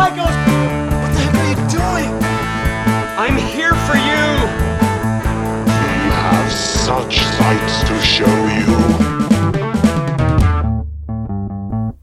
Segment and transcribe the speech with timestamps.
[0.00, 0.34] create psychos.
[1.00, 2.10] What the heck are you doing?
[3.18, 4.24] I'm here for you!
[5.66, 8.66] We have such sights to show you.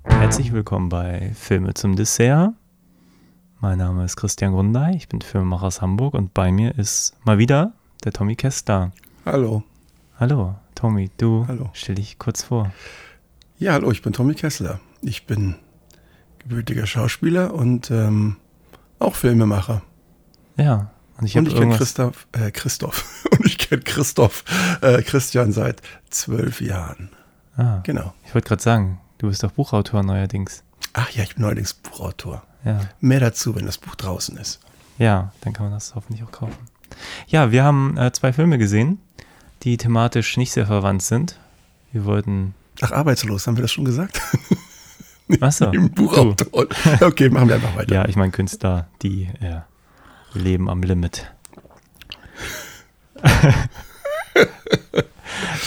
[0.06, 2.54] Herzlich willkommen bei Filme zum Dessert.
[3.60, 7.40] Mein Name ist Christian Grundei, ich bin Filmemacher aus Hamburg und bei mir ist mal
[7.40, 8.92] wieder der Tommy Kester.
[9.26, 9.64] Hallo.
[10.20, 11.70] Hallo, Tommy, du Hallo.
[11.74, 12.72] stell dich kurz vor.
[13.58, 14.80] Ja, hallo, ich bin Tommy Kessler.
[15.02, 15.56] Ich bin
[16.48, 18.38] gebürtiger Schauspieler und ähm,
[19.00, 19.82] auch Filmemacher.
[20.56, 20.90] Ja,
[21.20, 21.76] und ich und ich kenne.
[21.76, 23.26] Christoph, äh, Christoph.
[23.32, 24.44] und ich kenne Christoph,
[24.82, 27.10] äh, Christian seit zwölf Jahren.
[27.58, 28.14] Ah, Genau.
[28.26, 30.64] ich wollte gerade sagen, du bist doch Buchautor neuerdings.
[30.94, 32.44] Ach ja, ich bin neuerdings Buchautor.
[32.64, 32.80] Ja.
[33.02, 34.60] Mehr dazu, wenn das Buch draußen ist.
[34.98, 36.58] Ja, dann kann man das hoffentlich auch kaufen.
[37.28, 39.00] Ja, wir haben äh, zwei Filme gesehen,
[39.64, 41.38] die thematisch nicht sehr verwandt sind.
[41.92, 42.54] Wir wollten.
[42.82, 44.22] Ach, arbeitslos, haben wir das schon gesagt?
[45.42, 45.72] Achso.
[45.72, 46.68] Im Buchautor.
[47.02, 47.94] Okay, machen wir einfach weiter.
[47.94, 49.62] Ja, ich meine Künstler, die äh,
[50.34, 51.32] leben am Limit.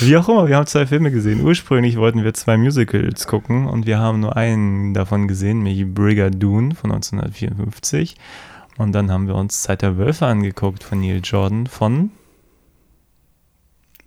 [0.01, 1.43] Wie auch immer, wir haben zwei Filme gesehen.
[1.43, 6.73] Ursprünglich wollten wir zwei Musicals gucken und wir haben nur einen davon gesehen, nämlich Brigadoon
[6.73, 8.17] von 1954.
[8.79, 12.11] Und dann haben wir uns Zeit der Wölfe angeguckt von Neil Jordan von.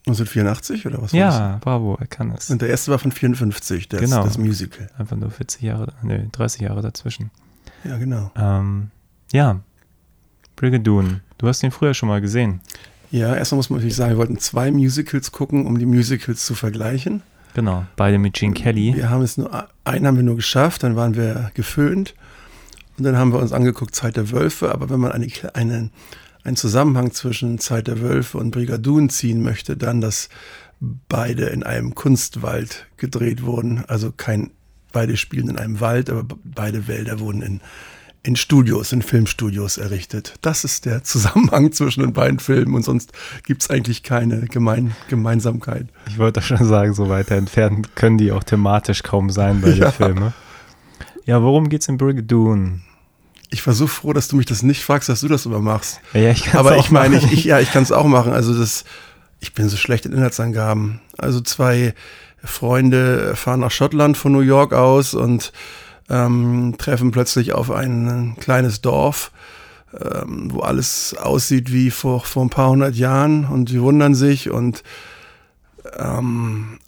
[0.05, 2.35] 1984 oder was war Ja, bravo, er kann es.
[2.47, 2.49] das?
[2.49, 4.23] Und der erste war von 54, das, Genau.
[4.23, 4.89] das Musical.
[4.97, 7.31] Einfach nur 40 Jahre, nee, 30 Jahre dazwischen.
[7.85, 8.31] Ja, genau.
[8.35, 8.91] Ähm,
[9.31, 9.61] ja,
[10.55, 11.21] Brigadoon.
[11.37, 12.61] Du hast ihn früher schon mal gesehen.
[13.11, 16.55] Ja, erstmal muss man natürlich sagen, wir wollten zwei Musicals gucken, um die Musicals zu
[16.55, 17.21] vergleichen.
[17.53, 18.95] Genau, beide mit Gene Kelly.
[18.95, 22.15] Wir haben es nur, einen haben wir nur geschafft, dann waren wir geföhnt
[22.97, 25.91] und dann haben wir uns angeguckt Zeit der Wölfe, aber wenn man eine, einen,
[26.43, 30.29] einen Zusammenhang zwischen Zeit der Wölfe und Brigadoon ziehen möchte, dann, dass
[31.07, 34.51] beide in einem Kunstwald gedreht wurden, also kein,
[34.91, 37.61] beide spielen in einem Wald, aber beide Wälder wurden in,
[38.23, 40.35] in Studios, in Filmstudios errichtet.
[40.41, 43.13] Das ist der Zusammenhang zwischen den beiden Filmen und sonst
[43.45, 45.87] gibt es eigentlich keine Gemein, Gemeinsamkeit.
[46.09, 49.85] Ich wollte schon sagen, so weiter entfernt können die auch thematisch kaum sein bei Ja.
[49.85, 50.33] den Filmen.
[51.25, 52.81] Ja, worum geht's in Brigadoon?
[53.53, 56.01] Ich war so froh, dass du mich das nicht fragst, dass du das immer machst.
[56.13, 58.33] Ja, ich kann's Aber auch ich meine, ich, ich, ja, ich kann es auch machen.
[58.33, 58.83] Also das,
[59.39, 61.01] ich bin so schlecht in Inhaltsangaben.
[61.17, 61.93] Also zwei
[62.43, 65.53] Freunde fahren nach Schottland von New York aus und
[66.09, 69.31] ähm, treffen plötzlich auf ein kleines Dorf,
[69.93, 74.49] ähm, wo alles aussieht wie vor, vor ein paar hundert Jahren und sie wundern sich
[74.49, 74.83] und
[75.97, 76.79] ähm,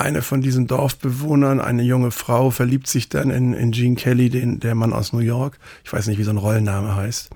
[0.00, 4.60] eine von diesen Dorfbewohnern, eine junge Frau, verliebt sich dann in, in Gene Kelly, den,
[4.60, 5.58] der Mann aus New York.
[5.84, 7.30] Ich weiß nicht, wie so ein Rollenname heißt.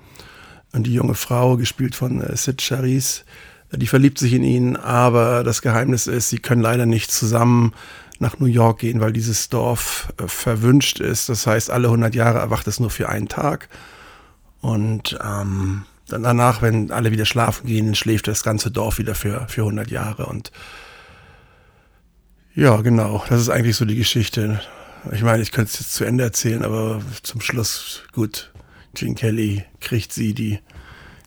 [0.73, 3.23] Und die junge Frau, gespielt von äh, Sid Charisse,
[3.73, 7.73] die verliebt sich in ihn, aber das Geheimnis ist, sie können leider nicht zusammen
[8.19, 11.29] nach New York gehen, weil dieses Dorf äh, verwünscht ist.
[11.29, 13.67] Das heißt, alle 100 Jahre erwacht es nur für einen Tag.
[14.61, 19.61] Und ähm, danach, wenn alle wieder schlafen gehen, schläft das ganze Dorf wieder für, für
[19.61, 20.27] 100 Jahre.
[20.27, 20.51] Und
[22.55, 24.61] ja, genau, das ist eigentlich so die Geschichte.
[25.11, 28.51] Ich meine, ich könnte es jetzt zu Ende erzählen, aber zum Schluss, gut,
[28.93, 30.59] Gene Kelly kriegt sie, die.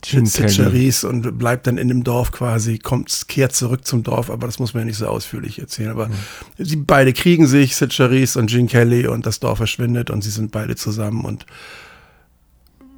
[0.04, 4.58] Charisse und bleibt dann in dem Dorf quasi, kommt, kehrt zurück zum Dorf, aber das
[4.58, 5.90] muss man ja nicht so ausführlich erzählen.
[5.90, 6.10] Aber
[6.58, 10.52] sie beide kriegen sich, Sid und Gene Kelly, und das Dorf verschwindet und sie sind
[10.52, 11.46] beide zusammen und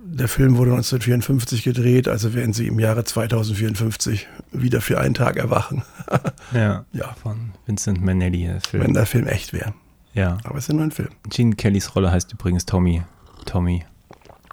[0.09, 5.37] der Film wurde 1954 gedreht, also werden sie im Jahre 2054 wieder für einen Tag
[5.37, 5.83] erwachen,
[6.55, 7.15] Ja, Ja.
[7.23, 8.83] von Vincent Manelli, der Film.
[8.85, 9.75] wenn der Film echt wäre.
[10.15, 10.39] ja.
[10.45, 11.09] Aber es ist ja nur ein Film.
[11.29, 13.03] Gene Kellys Rolle heißt übrigens Tommy.
[13.45, 13.85] Tommy.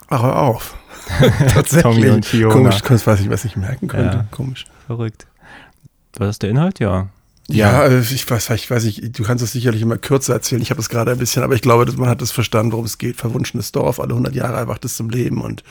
[0.10, 0.76] Ach, hör auf.
[1.54, 1.82] Tatsächlich.
[1.84, 2.54] Tommy und Fiona.
[2.54, 4.18] Komisch, weiß ich, was ich merken könnte.
[4.18, 4.26] Ja.
[4.32, 4.66] Komisch.
[4.86, 5.28] Verrückt.
[6.18, 6.80] War das der Inhalt?
[6.80, 7.08] Ja.
[7.50, 10.62] Ja, äh, ich weiß, ich weiß nicht, du kannst es sicherlich immer kürzer erzählen.
[10.62, 12.86] Ich habe es gerade ein bisschen, aber ich glaube, dass man hat es verstanden, worum
[12.86, 13.18] es geht.
[13.18, 15.64] Verwunschenes Dorf, alle 100 Jahre erwacht es zum Leben und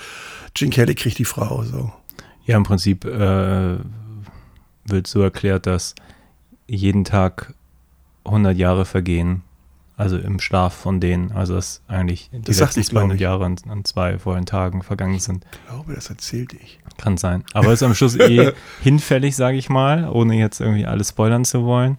[0.55, 1.62] Gene Kelly kriegt die Frau.
[1.64, 1.93] So.
[2.44, 3.79] Ja, im Prinzip äh,
[4.85, 5.94] wird so erklärt, dass
[6.67, 7.55] jeden Tag
[8.25, 9.43] 100 Jahre vergehen.
[10.02, 11.32] Also im schlaf von denen.
[11.32, 13.20] Also dass eigentlich die Das letzten ich, glaub 200 ich.
[13.22, 15.44] Jahre an, an zwei vollen Tagen vergangen sind.
[15.52, 16.78] Ich glaube, das erzählte ich.
[16.99, 17.44] Kann sein.
[17.54, 18.52] Aber ist am Schluss eh
[18.82, 21.96] hinfällig, sage ich mal, ohne jetzt irgendwie alles spoilern zu wollen.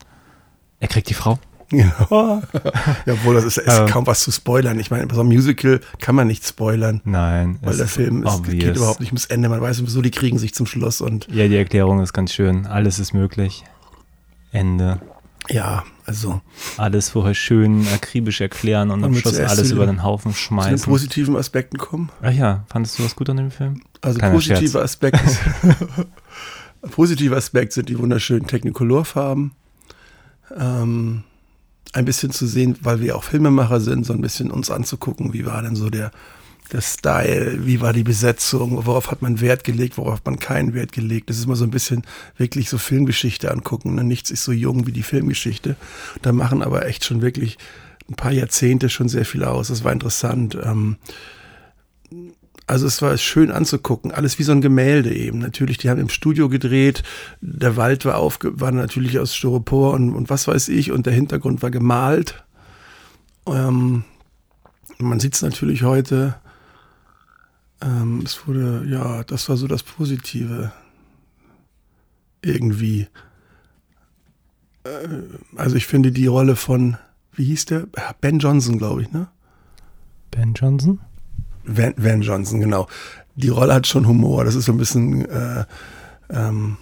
[0.80, 1.40] Er kriegt die Frau.
[1.70, 2.42] Genau.
[2.54, 3.88] ja, obwohl das ist, ist Ähm.
[3.88, 4.78] kaum was zu spoilern.
[4.80, 7.58] Ich meine, bei so einem Musical kann man nicht spoilern, Nein.
[7.64, 9.50] weil der Film ist, geht überhaupt nicht ums Ende.
[9.50, 12.68] Man weiß sowieso, die kriegen sich zum Schluss und Ja, die Erklärung ist ganz schön.
[12.68, 13.64] Alles ist möglich.
[14.52, 15.00] Ende.
[15.50, 16.42] Ja, also
[16.78, 20.80] Alles vorher schön akribisch erklären und am Schluss alles über den- Haufen zu den schmeißen.
[20.92, 22.10] positiven Aspekten kommen.
[22.22, 23.82] Ach ja, fandest du was gut an dem Film?
[24.02, 25.40] Also Kleiner positiver Aspekt ist,
[26.92, 29.52] positiver Aspekt sind die wunderschönen Technicolor-Farben.
[30.58, 31.24] Ähm,
[31.94, 35.46] ein bisschen zu sehen, weil wir auch Filmemacher sind, so ein bisschen uns anzugucken, wie
[35.46, 36.12] war denn so der,
[36.74, 40.74] der Style, wie war die Besetzung, worauf hat man Wert gelegt, worauf hat man keinen
[40.74, 41.30] Wert gelegt.
[41.30, 42.04] Das ist immer so ein bisschen
[42.36, 43.96] wirklich so Filmgeschichte angucken.
[43.96, 44.04] Ne?
[44.04, 45.76] Nichts ist so jung wie die Filmgeschichte.
[46.24, 47.58] Da machen aber echt schon wirklich
[48.10, 49.68] ein paar Jahrzehnte schon sehr viel aus.
[49.68, 50.58] Das war interessant.
[50.62, 50.98] Ähm,
[52.66, 55.38] also es war schön anzugucken, alles wie so ein Gemälde eben.
[55.40, 57.04] Natürlich, die haben im Studio gedreht,
[57.42, 61.14] der Wald war, aufge war natürlich aus Styropor und, und was weiß ich und der
[61.14, 62.44] Hintergrund war gemalt.
[63.46, 64.06] Ähm,
[64.98, 66.36] man sieht es natürlich heute.
[67.84, 70.72] Ähm, es wurde, ja, das war so das Positive.
[72.42, 73.08] Irgendwie.
[74.84, 75.08] Äh,
[75.56, 76.98] also ich finde die Rolle von,
[77.34, 77.88] wie hieß der?
[78.22, 79.28] Ben Johnson, glaube ich, ne?
[80.32, 81.00] Ben Johnson?
[81.66, 82.88] Van, Van Johnson, genau.
[83.36, 84.46] Die Rolle hat schon Humor.
[84.46, 85.66] Das ist so ein bisschen, äh,
[86.30, 86.78] ähm,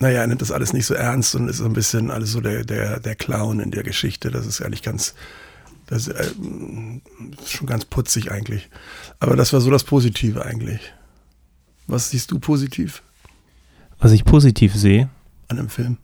[0.00, 2.40] naja, er nimmt das alles nicht so ernst und ist so ein bisschen alles so
[2.40, 4.30] der, der, der Clown in der Geschichte.
[4.30, 5.14] Das ist eigentlich ganz,
[5.88, 6.30] das ist, äh,
[7.46, 8.70] schon ganz putzig eigentlich.
[9.20, 10.80] Aber das war so das Positive eigentlich.
[11.86, 13.02] Was siehst du positiv
[13.98, 15.08] Was ich positiv sehe,
[15.48, 15.98] an dem Film?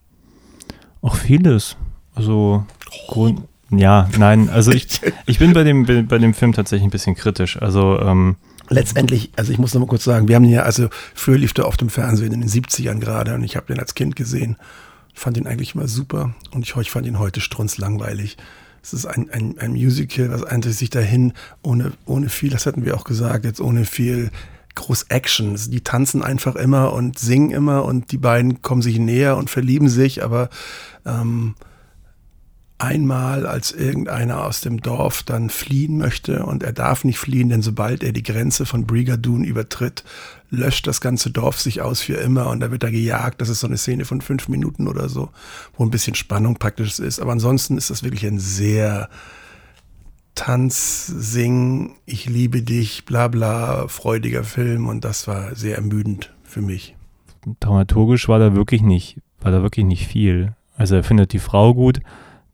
[1.05, 1.77] auch vieles.
[2.15, 2.65] Also,
[3.09, 7.15] Grund, ja, nein, also ich, ich bin bei dem, bei dem Film tatsächlich ein bisschen
[7.15, 7.61] kritisch.
[7.61, 8.37] Also, ähm,
[8.71, 11.53] Letztendlich, also ich muss noch mal kurz sagen, wir haben ihn ja, also früher lief
[11.53, 14.57] der oft im Fernsehen in den 70ern gerade und ich habe den als Kind gesehen.
[15.13, 18.39] Fand ihn eigentlich immer super und ich, ich fand ihn heute strunzlangweilig.
[18.85, 21.33] Es ist ein, ein, ein Musical, was eigentlich sich dahin
[21.63, 24.31] ohne, ohne viel, das hatten wir auch gesagt, jetzt ohne viel
[24.75, 25.57] groß Action.
[25.69, 29.89] Die tanzen einfach immer und singen immer und die beiden kommen sich näher und verlieben
[29.89, 30.51] sich, aber
[31.07, 31.55] ähm,
[32.85, 37.63] einmal, als irgendeiner aus dem Dorf dann fliehen möchte und er darf nicht fliehen, denn
[37.63, 40.05] sobald er die Grenze von Brigadoon übertritt,
[40.51, 43.41] löscht das ganze Dorf sich aus für immer und da wird er gejagt.
[43.41, 45.31] Das ist so eine Szene von fünf Minuten oder so,
[45.77, 47.21] wo ein bisschen Spannung praktisch ist.
[47.21, 49.09] Aber ansonsten ist das wirklich ein sehr
[50.35, 56.61] Tanz, Sing, ich liebe dich, bla bla, freudiger Film und das war sehr ermüdend für
[56.61, 56.97] mich.
[57.61, 60.55] dramaturgisch war da wirklich nicht, war da wirklich nicht viel.
[60.77, 62.01] Also er findet die Frau gut,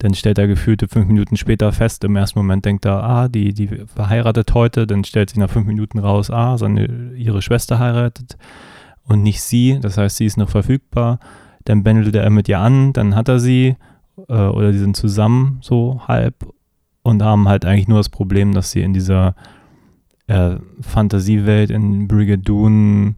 [0.01, 3.53] dann stellt er gefühlte fünf Minuten später fest, im ersten Moment denkt er, ah, die,
[3.53, 8.39] die verheiratet heute, dann stellt sich nach fünf Minuten raus, ah, seine, ihre Schwester heiratet
[9.05, 11.19] und nicht sie, das heißt, sie ist noch verfügbar.
[11.65, 13.77] Dann bändelt er mit ihr an, dann hat er sie
[14.29, 16.47] äh, oder die sind zusammen so halb
[17.03, 19.35] und haben halt eigentlich nur das Problem, dass sie in dieser
[20.29, 23.17] äh, Fantasiewelt in Brigadoon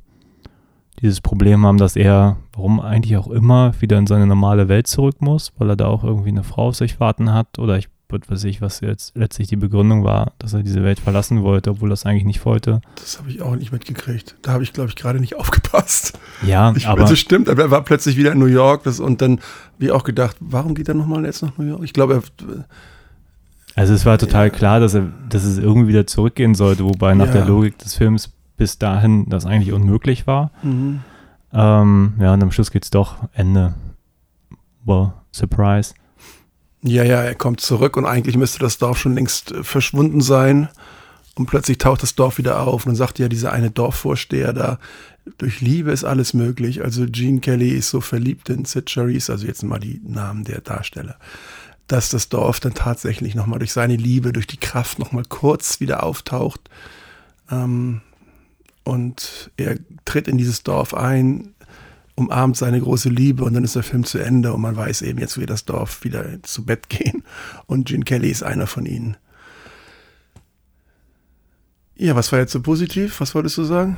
[1.03, 5.17] dieses Problem haben, dass er, warum eigentlich auch immer, wieder in seine normale Welt zurück
[5.21, 7.89] muss, weil er da auch irgendwie eine Frau auf sich warten hat oder ich
[8.29, 11.89] weiß ich, was jetzt letztlich die Begründung war, dass er diese Welt verlassen wollte, obwohl
[11.89, 12.83] er das eigentlich nicht wollte.
[12.97, 14.37] Das habe ich auch nicht mitgekriegt.
[14.43, 16.19] Da habe ich, glaube ich, gerade nicht aufgepasst.
[16.47, 19.23] Ja, Ich, aber das stimmt, aber er war plötzlich wieder in New York das, und
[19.23, 19.41] dann,
[19.79, 21.83] wie auch gedacht, warum geht er nochmal jetzt nach New York?
[21.85, 22.65] Ich glaube, er,
[23.75, 27.29] also es war total klar, dass er, dass es irgendwie wieder zurückgehen sollte, wobei nach
[27.29, 27.33] Ja.
[27.33, 28.31] der Logik des Films
[28.63, 30.53] bis dahin das eigentlich unmöglich war.
[30.63, 31.01] mhm.
[31.53, 33.75] Ähm, ja, und am Schluss geht's doch Ende.
[34.85, 35.95] Well, Surprise.
[36.81, 40.69] ja, ja, er kommt zurück und eigentlich müsste das Dorf schon längst äh, verschwunden sein.
[41.35, 44.79] Und plötzlich taucht das Dorf wieder auf und dann sagt ja dieser eine Dorfvorsteher da,
[45.39, 46.85] durch Liebe ist alles möglich.
[46.85, 50.61] Also Gene Kelly ist so verliebt in Sid Charisse, also jetzt mal die Namen der
[50.61, 51.17] Darsteller,
[51.89, 56.05] dass das Dorf dann tatsächlich nochmal durch seine Liebe, durch die Kraft nochmal kurz wieder
[56.05, 56.61] auftaucht.
[57.51, 58.03] Ähm,
[58.85, 61.55] und er tritt in dieses Dorf ein,
[62.15, 65.19] umarmt seine große Liebe und dann ist der Film zu Ende und man weiß eben,
[65.19, 67.23] jetzt wird das Dorf wieder zu Bett gehen
[67.67, 69.17] und Gene Kelly ist einer von ihnen.
[71.95, 73.21] Ja, was war jetzt so positiv?
[73.21, 73.97] Was wolltest du sagen?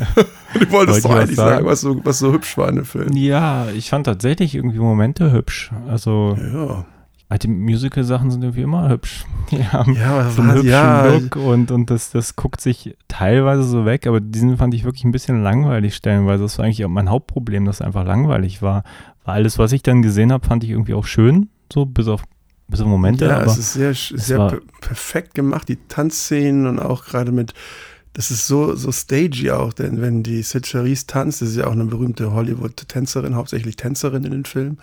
[0.54, 1.66] du wolltest doch was eigentlich sagen, sagen?
[1.66, 3.12] was, so, was so hübsch war in dem Film.
[3.12, 5.70] Ja, ich fand tatsächlich irgendwie Momente hübsch.
[5.88, 6.86] Also Ja,
[7.28, 9.24] alte Musical-Sachen sind irgendwie immer hübsch.
[9.50, 12.96] Die haben ja, aber so einen hübschen ja, Look und, und das, das guckt sich
[13.08, 16.42] teilweise so weg, aber diesen fand ich wirklich ein bisschen langweilig stellenweise.
[16.42, 18.84] Das war eigentlich auch mein Hauptproblem, dass es einfach langweilig war.
[19.24, 22.22] Weil alles, was ich dann gesehen habe, fand ich irgendwie auch schön, so bis auf,
[22.68, 23.26] bis auf Momente.
[23.26, 27.32] ja aber es ist sehr, sehr war- per perfekt gemacht, die Tanzszenen und auch gerade
[27.32, 27.54] mit,
[28.12, 31.66] das ist so, so stagey auch, denn wenn die Sid Charisse tanzt, das ist ja
[31.66, 34.78] auch eine berühmte Hollywood-Tänzerin, hauptsächlich Tänzerin in den Filmen.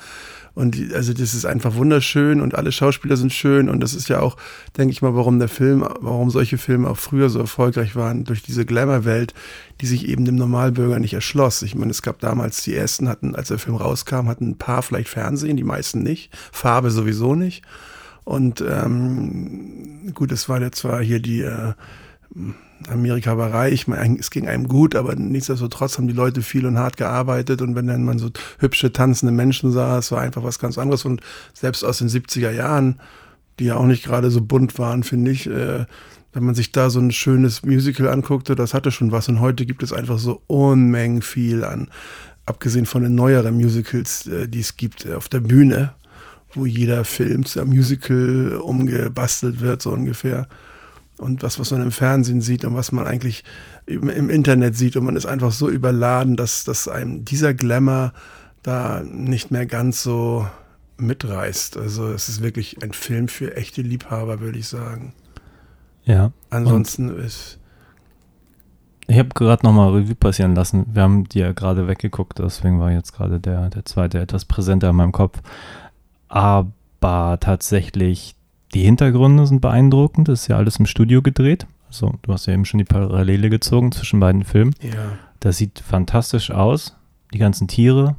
[0.53, 4.09] Und die, also das ist einfach wunderschön und alle Schauspieler sind schön und das ist
[4.09, 4.35] ja auch,
[4.77, 8.43] denke ich mal, warum der Film, warum solche Filme auch früher so erfolgreich waren, durch
[8.43, 9.33] diese Glamour-Welt,
[9.79, 11.61] die sich eben dem Normalbürger nicht erschloss.
[11.61, 14.81] Ich meine, es gab damals, die ersten hatten, als der Film rauskam, hatten ein paar
[14.83, 17.63] vielleicht Fernsehen, die meisten nicht, Farbe sowieso nicht.
[18.23, 21.73] Und ähm, gut, es war ja zwar hier die äh,
[22.89, 23.85] Amerika war reich,
[24.19, 27.87] es ging einem gut, aber nichtsdestotrotz haben die Leute viel und hart gearbeitet und wenn
[27.87, 31.21] dann man so hübsche, tanzende Menschen sah, es war einfach was ganz anderes und
[31.53, 32.99] selbst aus den 70er Jahren,
[33.59, 35.85] die ja auch nicht gerade so bunt waren, finde ich, äh,
[36.33, 39.65] wenn man sich da so ein schönes Musical anguckte, das hatte schon was und heute
[39.65, 41.89] gibt es einfach so Unmengen viel an,
[42.45, 45.93] abgesehen von den neueren Musicals, äh, die es gibt äh, auf der Bühne,
[46.53, 50.47] wo jeder Film zu einem Musical umgebastelt wird, so ungefähr
[51.21, 53.43] und was, was man im Fernsehen sieht und was man eigentlich
[53.85, 58.13] im, im Internet sieht und man ist einfach so überladen, dass, dass einem dieser Glamour
[58.63, 60.47] da nicht mehr ganz so
[60.97, 61.77] mitreißt.
[61.77, 65.13] Also es ist wirklich ein Film für echte Liebhaber, würde ich sagen.
[66.03, 66.31] Ja.
[66.49, 67.59] Ansonsten ist.
[69.07, 70.85] Ich habe gerade nochmal Revue passieren lassen.
[70.91, 74.89] Wir haben die ja gerade weggeguckt, deswegen war jetzt gerade der, der zweite etwas präsenter
[74.89, 75.39] in meinem Kopf.
[76.27, 78.35] Aber tatsächlich
[78.73, 81.67] die Hintergründe sind beeindruckend, das ist ja alles im Studio gedreht.
[81.87, 84.73] Also, du hast ja eben schon die Parallele gezogen zwischen beiden Filmen.
[84.81, 85.17] Ja.
[85.41, 86.95] Das sieht fantastisch aus.
[87.33, 88.15] Die ganzen Tiere,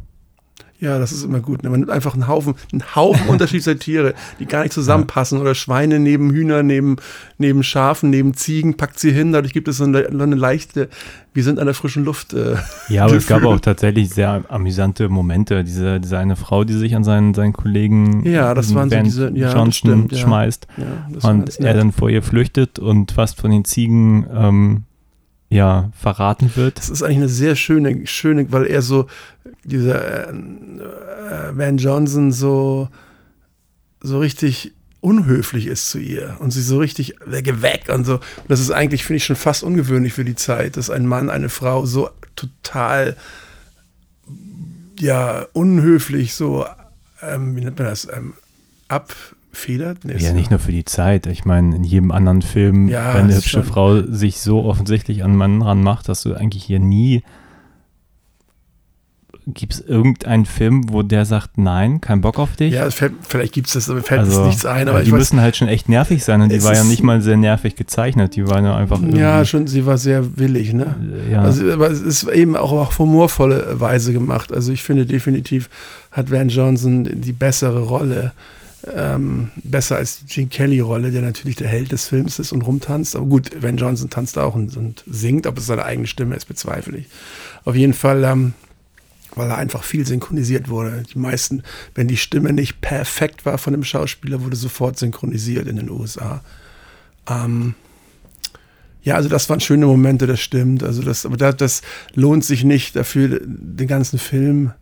[0.83, 1.63] Ja, das ist immer gut.
[1.63, 1.71] ne?
[1.71, 5.39] Man nimmt einfach einen Haufen, einen Haufen unterschiedlicher Tiere, die gar nicht zusammenpassen.
[5.41, 6.97] Oder Schweine neben Hühner, neben,
[7.39, 9.33] neben Schafen, neben Ziegen, packt sie hin.
[9.33, 10.89] Dadurch gibt es so eine, eine leichte,
[11.35, 12.35] wir sind an der frischen Luft.
[12.35, 12.57] Äh,
[12.89, 13.55] Ja, aber es gab Gefühl.
[13.57, 15.63] auch tatsächlich sehr amüsante Momente.
[15.63, 19.31] Diese, diese eine Frau, die sich an seinen, seinen Kollegen Ja, das waren so diese-
[19.35, 20.19] ja, das Johnson stimmt, ja.
[20.19, 24.83] schmeißt ja, und er dann vor ihr flüchtet und fast von den Ziegen ähm,
[25.53, 26.79] ja, verraten wird.
[26.79, 29.07] Das ist eigentlich eine sehr schöne, schöne, weil er so,
[29.65, 32.89] dieser äh, äh, Van Johnson so,
[34.01, 38.15] so richtig unhöflich ist zu ihr und sie so richtig weg, und so.
[38.15, 41.29] Und das ist eigentlich, finde ich, schon fast ungewöhnlich für die Zeit, dass ein Mann
[41.29, 43.17] eine Frau so total,
[44.99, 46.65] ja, unhöflich, so,
[47.21, 48.33] ähm, wie nennt man das, ähm,
[49.53, 50.05] abfedert?
[50.05, 51.27] Nee, Ja, nicht nur für die Zeit.
[51.27, 55.23] Ich meine, in jedem anderen Film, Ja, wenn eine hübsche schon- Frau sich so offensichtlich
[55.23, 57.23] an einen Mann ranmacht, dass du eigentlich hier nie.
[59.45, 62.75] Gibt es irgendeinen Film, wo der sagt, nein, kein Bock auf dich?
[62.75, 64.89] Ja, fällt, vielleicht gibt es das, aber fällt also, nichts ein.
[64.89, 67.03] Aber ja, die weiß, müssen halt schon echt nervig sein und die war ja nicht
[67.03, 68.37] mal sehr nervig gezeichnet.
[68.37, 70.95] Die war ja einfach ja, schon, sie war sehr willig, ne?
[71.29, 71.43] ja.
[71.43, 74.53] Also, aber es ist eben auch auf humorvolle Weise gemacht.
[74.53, 75.69] Also ich finde definitiv
[76.13, 78.33] hat Van Johnson die bessere Rolle.
[78.85, 83.15] Ähm, besser als die Gene Kelly-Rolle, der natürlich der Held des Films ist und rumtanzt.
[83.15, 86.47] Aber gut, Van Johnson tanzt auch und, und singt, ob es seine eigene Stimme ist,
[86.47, 87.07] bezweifle ich.
[87.65, 88.55] Auf jeden Fall, ähm,
[89.37, 91.05] weil er einfach viel synchronisiert wurde.
[91.15, 91.63] Die meisten,
[91.95, 96.43] wenn die Stimme nicht perfekt war von dem Schauspieler, wurde sofort synchronisiert in den USA.
[97.31, 97.75] Ähm,
[99.05, 100.83] ja, also das waren schöne Momente, das stimmt.
[100.83, 101.83] Also das, aber das, das
[102.15, 104.73] lohnt sich nicht dafür, den ganzen Film.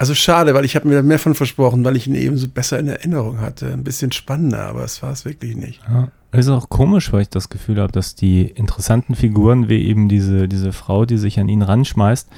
[0.00, 2.48] Also schade, weil ich habe mir da mehr von versprochen, weil ich ihn eben so
[2.48, 3.70] besser in Erinnerung hatte.
[3.70, 5.82] Ein bisschen spannender, aber es war es wirklich nicht.
[5.86, 6.08] Ja.
[6.32, 10.08] Es ist auch komisch, weil ich das Gefühl habe, dass die interessanten Figuren, wie eben
[10.08, 12.30] diese, diese Frau, die sich an ihn ranschmeißt,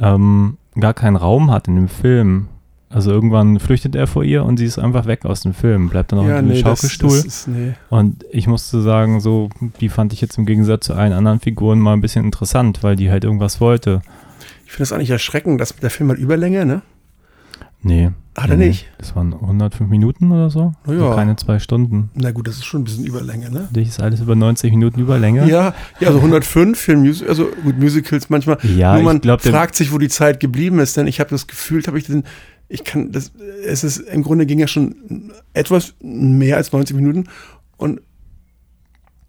[0.00, 2.48] ähm, gar keinen Raum hat in dem Film.
[2.90, 6.10] Also irgendwann flüchtet er vor ihr und sie ist einfach weg aus dem Film, bleibt
[6.10, 7.10] dann noch in dem das, Schaukelstuhl.
[7.10, 7.74] das ist, nee.
[7.90, 9.50] und ich musste sagen, so,
[9.80, 12.96] die fand ich jetzt im Gegensatz zu allen anderen Figuren mal ein bisschen interessant, weil
[12.96, 14.02] die halt irgendwas wollte.
[14.66, 16.82] Ich finde das eigentlich erschreckend, dass der Film hat Überlänge, ne?
[17.82, 18.10] Nee.
[18.36, 18.86] Hat er nee, nicht?
[18.98, 20.72] Das waren 105 Minuten oder so.
[20.84, 21.00] Na ja.
[21.00, 22.10] Also keine zwei Stunden.
[22.14, 23.68] Na gut, das ist schon ein bisschen Überlänge, ne?
[23.72, 25.48] Dich ist alles über 90 Minuten Überlänge.
[25.48, 28.58] Ja, ja, also 105 für Musical, also gut, Musicals manchmal.
[28.62, 31.30] Ja, Nur man ich glaube, fragt sich, wo die Zeit geblieben ist, denn ich habe
[31.30, 32.24] das Gefühl, habe ich den,
[32.68, 33.32] ich kann, das,
[33.64, 37.24] es ist, im Grunde ging ja schon etwas mehr als 90 Minuten
[37.76, 38.00] und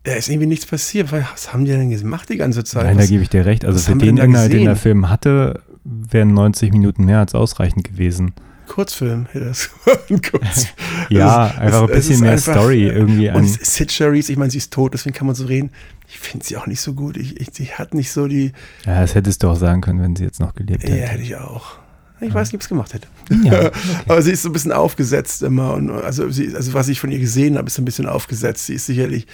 [0.03, 2.83] da ist irgendwie nichts passiert, was haben die denn gemacht die ganze Zeit?
[2.85, 3.65] Nein, da gebe ich dir recht.
[3.65, 4.75] Also für den Inhalt, den der?
[4.75, 8.33] Film hatte, wären 90 Minuten mehr als ausreichend gewesen.
[8.67, 9.69] Kurzfilm, hätte das
[10.09, 10.67] ein Kurz.
[11.09, 13.29] Ja, ist- einfach ein es bisschen ist mehr einfach- Story irgendwie.
[13.29, 15.71] Und Sid Charisse, ich meine, sie ist tot, deswegen kann man so reden.
[16.07, 17.17] Ich finde sie auch nicht so gut.
[17.17, 18.51] Ich, ich, sie hat nicht so die.
[18.85, 21.07] ja, das hättest du auch sagen können, wenn sie jetzt noch gelebt Ja, hätte.
[21.07, 21.77] hätte ich auch.
[22.21, 23.07] Ich weiß nicht, ob es gemacht hätte.
[23.43, 23.71] Ja,
[24.07, 25.73] Aber sie ist so ein bisschen aufgesetzt immer.
[25.73, 28.65] Und also, sie, also was ich von ihr gesehen habe, ist ein bisschen aufgesetzt.
[28.65, 29.25] Sie ist sicherlich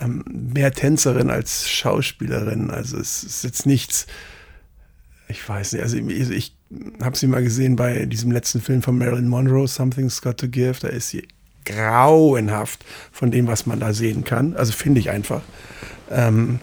[0.00, 2.70] ähm, mehr Tänzerin als Schauspielerin.
[2.70, 4.06] Also es ist jetzt nichts.
[5.28, 5.82] Ich weiß nicht.
[5.82, 6.56] Also ich, ich
[7.02, 10.78] habe sie mal gesehen bei diesem letzten Film von Marilyn Monroe, Something's Got to Give.
[10.80, 11.28] Da ist sie
[11.64, 14.54] grauenhaft von dem, was man da sehen kann.
[14.54, 15.42] Also finde ich einfach.
[16.10, 16.58] Ähm,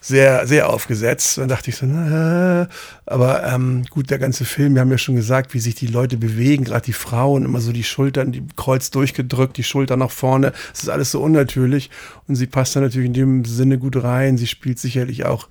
[0.00, 1.38] sehr, sehr aufgesetzt.
[1.38, 2.68] Dann dachte ich so, na,
[3.06, 6.16] aber ähm, gut, der ganze Film, wir haben ja schon gesagt, wie sich die Leute
[6.16, 10.52] bewegen, gerade die Frauen, immer so die Schultern, die Kreuz durchgedrückt, die Schultern nach vorne.
[10.72, 11.90] Es ist alles so unnatürlich
[12.26, 14.38] und sie passt da natürlich in dem Sinne gut rein.
[14.38, 15.48] Sie spielt sicherlich auch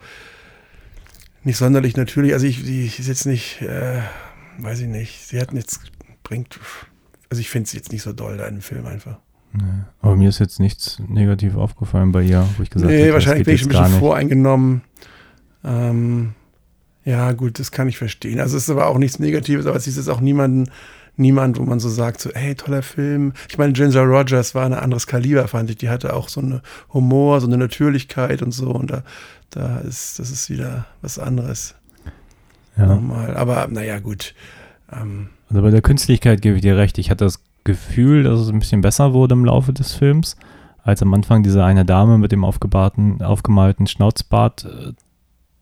[1.44, 2.34] nicht sonderlich natürlich.
[2.34, 4.01] Also ich, sie ist jetzt nicht, äh,
[4.60, 5.80] weiß ich nicht, sie hat nichts,
[6.24, 6.60] bringt,
[7.30, 9.20] also ich finde sie jetzt nicht so doll da in dem Film einfach.
[10.02, 13.46] Aber mir ist jetzt nichts negativ aufgefallen bei ihr, wo ich gesagt Nee, das wahrscheinlich
[13.46, 14.82] bin ich ein bisschen voreingenommen.
[15.64, 16.34] Ähm,
[17.04, 18.40] ja, gut, das kann ich verstehen.
[18.40, 20.70] Also es ist aber auch nichts Negatives, aber es ist jetzt auch niemanden,
[21.16, 23.34] niemand, wo man so sagt, so, hey, toller Film.
[23.50, 25.78] Ich meine, Ginger Rogers war ein anderes Kaliber, fand ich.
[25.78, 26.62] Die hatte auch so eine
[26.94, 28.72] Humor, so eine Natürlichkeit und so.
[28.72, 29.04] Und da,
[29.50, 31.76] da ist, das ist wieder was anderes.
[32.78, 32.88] Ja.
[32.88, 33.36] Nochmal.
[33.36, 34.36] Aber naja, gut.
[34.92, 36.98] Ähm, Also bei der Künstlichkeit gebe ich dir recht.
[36.98, 40.38] Ich hatte das Gefühl, dass es ein bisschen besser wurde im Laufe des Films,
[40.81, 44.93] als am Anfang diese eine Dame mit dem aufgemalten Schnauzbart äh,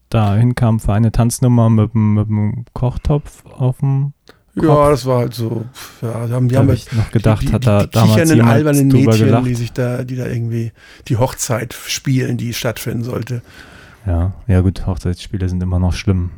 [0.09, 4.13] da hinkam für eine Tanznummer mit, dem Kochtopf auf dem
[4.53, 4.89] ja, Kopf.
[4.91, 5.65] das war halt so.
[6.01, 8.29] Ja, haben, die Da haben habe halt ich noch gedacht, die, die, hat da damals
[8.29, 9.45] jemand albernen Mädchen, gelacht.
[9.47, 10.71] die sich da, die da irgendwie
[11.07, 13.41] die Hochzeit spielen, die stattfinden sollte.
[14.05, 16.29] Ja, ja gut, Hochzeitsspiele sind immer noch schlimm.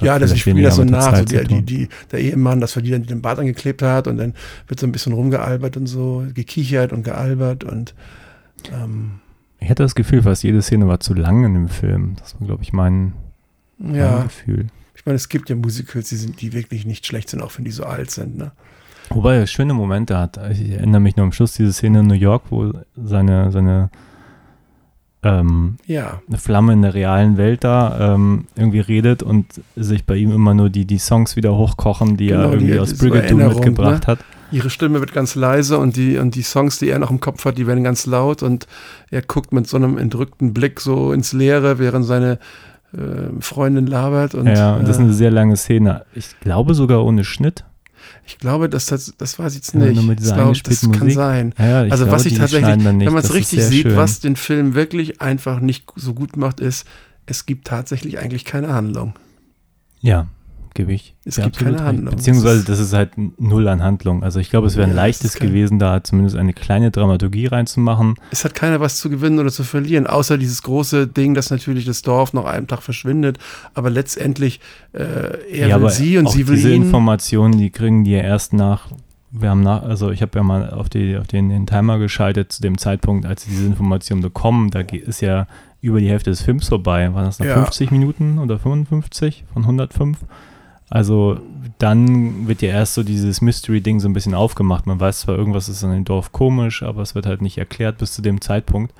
[0.00, 2.82] Ja, das ich spiele das so nach, so die, die, die, der Ehemann, das war
[2.82, 4.34] die, dann, die den Bart angeklebt hat und dann
[4.68, 7.94] wird so ein bisschen rumgealbert und so, gekichert und gealbert und
[8.72, 9.20] ähm,
[9.60, 12.16] Ich hatte das Gefühl, fast jede Szene war zu lang in dem Film.
[12.18, 13.12] Das war, glaube ich, mein,
[13.78, 14.66] mein ja, Gefühl.
[14.94, 17.64] ich meine, es gibt ja Musicals, die sind, die wirklich nicht schlecht sind, auch wenn
[17.64, 18.52] die so alt sind, ne?
[19.10, 20.38] Wobei er schöne Momente hat.
[20.50, 23.90] Ich erinnere mich nur am Schluss diese Szene in New York, wo seine, seine
[25.24, 30.16] ähm, Ja, eine Flamme in der realen Welt da ähm, irgendwie redet und sich bei
[30.16, 33.22] ihm immer nur die, die Songs wieder hochkochen, die Genau, er irgendwie die- aus Brigadoon
[33.40, 34.06] Erinnerung, mitgebracht ne?
[34.06, 34.18] hat.
[34.52, 37.44] ihre Stimme wird ganz leise und die, und die Songs, die er noch im Kopf
[37.44, 38.66] hat, die werden ganz laut und
[39.10, 42.38] er guckt mit so einem entrückten Blick so ins Leere, während seine
[42.92, 46.04] äh, Freundin labert und ja, und das ist äh, eine sehr lange Szene.
[46.14, 47.64] Ich glaube sogar ohne Schnitt.
[48.26, 50.02] Ich glaube, dass das, das weiß ich jetzt Ja, nicht.
[50.02, 51.16] mit ich dieser glaube, das eingespielten kann Musik.
[51.16, 51.54] sein.
[51.58, 52.86] Ja, ja, also glaube, was ich tatsächlich, nicht.
[53.06, 53.96] wenn man es richtig sieht, schön.
[53.96, 56.86] was den Film wirklich einfach nicht so gut macht, ist,
[57.26, 59.14] es gibt tatsächlich eigentlich keine Handlung.
[60.00, 60.26] Ja,
[60.74, 61.14] gebe ich.
[61.24, 61.84] Es gibt keine recht.
[61.84, 62.16] Handlung.
[62.16, 64.22] Beziehungsweise Das ist halt null an Handlung.
[64.22, 68.16] Also ich glaube, es wäre ein Ja, leichtes gewesen, da zumindest eine kleine Dramaturgie reinzumachen.
[68.30, 71.84] Es hat keiner was zu gewinnen oder zu verlieren, außer dieses große Ding, dass natürlich
[71.84, 73.38] das Dorf nach einem Tag verschwindet.
[73.74, 74.60] Aber letztendlich,
[74.92, 76.82] äh, er will sie und sie will diese ihn.
[76.82, 78.88] Informationen, die kriegen die ja erst nach.
[79.36, 82.52] Wir haben nach, also ich habe ja mal auf, die, auf den, den Timer geschaltet
[82.52, 84.70] zu dem Zeitpunkt, als sie diese Informationen bekommen.
[84.70, 85.46] Da ist ja
[85.80, 87.12] über die Hälfte des Films vorbei.
[87.14, 87.54] Waren das noch Ja.
[87.64, 90.18] 50 Minuten oder 55 von 105?
[90.94, 91.38] Also
[91.78, 94.86] dann wird ja erst so dieses Mystery-Ding so ein bisschen aufgemacht.
[94.86, 97.98] Man weiß zwar, irgendwas ist an dem Dorf komisch, aber es wird halt nicht erklärt
[97.98, 98.94] bis zu dem Zeitpunkt.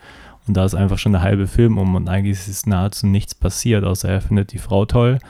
[0.49, 3.85] Und da ist einfach schon der halbe Film um und eigentlich ist nahezu nichts passiert,
[3.85, 5.21] außer er findet die Frau toll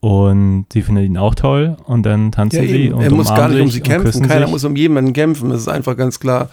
[0.00, 2.94] und sie findet ihn auch toll und dann Ja, tanzen sie eben.
[2.94, 4.28] und er muss gar nicht um sie kämpfen.
[4.28, 4.52] Keiner sich.
[4.52, 5.50] muss um jemanden kämpfen.
[5.50, 6.48] Es ist einfach ganz klar.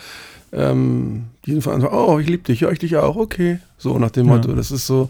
[0.52, 3.60] Ähm, die sind von Anfang an, oh, ich liebe dich, ja, ich dich auch, okay.
[3.78, 4.34] So nach dem Ja.
[4.34, 4.54] Motto.
[4.54, 5.10] Das ist so,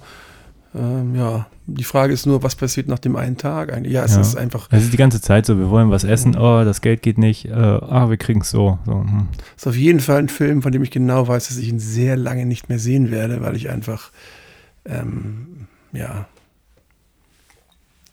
[0.75, 1.47] ähm, ja.
[1.67, 3.93] Die Frage ist nur, was passiert nach dem einen Tag eigentlich?
[3.93, 4.21] Ja, es Ja.
[4.21, 7.01] ist einfach, Es ist die ganze Zeit so, wir wollen was essen, oh, das Geld
[7.01, 8.77] geht nicht, äh, ah, wir kriegen es so.
[8.85, 9.27] so hm.
[9.55, 11.79] es ist auf jeden Fall ein Film, von dem ich genau weiß, dass ich ihn
[11.79, 14.11] sehr lange nicht mehr sehen werde, weil ich einfach,
[14.85, 16.27] ähm, ja,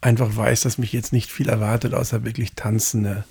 [0.00, 3.24] einfach weiß, dass mich jetzt nicht viel erwartet, außer wirklich tanzende.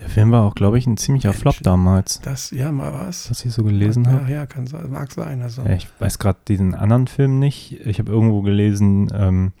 [0.00, 1.40] Der Film war auch, glaube ich, ein ziemlicher Mensch.
[1.40, 3.30] Flop damals, Das, ja, mal was.
[3.30, 4.24] was ich so gelesen habe.
[4.30, 5.42] Ja, ja, kann mag sein.
[5.42, 5.62] Also.
[5.62, 7.80] Ja, ich weiß gerade diesen anderen Film nicht.
[7.86, 9.52] Ich habe irgendwo gelesen, ähm,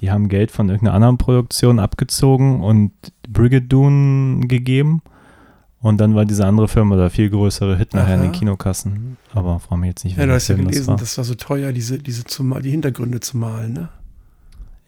[0.00, 2.92] die haben Geld von irgendeiner anderen Produktion abgezogen und
[3.28, 5.02] Brigadoon gegeben.
[5.82, 8.38] Und dann war dieser andere Film oder viel größere Hit nachher in den Aha.
[8.38, 9.16] Kinokassen.
[9.32, 11.24] Aber frage mich jetzt nicht, Ja, du hast ja gelesen, das das war.
[11.24, 13.88] so teuer, diese, diese zu mal, die Hintergründe zu malen, ne?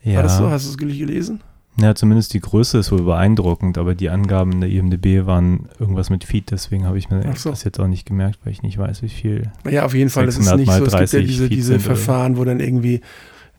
[0.03, 0.15] war.
[0.15, 0.43] War das so?
[0.43, 0.51] Ja.
[0.51, 1.41] Hast du es gelesen?
[1.79, 6.11] ja, zumindest die Größe ist wohl beeindruckend, aber die Angaben in der IMDb waren irgendwas
[6.11, 7.49] mit Feet, deswegen habe ich mir so.
[7.49, 9.51] das jetzt auch nicht gemerkt, weil ich nicht weiß, wie viel.
[9.63, 10.85] Naja, auf jeden Fall, es ist 600 nicht so.
[10.85, 11.79] Es gibt ja 30 diese, Feet diese?
[11.79, 13.01] Verfahren, wo dann irgendwie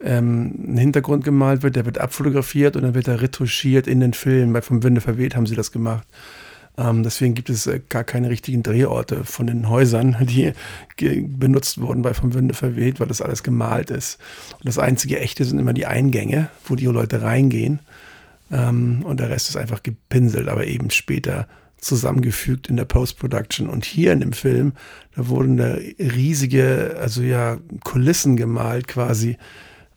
[0.05, 4.13] ähm, ein Hintergrund gemalt wird, der wird abfotografiert und dann wird er retuschiert in den
[4.13, 4.53] Film.
[4.53, 6.07] Bei Vom Winde verweht haben sie das gemacht.
[6.77, 10.53] Ähm, deswegen gibt es äh, gar keine richtigen Drehorte von den Häusern, die
[10.99, 14.19] benutzt wurden bei Vom Winde verweht, weil das alles gemalt ist.
[14.53, 17.81] Und das einzige echte sind immer die Eingänge, wo die Leute reingehen.
[18.53, 21.47] Ähm, und der Rest ist einfach gepinselt, aber eben später
[21.79, 23.69] zusammengefügt in der Post-Production.
[23.69, 24.73] Und hier in dem Film,
[25.15, 29.37] da wurden da riesige, also ja, Kulissen gemalt quasi.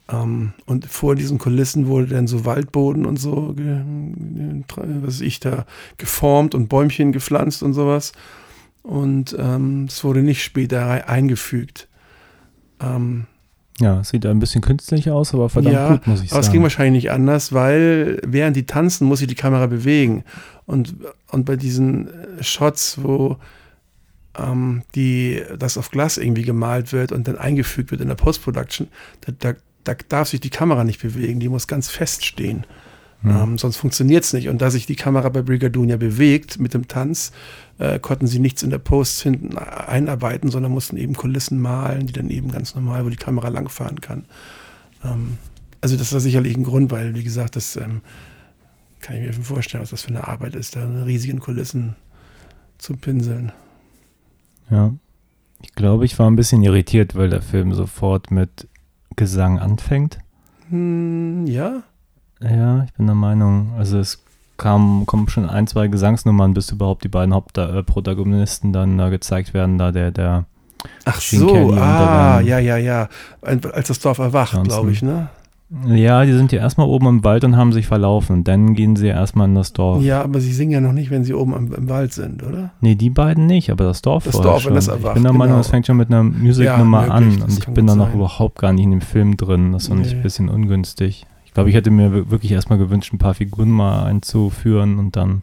[0.09, 5.65] Ähm, und vor diesen Kulissen wurde dann so Waldboden und so, was weiß ich da,
[5.97, 8.13] geformt und Bäumchen gepflanzt und sowas.
[8.83, 11.87] Und ähm, es wurde nicht später eingefügt.
[12.79, 13.25] Ähm,
[13.79, 16.53] Ja, sieht ein bisschen künstlich aus, aber verdammt Ja, gut, muss ich aber es sagen.
[16.53, 20.23] ging wahrscheinlich nicht anders, weil während die tanzen, muss sich die Kamera bewegen.
[20.65, 20.95] Und,
[21.31, 23.37] und bei diesen äh, Shots, wo
[24.93, 28.87] die, das auf Glas irgendwie gemalt wird und dann eingefügt wird in der Post-Production,
[29.21, 32.65] da, da, da darf sich die Kamera nicht bewegen, die muss ganz fest stehen.
[33.25, 34.47] Ähm, sonst funktioniert es nicht.
[34.47, 37.31] Und da sich die Kamera bei Brigadoon ja bewegt mit dem Tanz,
[37.79, 42.13] äh, konnten sie nichts in der Post hinten einarbeiten, sondern mussten eben Kulissen malen, die
[42.13, 44.25] dann eben ganz normal, wo die Kamera langfahren kann.
[45.03, 45.37] Ähm,
[45.81, 48.01] also das war sicherlich ein Grund, weil, wie gesagt, das ähm,
[49.01, 51.95] kann ich mir schon vorstellen, was das für eine Arbeit ist, da in riesigen Kulissen
[52.77, 53.51] zu pinseln.
[54.69, 54.93] Ja.
[55.63, 58.67] Ich glaube, ich war ein bisschen irritiert, weil der Film sofort mit
[59.17, 60.19] Gesang anfängt.
[60.69, 61.83] Hm, ja,
[62.39, 63.73] Ja, ich bin der Meinung.
[63.77, 64.23] Also es
[64.57, 69.77] kam, kommen schon ein, zwei Gesangsnummern, bis überhaupt die beiden Hauptprotagonisten dann da gezeigt werden,
[69.77, 70.45] da der, der
[71.05, 73.09] Ach Gene so, Kelly ah, ja, ja, ja.
[73.41, 75.29] Als das Dorf erwacht, glaube ich, ne?
[75.85, 78.45] Ja, die sind ja erstmal oben im Wald und haben sich verlaufen.
[78.45, 80.01] Dann gehen sie erstmal in das Dorf.
[80.01, 82.71] Ja, aber sie singen ja noch nicht, wenn sie oben im, im Wald sind, oder?
[82.79, 84.75] Nee, die beiden nicht, aber das Dorf Das Dorf, wenn schon.
[84.75, 85.59] das ich erwacht, bin der Meinung, genau.
[85.59, 88.59] es fängt schon mit einer Musiknummer Ja, an das und ich bin da noch überhaupt
[88.59, 89.73] gar nicht in dem Film drin.
[89.73, 90.19] Das fand ich Nee.
[90.19, 91.25] ein bisschen ungünstig.
[91.45, 95.17] Ich glaube, ich hätte mir wir- wirklich erstmal gewünscht, ein paar Figuren mal einzuführen und
[95.17, 95.41] dann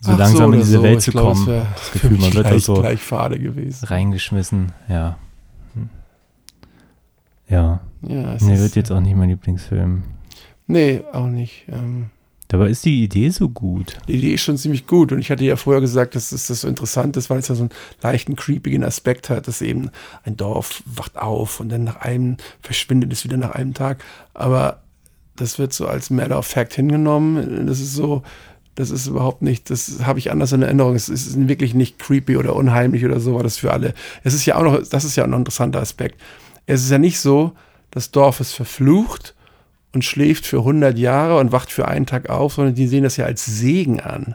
[0.00, 0.82] so Ach langsam in oder diese so.
[0.82, 1.62] Welt Ich zu glaube, es kommen.
[1.74, 3.84] Das für Gefühl, man wird da so gleich fade gewesen.
[3.86, 4.72] reingeschmissen.
[4.88, 5.16] Ja.
[7.48, 10.02] Ja, Ja, es nee, wird jetzt auch nicht mein Lieblingsfilm.
[10.66, 11.66] Nee, auch nicht.
[11.68, 12.06] Ähm,
[12.48, 13.96] Dabei ist die Idee so gut.
[14.06, 15.10] die Idee ist schon ziemlich gut.
[15.10, 17.54] Und ich hatte ja vorher gesagt, dass das, das so interessant ist, weil es ja
[17.54, 17.70] so einen
[18.02, 19.90] leichten, creepigen Aspekt hat, dass eben
[20.24, 24.02] ein Dorf wacht auf und dann nach einem verschwindet es wieder nach einem Tag.
[24.32, 24.82] Aber
[25.34, 27.66] das wird so als Matter of Fact hingenommen.
[27.66, 28.22] Das ist so,
[28.76, 30.94] das ist überhaupt nicht, das habe ich anders in Erinnerung.
[30.94, 33.92] Es ist wirklich nicht creepy oder unheimlich oder so, war das für alle.
[34.22, 36.20] Es ist ja auch noch, das ist ja auch noch ein interessanter Aspekt.
[36.66, 37.52] Es ist ja nicht so,
[37.90, 39.34] das Dorf ist verflucht
[39.92, 43.16] und schläft für 100 Jahre und wacht für einen Tag auf, sondern die sehen das
[43.16, 44.34] ja als Segen an.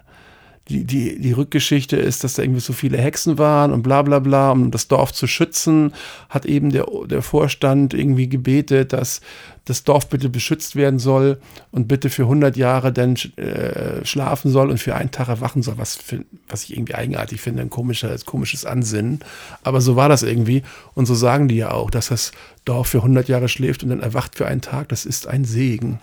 [0.71, 4.19] Die, die, die Rückgeschichte ist, dass da irgendwie so viele Hexen waren und bla bla
[4.19, 5.93] bla, um das Dorf zu schützen,
[6.29, 9.21] hat eben der, der Vorstand irgendwie gebetet, dass
[9.65, 11.39] das Dorf bitte beschützt werden soll
[11.71, 15.77] und bitte für 100 Jahre dann äh, schlafen soll und für einen Tag erwachen soll,
[15.77, 19.19] was, für, was ich irgendwie eigenartig finde, ein komischer, komisches Ansinnen.
[19.63, 20.63] Aber so war das irgendwie
[20.95, 22.31] und so sagen die ja auch, dass das
[22.65, 25.99] Dorf für 100 Jahre schläft und dann erwacht für einen Tag, das ist ein Segen.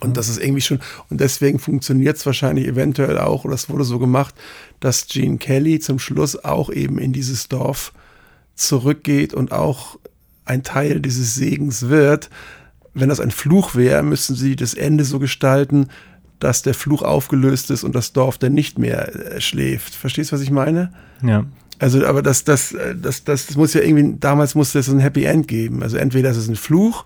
[0.00, 3.84] Und das ist irgendwie schon, und deswegen funktioniert es wahrscheinlich eventuell auch, oder es wurde
[3.84, 4.34] so gemacht,
[4.80, 7.92] dass Gene Kelly zum Schluss auch eben in dieses Dorf
[8.54, 9.98] zurückgeht und auch
[10.46, 12.30] ein Teil dieses Segens wird.
[12.94, 15.88] Wenn das ein Fluch wäre, müssten sie das Ende so gestalten,
[16.40, 19.94] dass der Fluch aufgelöst ist und das Dorf dann nicht mehr äh, schläft.
[19.94, 20.92] Verstehst du, was ich meine?
[21.22, 21.44] Ja.
[21.78, 25.00] Also, aber das, das, äh, das, das, das muss ja irgendwie, damals musste es ein
[25.00, 25.82] Happy End geben.
[25.82, 27.04] Also entweder ist es ein Fluch,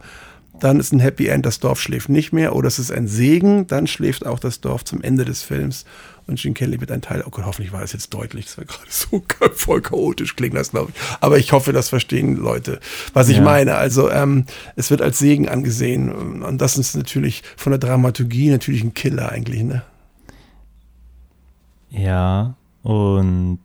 [0.60, 3.66] dann ist ein Happy End, das Dorf schläft nicht mehr, oder es ist ein Segen,
[3.66, 5.84] dann schläft auch das Dorf zum Ende des Films
[6.26, 7.22] und Gene Kelly wird ein Teil.
[7.26, 9.22] Oh Gott, hoffentlich war das jetzt deutlich, das war gerade so
[9.54, 11.00] voll chaotisch, klingt das, glaube ich.
[11.20, 12.80] Aber ich hoffe, das verstehen Leute,
[13.12, 13.42] was ich Ja.
[13.42, 13.74] meine.
[13.74, 18.82] Also, ähm, es wird als Segen angesehen und das ist natürlich von der Dramaturgie natürlich
[18.84, 19.82] ein Killer eigentlich, ne?
[21.90, 23.60] Ja, und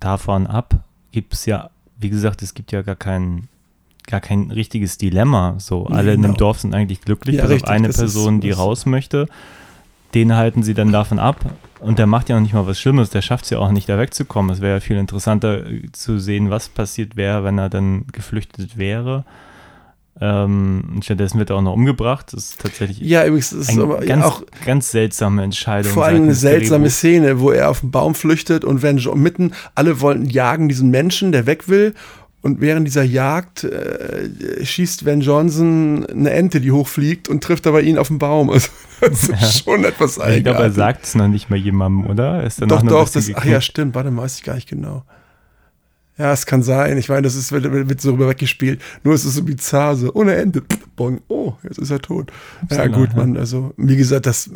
[0.00, 3.48] davon ab gibt es ja, wie gesagt, es gibt ja gar kein,
[4.06, 5.56] gar kein richtiges Dilemma.
[5.58, 6.34] So, alle in genau.
[6.34, 9.28] dem Dorf sind eigentlich glücklich, Ja, bis auf richtig, eine Person, die raus möchte.
[10.14, 11.40] Den halten sie dann davon ab.
[11.80, 13.88] Und der macht ja noch nicht mal was Schlimmes, der schafft es ja auch nicht,
[13.88, 14.52] da wegzukommen.
[14.52, 18.78] Es wäre ja viel interessanter äh, zu sehen, was passiert wäre, wenn er dann geflüchtet
[18.78, 19.24] wäre.
[20.20, 22.32] Ähm, und stattdessen wird er auch noch umgebracht.
[22.32, 25.92] Das ist tatsächlich Ja, übrigens, das ist aber ganz, auch ganz seltsame Entscheidung.
[25.92, 26.98] Vor allem eine seltsame Drehbuchs.
[26.98, 30.90] Szene, wo er auf den Baum flüchtet und wenn schon mitten, alle wollen jagen diesen
[30.90, 31.94] Menschen, der weg will.
[32.42, 37.82] Und während dieser Jagd äh, schießt Van Johnson eine Ente, die hochfliegt und trifft aber
[37.82, 38.50] ihn auf den Baum.
[38.50, 38.68] Also,
[39.00, 40.74] das ist schon etwas Ich glaube, er eigenartig.
[40.74, 42.40] sagt es noch nicht mal jemandem, oder?
[42.40, 44.68] Er ist Doch, noch doch, das, ach ja, stimmt, warte mal, weiß ich gar nicht
[44.68, 45.04] genau.
[46.18, 46.98] Ja, es kann sein.
[46.98, 48.80] Ich meine, das ist, wird, wird so rüber weggespielt.
[49.02, 50.62] Nur es ist so bizarr, so ohne Ende.
[50.94, 52.30] Bong, oh, jetzt ist er tot.
[52.70, 53.16] Ja, gut, ja.
[53.16, 54.50] man, also, wie gesagt, das,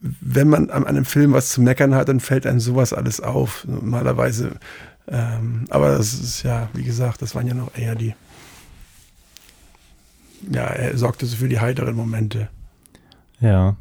[0.00, 3.64] wenn man an einem Film was zu meckern hat, dann fällt einem sowas alles auf.
[3.68, 4.52] Normalerweise.
[5.10, 8.14] Ähm, aber das ist ja, wie gesagt, das waren ja noch eher die.
[10.50, 12.48] Ja, er sorgte so für die heiteren Momente.
[13.40, 13.76] Ja.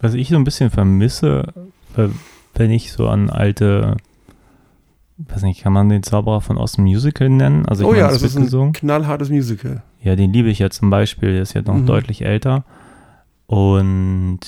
[0.00, 1.52] Was ich so ein bisschen vermisse,
[2.54, 3.96] wenn ich so an alte,
[5.18, 7.66] weiß nicht, kann man den Zauberer von Ost Musical nennen?
[7.66, 8.72] Also ich oh meine, ja, das ist ein gesungen.
[8.72, 9.82] knallhartes Musical.
[10.00, 11.32] Ja, den liebe ich ja zum Beispiel.
[11.32, 11.86] Der ist ja noch Mhm.
[11.86, 12.64] deutlich älter.
[13.46, 14.40] Und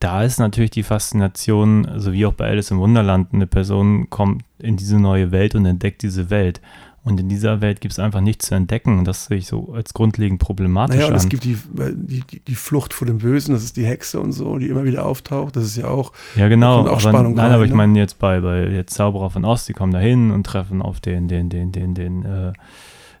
[0.00, 4.42] da ist natürlich die Faszination, so wie auch bei Alice im Wunderland, eine Person kommt
[4.58, 6.60] in diese neue Welt und entdeckt diese Welt.
[7.04, 8.98] Und in dieser Welt gibt es einfach nichts zu entdecken.
[8.98, 11.28] Und das sehe ich so als grundlegend problematisch Naja, und es an.
[11.30, 11.56] gibt die,
[11.94, 14.84] die, die- die Flucht vor dem Bösen, das ist die Hexe und so, die immer
[14.84, 15.56] wieder auftaucht.
[15.56, 16.12] Das ist ja auch.
[16.36, 16.80] Ja, genau.
[16.82, 17.76] auch Aber, Spannung nein, rein, aber ich ne?
[17.76, 21.00] meine jetzt bei, bei jetzt Zauberer von Ost, die kommen da hin und treffen auf
[21.00, 22.52] den, den, den, den, den äh,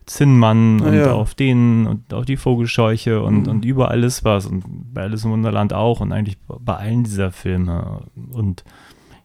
[0.08, 1.12] Zinnmann und ja.
[1.12, 3.48] auf den und auf die Vogelscheuche und, Mhm.
[3.48, 7.30] und über alles was und bei Alice im Wunderland auch und eigentlich bei allen dieser
[7.30, 8.02] Filme.
[8.32, 8.64] Und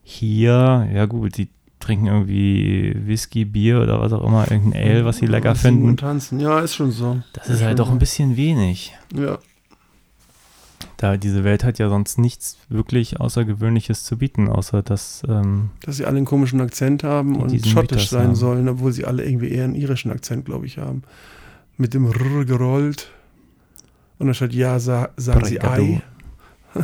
[0.04, 5.18] hier, ja gut, die trinken irgendwie Whisky, Bier oder was auch immer, irgendein Ale, was
[5.18, 5.90] sie lecker Singen finden.
[5.90, 7.20] Und tanzen, ja, ist schon so.
[7.34, 8.94] Das ist halt doch ein bisschen wenig.
[9.16, 9.38] Ja,
[10.98, 15.98] Da diese Welt hat ja sonst nichts wirklich Außergewöhnliches zu bieten, außer dass ähm, dass
[15.98, 18.36] sie alle einen komischen Akzent haben und schottisch sein haben.
[18.36, 21.04] sollen, obwohl sie alle irgendwie eher einen irischen Akzent, glaube ich, haben.
[21.78, 23.10] Mit dem R gerollt.
[24.20, 26.02] Und anstatt Ja sa sagen sie Ei.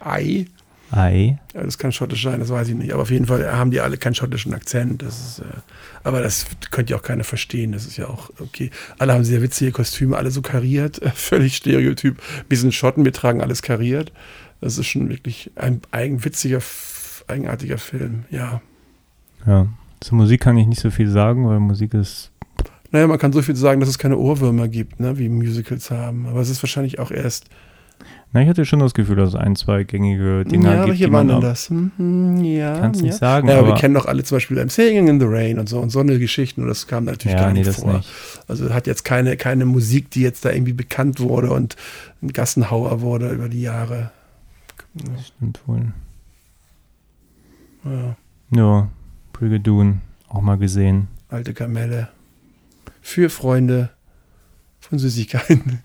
[0.00, 0.46] Ei.
[0.92, 1.38] Ei.
[1.54, 2.92] Ja, das kann schottisch sein, das weiß ich nicht.
[2.92, 5.02] Aber auf jeden Fall haben die alle keinen schottischen Akzent.
[5.02, 5.44] Das ist, äh,
[6.02, 7.72] aber das könnte ja auch keiner verstehen.
[7.72, 8.70] Das ist ja auch okay.
[8.98, 11.00] Alle haben sehr witzige Kostüme, alle so kariert.
[11.02, 12.20] äh, Völlig Stereotyp.
[12.48, 14.12] Wir sind Schotten, wir tragen alles kariert.
[14.60, 18.24] Das ist schon wirklich ein eigen, witziger, f- eigenartiger Film.
[18.30, 18.60] Ja.
[19.46, 19.66] Ja.
[20.00, 22.30] Zur Musik kann ich nicht so viel sagen, weil Musik ist.
[22.90, 26.26] Naja, man kann so viel sagen, dass es keine Ohrwürmer gibt, ne, wie Musicals haben.
[26.26, 27.46] Aber es ist wahrscheinlich auch erst.
[28.32, 30.82] Na, ich hatte schon das Gefühl, dass es ein, zwei gängige Dinge ja, gibt.
[30.84, 31.68] aber hier die waren auch- das?
[31.68, 32.78] Hm, ja.
[32.78, 33.06] Kannst ja.
[33.08, 35.26] nicht sagen, Ja, aber wir aber- kennen doch alle zum Beispiel I'm Singing in the
[35.28, 37.68] Rain und so und so eine Geschichten und das kam natürlich Ja, gar nee, nicht
[37.68, 37.94] das vor.
[37.94, 38.08] nicht.
[38.46, 41.74] Also hat jetzt keine, keine Musik, die jetzt da irgendwie bekannt wurde und
[42.22, 44.12] ein Gassenhauer wurde über die Jahre.
[45.24, 45.92] Stimmt wohl.
[47.84, 48.16] Ja,
[48.54, 48.88] Ja,
[49.32, 51.08] Brigadoon, auch mal gesehen.
[51.28, 52.08] alte Kamelle.
[53.02, 53.90] Für Freunde
[54.80, 55.80] von Süßigkeiten.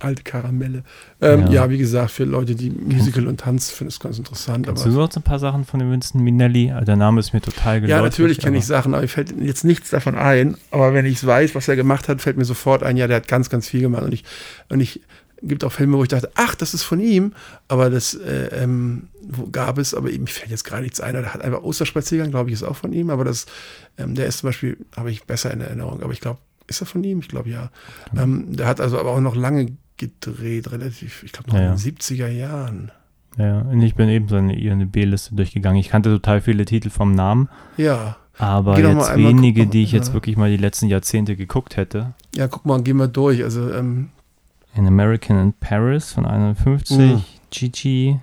[0.00, 0.82] Alte Karamelle.
[1.20, 1.50] Ähm, Ja.
[1.50, 1.70] ja.
[1.70, 4.66] wie gesagt, für Leute, die Musical und Tanz finden, ist ganz interessant.
[4.66, 6.70] Kennst aber du sonst ein paar Sachen von dem Minnelli?
[6.70, 7.96] Also Der Name ist mir total geläufig.
[7.96, 10.56] Ja, natürlich kenne ich Sachen, aber mir fällt jetzt nichts davon ein.
[10.70, 13.28] Aber wenn ich weiß, was er gemacht hat, fällt mir sofort ein, ja, der hat
[13.28, 14.02] ganz, ganz viel gemacht.
[14.02, 14.24] Und ich,
[14.68, 15.00] und ich
[15.42, 17.32] gibt auch Filme, wo ich dachte, ach, das ist von ihm.
[17.68, 21.14] Aber das äh, ähm, wo gab es, aber mir fällt jetzt gar nichts ein.
[21.14, 23.10] Der hat einfach Osterspaziergang, glaube ich, ist auch von ihm.
[23.10, 23.46] Aber das,
[23.98, 26.02] ähm, der ist zum Beispiel, habe ich besser in Erinnerung.
[26.02, 27.20] Aber ich glaube, ist er von ihm?
[27.20, 27.70] Ich glaube ja.
[28.16, 31.76] Ähm, der hat also aber auch noch lange gedreht, relativ, ich glaube noch Ja, in
[31.76, 32.90] den 70er Jahren.
[33.38, 35.78] Ja, und ich bin eben so eine IMDb-Liste durchgegangen.
[35.78, 38.16] Ich kannte total viele Titel vom Namen, Ja.
[38.38, 39.70] aber Geh jetzt wenige, gucken.
[39.70, 40.14] die ich jetzt Ja.
[40.14, 42.14] wirklich mal die letzten Jahrzehnte geguckt hätte.
[42.34, 43.44] Ja, guck mal, gehen wir durch.
[43.44, 44.08] Also, ähm,
[44.76, 47.24] An American in Paris von 51, Mhm.
[47.50, 48.18] Gigi,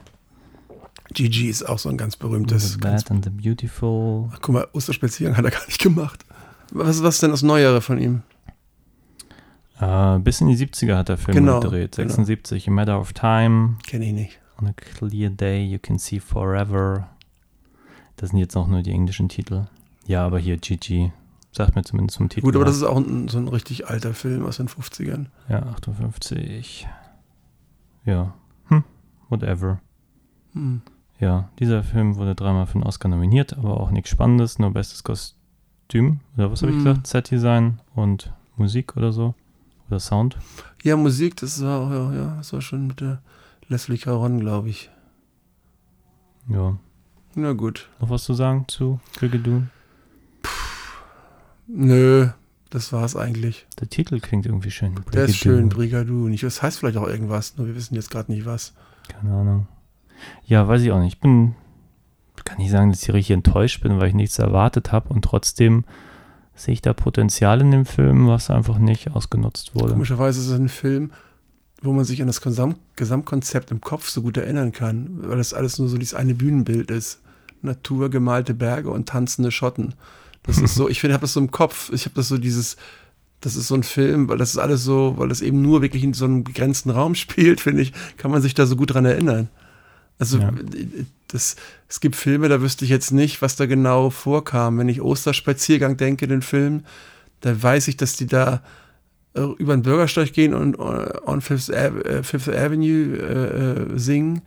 [1.14, 2.74] Gigi ist auch so ein ganz berühmtes.
[2.74, 4.30] The Bad and the Beautiful.
[4.42, 6.26] guck mal, Osterspaziergang hat er gar nicht gemacht.
[6.72, 8.24] Was, was ist denn das Neuere von ihm?
[9.80, 11.96] Äh, bis in die 70er hat der Film Genau, gedreht.
[11.96, 12.08] genau.
[12.10, 14.40] 76, A Matter of Time, Kenne ich nicht.
[14.60, 17.08] On a Clear Day, You Can See Forever.
[18.16, 19.68] Das sind jetzt auch nur die englischen Titel.
[20.08, 21.12] Ja, aber hier Gigi.
[21.52, 22.46] Sagt mir zumindest zum Titel.
[22.46, 25.28] Gut, aber das ist auch ein, so ein richtig alter Film aus den 50ern.
[25.50, 26.88] Ja, 58.
[28.06, 28.34] Ja.
[28.68, 28.84] Hm,
[29.30, 29.80] whatever.
[30.54, 30.82] Hm.
[31.20, 35.04] Ja, dieser Film wurde dreimal für einen Oscar nominiert, aber auch nichts Spannendes, nur bestes
[35.04, 36.84] Kostüm, oder was habe ich Hm.
[36.86, 37.08] gesagt?
[37.08, 39.34] Set-Design und Musik oder so.
[39.88, 40.38] Oder Sound.
[40.84, 43.22] Ja, Musik, das war auch, ja, ja, das war schon mit der
[43.68, 44.90] Leslie Caron, glaube ich.
[46.50, 46.78] Ja.
[47.36, 47.90] Na gut.
[48.00, 49.70] Noch was zu sagen zu Brigadoon?
[51.68, 52.30] Nö,
[52.70, 53.68] das war's eigentlich.
[53.80, 54.96] Der Titel klingt irgendwie schön.
[55.14, 55.70] Der ist schön, Brigadoon.
[55.70, 56.34] Brigadoon.
[56.34, 58.74] Ich, das heißt vielleicht auch irgendwas, nur wir wissen jetzt gerade nicht was.
[59.08, 59.68] Keine Ahnung.
[60.46, 61.16] Ja, weiß ich auch nicht.
[61.16, 61.56] Ich bin,
[62.48, 65.84] kann nicht sagen, dass ich richtig enttäuscht bin, weil ich nichts erwartet habe und trotzdem
[66.58, 69.94] sehe ich da Potenzial in dem Film, was einfach nicht ausgenutzt wurde.
[69.94, 71.12] Komischerweise ist es ein Film,
[71.82, 75.54] wo man sich an das Gesamt Gesamtkonzept im Kopf so gut erinnern kann, weil das
[75.54, 77.22] alles nur so dieses eine Bühnenbild ist.
[77.62, 79.94] Natur, gemalte Berge und tanzende Schotten.
[80.44, 81.92] Das ist so, ich finde, ich habe das so im Kopf.
[81.94, 82.78] Ich habe das so dieses,
[83.42, 86.04] das ist so ein Film, weil das ist alles so, weil das eben nur wirklich
[86.04, 89.06] in so einem begrenzten Raum spielt, finde ich, kann man sich da so gut dran
[89.06, 89.50] erinnern.
[90.18, 90.52] Also Ja.
[91.28, 91.56] Das,
[91.88, 94.78] es gibt Filme, da wüsste ich jetzt nicht, was da genau vorkam.
[94.78, 96.84] Wenn ich Osterspaziergang denke, den Film,
[97.42, 98.62] da weiß ich, dass die da
[99.34, 104.42] äh, über den Bürgersteig gehen und äh, on Fifth, Ave, äh, Fifth Avenue äh, singen.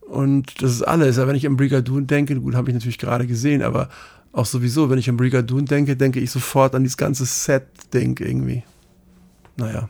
[0.00, 1.18] Und das ist alles.
[1.18, 3.88] Aber wenn ich an Brigadoon denke, gut, habe ich natürlich gerade gesehen, aber
[4.32, 8.62] auch sowieso, wenn ich an Brigadoon denke, denke ich sofort an dieses ganze Set-Ding irgendwie.
[9.56, 9.88] Naja,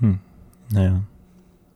[0.00, 0.18] Hm.
[0.70, 1.02] Naja.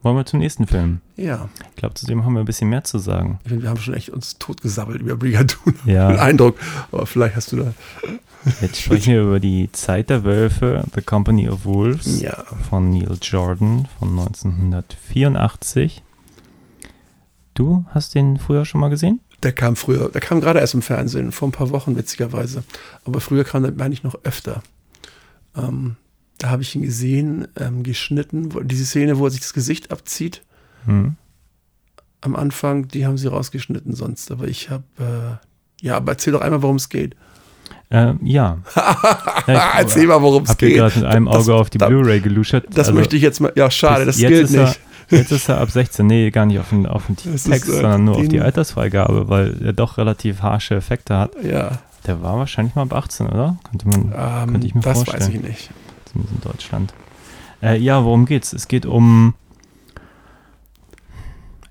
[0.02, 1.00] Wollen wir zum nächsten Film?
[1.16, 1.48] ja.
[1.70, 3.38] Ich glaube, zu dem haben wir ein bisschen mehr zu sagen.
[3.42, 5.74] Ich finde, wir haben schon echt uns totgesabbelt über Brigadoon.
[5.84, 6.08] Ja.
[6.08, 6.56] Den Eindruck.
[6.92, 7.74] Aber vielleicht hast du da.
[8.62, 12.44] Jetzt sprechen wir über die Zeit der Wölfe, The Company of Wolves Ja.
[12.68, 16.02] von Neil Jordan von 1984.
[17.54, 19.20] Du hast den früher schon mal gesehen?
[19.42, 22.62] Der kam früher, der kam gerade erst im Fernsehen, vor ein paar Wochen witzigerweise.
[23.04, 24.62] Aber früher kam der, meine ich, noch öfter.
[25.56, 25.96] Ähm,
[26.40, 28.48] da habe ich ihn gesehen, ähm, geschnitten.
[28.66, 30.42] Diese Szene, wo er sich das Gesicht abzieht,
[30.87, 31.16] Hm.
[32.22, 34.31] am Anfang, die haben sie rausgeschnitten sonst.
[34.31, 37.14] Aber ich habe, äh, ja, aber erzähl doch einmal, worum es geht.
[37.92, 38.59] Äh, ja.
[39.48, 40.74] ja Erzähl mal, worum es geht.
[40.74, 42.66] Ich habe gerade mit einem Auge das, auf die Blu-ray geluschert.
[42.70, 43.53] Das also, möchte ich jetzt mal.
[43.57, 44.81] Ja, schade, das gilt er, nicht.
[45.11, 46.07] Jetzt ist er ab 16.
[46.07, 49.29] Nee, gar nicht auf den, auf den Text, ist, äh, sondern nur auf die Altersfreigabe,
[49.29, 51.33] weil er doch relativ harsche Effekte hat.
[51.42, 51.81] Ja.
[52.07, 53.57] Der war wahrscheinlich mal ab 18, oder?
[53.68, 55.20] Könnte, man, ähm, könnte ich mir das vorstellen.
[55.20, 55.70] Das weiß ich nicht.
[56.11, 56.94] Zumindest in Deutschland.
[57.62, 58.53] Äh, ja, worum geht's?
[58.53, 59.35] Es geht um.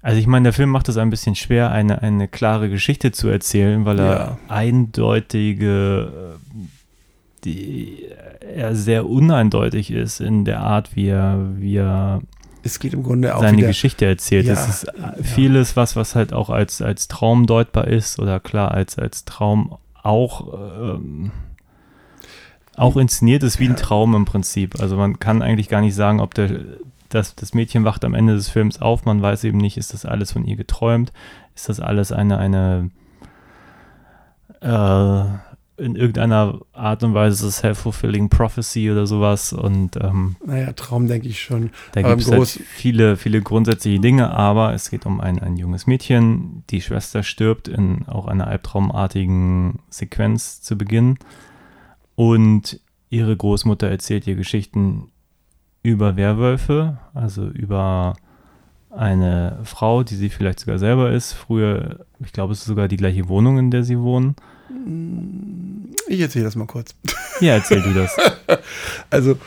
[0.02, 3.28] Also ich meine, der Film macht es ein bisschen schwer, eine, eine klare Geschichte zu
[3.28, 4.38] erzählen, weil er Ja.
[4.48, 6.56] eindeutige, äh,
[7.44, 8.06] die,
[8.56, 12.22] er sehr uneindeutig ist in der Art, wie er, wie er
[12.64, 13.68] Es geht im Grunde auch seine wieder.
[13.68, 14.46] Geschichte erzählt.
[14.46, 18.40] Ja, es ist äh, vieles, was, was halt auch als, als Traum deutbar ist oder
[18.40, 20.54] klar als, als Traum auch,
[20.96, 21.32] ähm,
[22.80, 23.76] auch inszeniert ist wie ein.
[23.76, 24.80] Traum im Prinzip.
[24.80, 26.60] Also man kann eigentlich gar nicht sagen, ob der,
[27.10, 30.06] das, das Mädchen wacht am Ende des Films auf, man weiß eben nicht, ist das
[30.06, 31.12] alles von ihr geträumt,
[31.56, 32.92] ist das alles eine, eine
[34.62, 41.30] äh, in irgendeiner Art und Weise self-fulfilling prophecy oder sowas und ähm, Naja, Traum denke
[41.30, 41.72] ich schon.
[41.94, 45.88] da gibt es halt viele, viele grundsätzliche Dinge, aber es geht um ein, ein junges
[45.88, 46.64] Mädchen.
[46.70, 51.18] Die Schwester stirbt in auch einer albtraumartigen Sequenz zu Beginn.
[52.20, 55.10] Und ihre Großmutter erzählt ihr Geschichten
[55.84, 58.14] über Werwölfe, also über
[58.90, 61.32] eine Frau, die sie vielleicht sogar selber ist.
[61.32, 64.36] Früher, ich glaube, es ist sogar die gleiche Wohnung, in der sie wohnen.
[66.10, 66.94] Ich erzähle das mal kurz.
[67.40, 68.14] Ja, erzähl du das.
[69.10, 69.38] Also,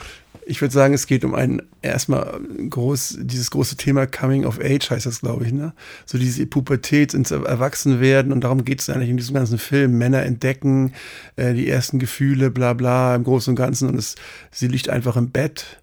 [0.45, 4.91] ich würde sagen, es geht um ein erstmal groß, dieses große Thema Coming of Age
[4.91, 5.73] heißt das, glaube ich, ne?
[6.05, 9.99] So diese Pubertät ins Erwachsenwerden und darum geht es eigentlich in diesem ganzen Film.
[9.99, 10.95] Männer entdecken
[11.37, 13.89] äh, die ersten Gefühle, bla bla, im Großen und Ganzen.
[13.89, 14.17] Und es,
[14.51, 15.81] sie liegt einfach im Bett,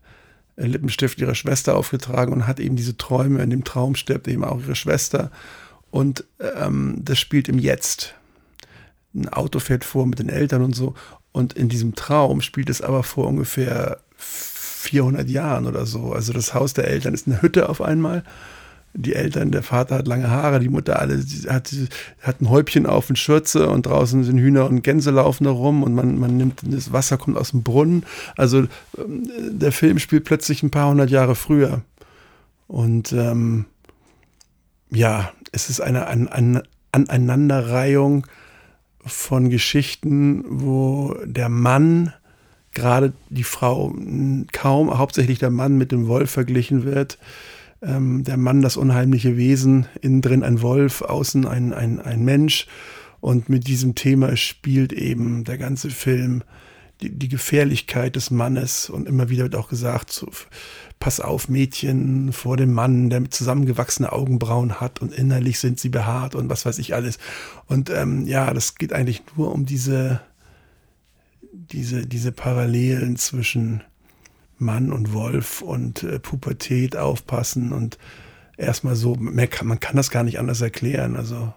[0.58, 3.41] äh, Lippenstift ihrer Schwester aufgetragen und hat eben diese Träume.
[3.41, 5.32] In dem Traum stirbt eben auch ihre Schwester.
[5.89, 6.26] Und
[6.58, 8.15] ähm, das spielt im Jetzt.
[9.15, 10.95] Ein Auto fährt vor mit den Eltern und so.
[11.32, 16.13] Und in diesem Traum spielt es aber vor ungefähr 400 Jahren oder so.
[16.13, 18.23] Also das Haus der Eltern ist eine Hütte auf einmal.
[18.93, 21.71] Die Eltern, der Vater hat lange Haare, die Mutter alle hat,
[22.21, 25.84] hat ein Häubchen auf und Schürze und draußen sind Hühner und Gänse laufen da rum
[25.84, 28.03] und man, man nimmt, das Wasser kommt aus dem Brunnen.
[28.36, 28.65] Also
[28.97, 31.84] ähm, der Film spielt plötzlich ein paar hundert Jahre früher.
[32.67, 33.65] Und ähm,
[34.89, 38.25] ja, es ist eine An An Aneinanderreihung
[39.05, 42.13] von Geschichten, wo der Mann,
[42.79, 43.93] gerade die Frau,
[44.51, 47.17] kaum, hauptsächlich der Mann mit dem Wolf verglichen wird.
[47.81, 52.67] Ähm, der Mann, das unheimliche Wesen, innen drin ein Wolf, außen ein, ein, ein Mensch.
[53.19, 56.43] Und mit diesem Thema spielt eben der ganze Film
[57.01, 58.89] die, die Gefährlichkeit des Mannes.
[58.89, 60.29] Und immer wieder wird auch gesagt, so,
[60.99, 66.35] pass auf Mädchen vor dem Mann, der zusammengewachsene Augenbrauen hat und innerlich sind sie behaart
[66.35, 67.19] und was weiß ich alles.
[67.67, 70.21] Und ähm, ja, das geht eigentlich nur um diese,
[71.71, 73.84] diese, diese Parallelen zwischen
[74.58, 77.97] Mann und Wolf und äh, Pubertät aufpassen und
[78.58, 79.15] erstmal so,
[79.49, 81.15] kann, man kann das gar nicht anders erklären.
[81.15, 81.53] Also,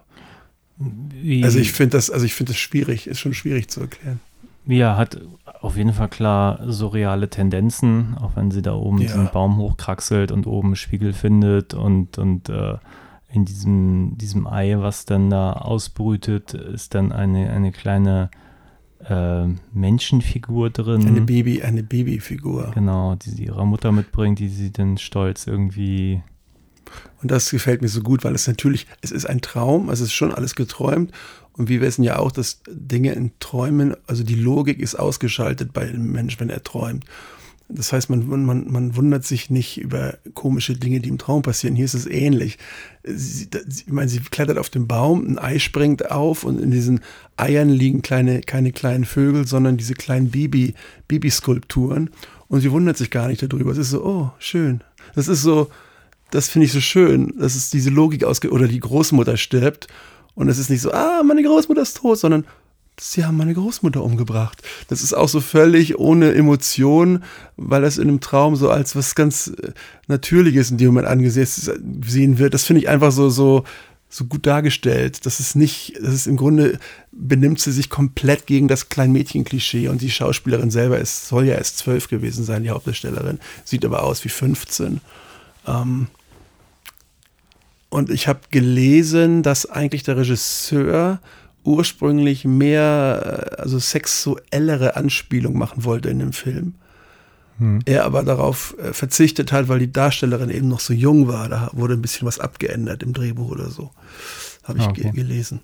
[0.79, 4.21] Wie, also ich finde das, also ich finde das schwierig, ist schon schwierig zu erklären.
[4.67, 5.21] Ja, hat
[5.61, 9.09] auf jeden Fall klar surreale Tendenzen, auch wenn sie da oben Ja.
[9.09, 12.77] diesen Baum hochkraxelt und oben einen Spiegel findet und, und äh,
[13.33, 18.31] in diesem, diesem Ei, was dann da ausbrütet, ist dann eine, eine kleine
[19.09, 21.07] äh, Menschenfigur drin.
[21.07, 22.73] Eine Baby, eine Babyfigur.
[22.75, 26.23] Genau, die sie ihrer Mutter mitbringt, die sie dann stolz irgendwie.
[27.23, 30.13] Und das gefällt mir so gut, weil es natürlich, es ist ein Traum, es ist
[30.13, 31.13] schon alles geträumt.
[31.55, 35.83] Und wir wissen ja auch, dass Dinge in Träumen, also die Logik ist ausgeschaltet bei
[35.83, 37.05] einem Mensch, wenn er träumt.
[37.75, 41.75] Das heißt, man, man, man wundert sich nicht über komische Dinge, die im Traum passieren.
[41.75, 42.59] Hier ist es ähnlich.
[43.05, 47.01] Sie, ich meine, sie klettert auf den Baum, ein Ei springt auf und in diesen
[47.37, 50.75] Eiern liegen kleine, keine kleinen Vögel, sondern diese kleinen Baby,
[51.09, 52.11] Babyskulpturen.
[52.49, 53.73] Und sie wundert sich gar nicht darüber.
[53.73, 54.83] Es ist so, oh, schön.
[55.15, 55.69] Das ist so,
[56.31, 59.89] das finde ich so schön, dass es diese Logik ausge oder die Großmutter stirbt
[60.35, 62.45] und es ist nicht so, ah, meine Großmutter ist tot, sondern
[63.01, 64.63] sie haben meine Großmutter umgebracht.
[64.89, 67.25] Das ist auch so völlig ohne Emotion,
[67.57, 69.73] weil das in einem Traum so als was ganz äh,
[70.09, 72.55] Natürliches in dem Moment angesehen wird.
[72.55, 73.65] Das finde ich einfach so, so,
[74.09, 75.25] so gut dargestellt.
[75.27, 76.79] Das ist nicht, das ist im Grunde,
[77.11, 81.79] benimmt sie sich komplett gegen das Kleinmädchen-Klischee und die Schauspielerin selber ist, soll ja erst
[81.79, 85.01] zwölf gewesen sein, die Hauptdarstellerin, sieht aber aus wie 15.
[85.67, 86.09] Ähm,
[87.89, 91.21] und ich habe gelesen, dass eigentlich der Regisseur
[91.65, 96.75] ursprünglich mehr, äh, also sexuellere Anspielung machen wollte in dem Film.
[97.59, 97.81] Hm.
[97.85, 101.49] Er aber darauf äh, verzichtet hat, weil die Darstellerin eben noch so jung war.
[101.49, 103.91] Da wurde ein bisschen was abgeändert im Drehbuch oder so.
[104.65, 105.11] Habe ich Ah, okay.
[105.13, 105.61] gelesen.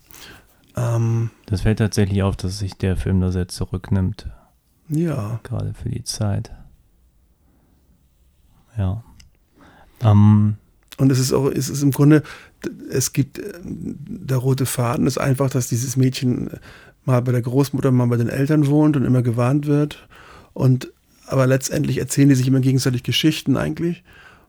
[0.76, 4.28] Ähm, Das fällt tatsächlich auf, dass sich der Film da sehr zurücknimmt,
[4.88, 5.40] ja.
[5.42, 6.52] gerade für die Zeit.
[8.76, 9.02] Ja.
[10.02, 10.56] Ähm,
[10.98, 12.22] Und es ist auch, es ist im Grunde,
[12.90, 16.50] es gibt, äh, der rote Faden ist einfach, dass dieses Mädchen
[17.04, 20.06] mal bei der Großmutter, mal bei den Eltern wohnt und immer gewarnt wird.
[20.52, 20.92] Und
[21.26, 24.02] aber letztendlich erzählen die sich immer gegenseitig Geschichten eigentlich.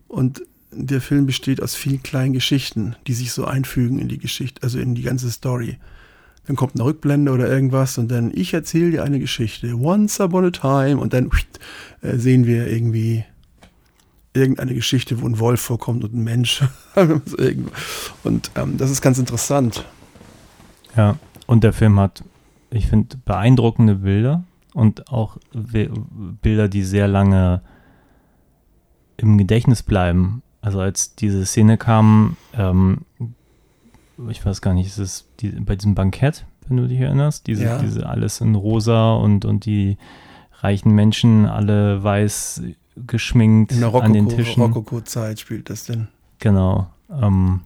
[0.08, 4.64] Und der Film besteht aus vielen kleinen Geschichten, die sich so einfügen in die Geschichte,
[4.64, 5.78] also in die ganze Story.
[6.46, 9.76] Dann kommt eine Rückblende oder irgendwas und dann ich erzähle dir eine Geschichte.
[9.76, 11.30] Once upon a time und dann
[12.02, 13.24] äh, sehen wir irgendwie
[14.34, 16.64] irgendeine Geschichte, wo ein Wolf vorkommt und ein Mensch.
[18.24, 19.86] und ähm, das ist ganz interessant.
[20.96, 21.18] Ja,
[21.48, 22.24] und der Film hat,
[22.70, 27.62] ich finde, beeindruckende Bilder und auch Bilder, die sehr lange
[29.18, 30.42] im Gedächtnis bleiben.
[30.62, 33.00] Also als diese Szene kam, ähm,
[34.30, 37.64] ich weiß gar nicht, ist es die, bei diesem Bankett, wenn du dich erinnerst, diese,
[37.64, 37.80] Ja.
[37.80, 39.98] diese alles in rosa und, und die
[40.62, 42.64] reichen Menschen alle weiß
[43.08, 44.64] geschminkt In der an den Rokoko- Tischen.
[44.64, 46.08] Rokoko-Zeit spielt das denn.
[46.40, 46.88] Genau.
[47.12, 47.62] Ähm,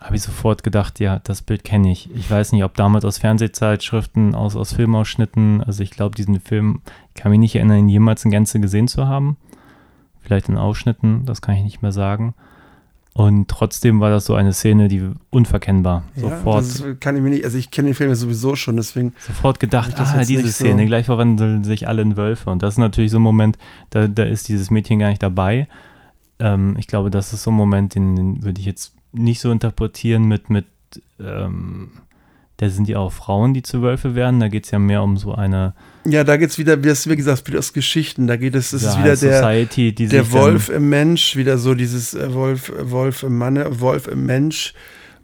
[0.00, 2.08] habe ich sofort gedacht, ja, das Bild kenne ich.
[2.14, 6.80] Ich weiß nicht, ob damals aus Fernsehzeitschriften, aus, aus Filmausschnitten, also ich glaube, diesen Film,
[7.14, 9.36] ich kann mich nicht erinnern, ihn jemals in Gänze gesehen zu haben.
[10.20, 12.34] Vielleicht in Ausschnitten, das kann ich nicht mehr sagen.
[13.18, 16.04] Und trotzdem war das so eine Szene, die unverkennbar.
[16.14, 18.76] Sofort, Ja, das kann ich mir nicht, also ich kenne den Film ja sowieso schon,
[18.76, 19.12] deswegen.
[19.18, 22.48] sofort gedacht, das ah, diese nicht so- Szene, gleich verwandeln sich alle in Wölfe.
[22.48, 23.58] Und das ist natürlich so ein Moment,
[23.90, 25.66] da, da ist dieses Mädchen gar nicht dabei.
[26.38, 29.50] Ähm, ich glaube, das ist so ein Moment, den, den würde ich jetzt nicht so
[29.50, 30.66] interpretieren mit, mit
[31.18, 31.90] ähm,
[32.58, 34.40] da sind ja auch Frauen, die zu Wölfe werden.
[34.40, 37.16] Da geht es ja mehr um so eine Ja, da geht's wieder, wie hast- wie
[37.16, 38.26] gesagt, wieder aus Geschichten.
[38.26, 41.56] Da geht es, es ist ja, wieder der, Society, der dann- Wolf im Mensch, wieder
[41.58, 44.74] so dieses äh, Wolf, Wolf im Manne, Wolf im Mensch.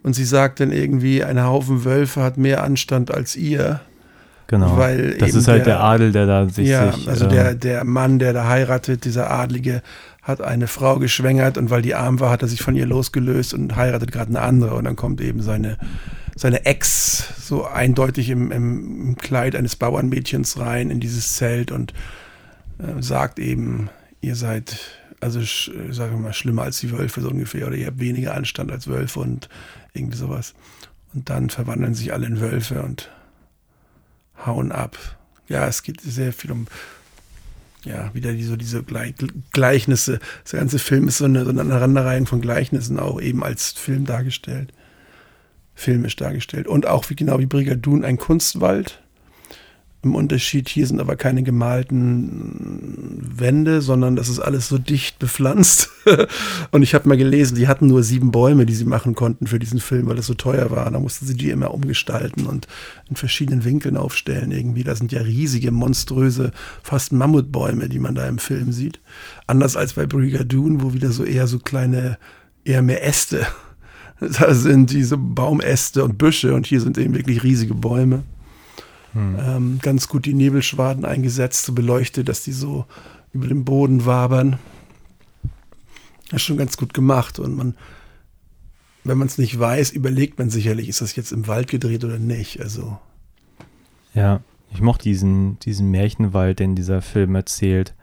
[0.03, 3.79] Und sie sagt dann irgendwie, ein Haufen Wölfe hat mehr Anstand als ihr.
[4.47, 4.77] Genau.
[4.77, 6.67] weil das ist halt der, der- Adel, der da sich.
[6.67, 9.81] ja, sich, also äh, der, der Mann, der da heiratet, dieser Adlige,
[10.21, 13.55] hat eine Frau geschwängert und weil die arm war, hat er sich von ihr losgelöst
[13.55, 14.75] und heiratet gerade eine andere.
[14.75, 15.77] Und dann kommt eben seine,
[16.35, 21.93] seine Ex so eindeutig im, im, Kleid eines Bauernmädchens rein in dieses Zelt und
[22.77, 24.77] äh, sagt eben, ihr seid,
[25.21, 25.39] also
[25.91, 28.87] sagen wir mal, schlimmer als die Wölfe so ungefähr oder ihr habt weniger Anstand als
[28.87, 29.47] Wölfe und
[29.93, 30.53] irgendwie sowas.
[31.13, 33.09] Und dann verwandeln sich alle in Wölfe und
[34.45, 34.97] hauen ab.
[35.47, 36.67] Ja, es geht sehr viel um,
[37.85, 39.13] ja, wieder die, so diese Gleich
[39.53, 40.19] Gleichnisse.
[40.51, 44.05] Der ganze Film ist so eine, so eine Aneinanderreihung von Gleichnissen auch eben als Film
[44.05, 44.73] dargestellt.
[45.75, 46.67] Filmisch dargestellt.
[46.67, 49.01] Und auch wie genau wie Brigadoon ein Kunstwald.
[50.01, 55.89] Im Unterschied, hier sind aber keine gemalten Wände, sondern das ist alles so dicht bepflanzt.
[56.71, 59.57] Und ich habe mal gelesen, die hatten nur sieben Bäume, die sie machen konnten für
[59.57, 60.91] diesen Film, weil es so teuer war.
[60.91, 62.67] Da mussten sie die immer umgestalten und
[63.09, 64.83] in verschiedenen Winkeln aufstellen irgendwie.
[64.83, 66.51] Da sind ja riesige, monströse,
[66.83, 68.99] fast Mammutbäume, die man da im Film sieht.
[69.47, 72.19] Anders als bei Brigadoon, wo wieder so eher so kleine,
[72.63, 73.47] eher mehr Äste.
[74.39, 78.23] Da sind diese Baumäste und Büsche und hier sind eben wirklich riesige Bäume
[79.15, 82.85] ähm, ganz gut die Nebelschwaden eingesetzt, so beleuchtet, dass die so
[83.31, 84.59] über dem Boden wabern.
[86.29, 87.75] Das ist schon ganz gut gemacht und man,
[89.03, 92.19] wenn man es nicht weiß, überlegt man sicherlich, ist das jetzt im Wald gedreht oder
[92.19, 92.59] nicht.
[92.59, 92.97] Also
[94.13, 94.41] Ja,
[94.73, 97.93] ich mochte diesen, diesen Märchenwald, den dieser Film erzählt.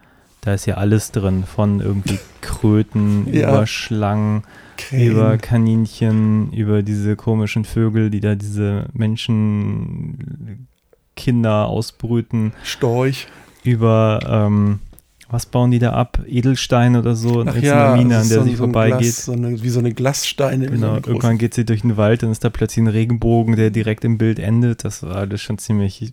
[0.45, 3.49] Da ist ja alles drin, von irgendwie Kröten, Ja.
[3.49, 4.43] über Schlangen,
[4.90, 10.66] über Kaninchen, über diese komischen Vögel, die da diese Menschen,
[11.14, 13.26] Kinder ausbrüten, Storch.
[13.64, 14.80] über, ähm,
[15.28, 16.18] was bauen die da ab?
[16.26, 18.99] Edelstein oder so, Ach in ja, Mine, das an der so, sie so vorbeigeht.
[18.99, 20.64] Glas, so eine, wie so eine Glassteine.
[20.66, 22.88] so Genau, eine große- irgendwann geht sie durch den Wald, dann ist da plötzlich ein
[22.88, 24.84] Regenbogen, der direkt im Bild endet.
[24.84, 26.12] Das war alles schon ziemlich,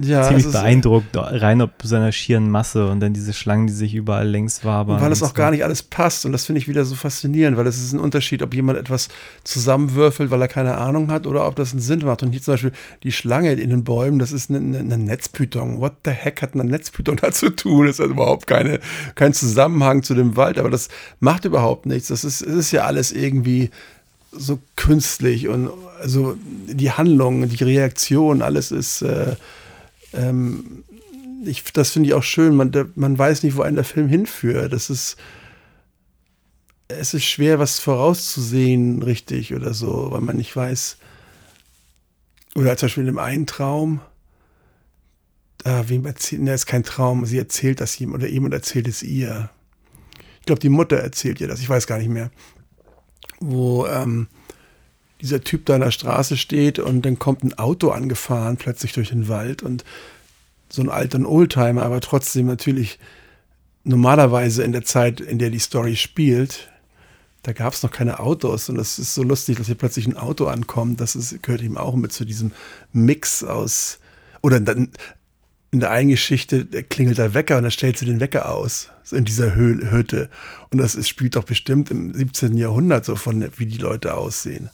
[0.00, 4.28] ja, ziemlich beeindruckt, rein ob seiner schieren Masse und dann diese Schlangen, die sich überall
[4.28, 4.96] längs wabern.
[4.96, 6.24] Und weil es und auch gar nicht alles passt.
[6.24, 9.08] Und das finde ich wieder so faszinierend, weil es ist ein Unterschied, ob jemand etwas
[9.44, 12.22] zusammenwürfelt, weil er keine Ahnung hat, oder ob das einen Sinn macht.
[12.22, 12.72] Und hier zum Beispiel
[13.02, 15.80] die Schlange in den Bäumen, das ist eine, eine, Netzpython.
[15.80, 17.86] What the heck hat eine Netzpython da zu tun?
[17.86, 18.80] Das hat überhaupt keine,
[19.14, 20.88] kein Zusammenhang zu dem Wald, aber das
[21.20, 22.08] macht überhaupt nichts.
[22.08, 23.70] Das ist, es ist ja alles irgendwie
[24.32, 25.70] so künstlich und
[26.00, 26.36] also
[26.66, 29.36] die Handlung, die Reaktion, alles ist äh,
[30.12, 30.84] ähm,
[31.44, 32.54] ich, das finde ich auch schön.
[32.54, 34.72] Man, der, man weiß nicht, wo einen der Film hinführt.
[34.72, 35.16] Das ist,
[36.88, 40.98] es ist schwer, was vorauszusehen, richtig oder so, weil man nicht weiß.
[42.54, 44.00] Oder zum Beispiel in dem einen Traum,
[45.58, 49.02] da wem erzählt, ne, ist kein Traum, sie erzählt das ihm oder jemand erzählt es
[49.02, 49.50] ihr.
[50.40, 52.30] Ich glaube, die Mutter erzählt ihr das, ich weiß gar nicht mehr.
[53.40, 54.28] Wo ähm,
[55.22, 59.10] dieser Typ da an der Straße steht und dann kommt ein Auto angefahren, plötzlich durch
[59.10, 59.84] den Wald und
[60.68, 62.98] so ein alter Oldtimer, aber trotzdem natürlich
[63.84, 66.68] normalerweise in der Zeit, in der die Story spielt,
[67.42, 70.16] da gab es noch keine Autos und das ist so lustig, dass hier plötzlich ein
[70.16, 71.00] Auto ankommt.
[71.00, 72.52] Das ist, gehört ihm auch mit zu diesem
[72.92, 73.98] Mix aus,
[74.42, 74.90] oder dann
[75.72, 79.16] in der einen Geschichte klingelt der Wecker und dann stellt sie den Wecker aus, so
[79.16, 80.28] in dieser Hütte.
[80.70, 82.56] Und das ist, spielt doch bestimmt im 17.
[82.58, 84.68] Jahrhundert so von, wie die Leute aussehen.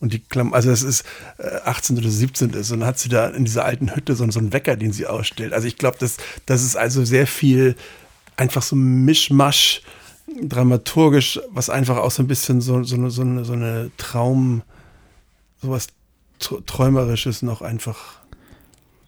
[0.00, 1.04] Und die Klamm also das ist
[1.38, 1.98] äh, 18.
[1.98, 2.50] oder 17.
[2.50, 2.70] ist.
[2.70, 5.06] Und dann hat sie da in dieser alten Hütte so, so einen Wecker, den sie
[5.06, 5.52] ausstellt.
[5.52, 7.76] Also ich glaube, das, das ist also sehr viel
[8.36, 9.82] einfach so Mischmasch
[10.42, 14.62] dramaturgisch, was einfach auch so ein bisschen so, so, eine, so, eine, so eine Traum,
[15.60, 15.88] sowas
[16.38, 18.20] Träumerisches noch einfach.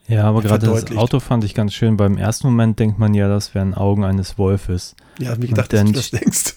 [0.06, 1.96] Ja, aber gerade das Auto fand ich ganz schön.
[1.96, 4.94] Beim ersten Moment denkt man ja, das wären Augen eines Wolfes.
[5.18, 6.54] Ja, wie gedacht, dass du das denkst.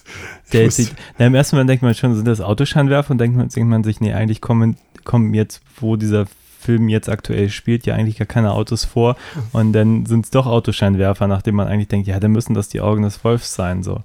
[0.52, 3.48] Der sieht, na, Im ersten Moment denkt man schon, sind das Autoscheinwerfer und denkt man,
[3.48, 6.26] denkt man sich, nee, eigentlich kommen, kommen jetzt, wo dieser
[6.60, 9.16] Film jetzt aktuell spielt, ja eigentlich gar keine Autos vor.
[9.52, 12.80] Und dann sind es doch Autoscheinwerfer, nachdem man eigentlich denkt, ja, dann müssen das die
[12.80, 13.82] Augen des Wolfs sein.
[13.82, 14.02] So.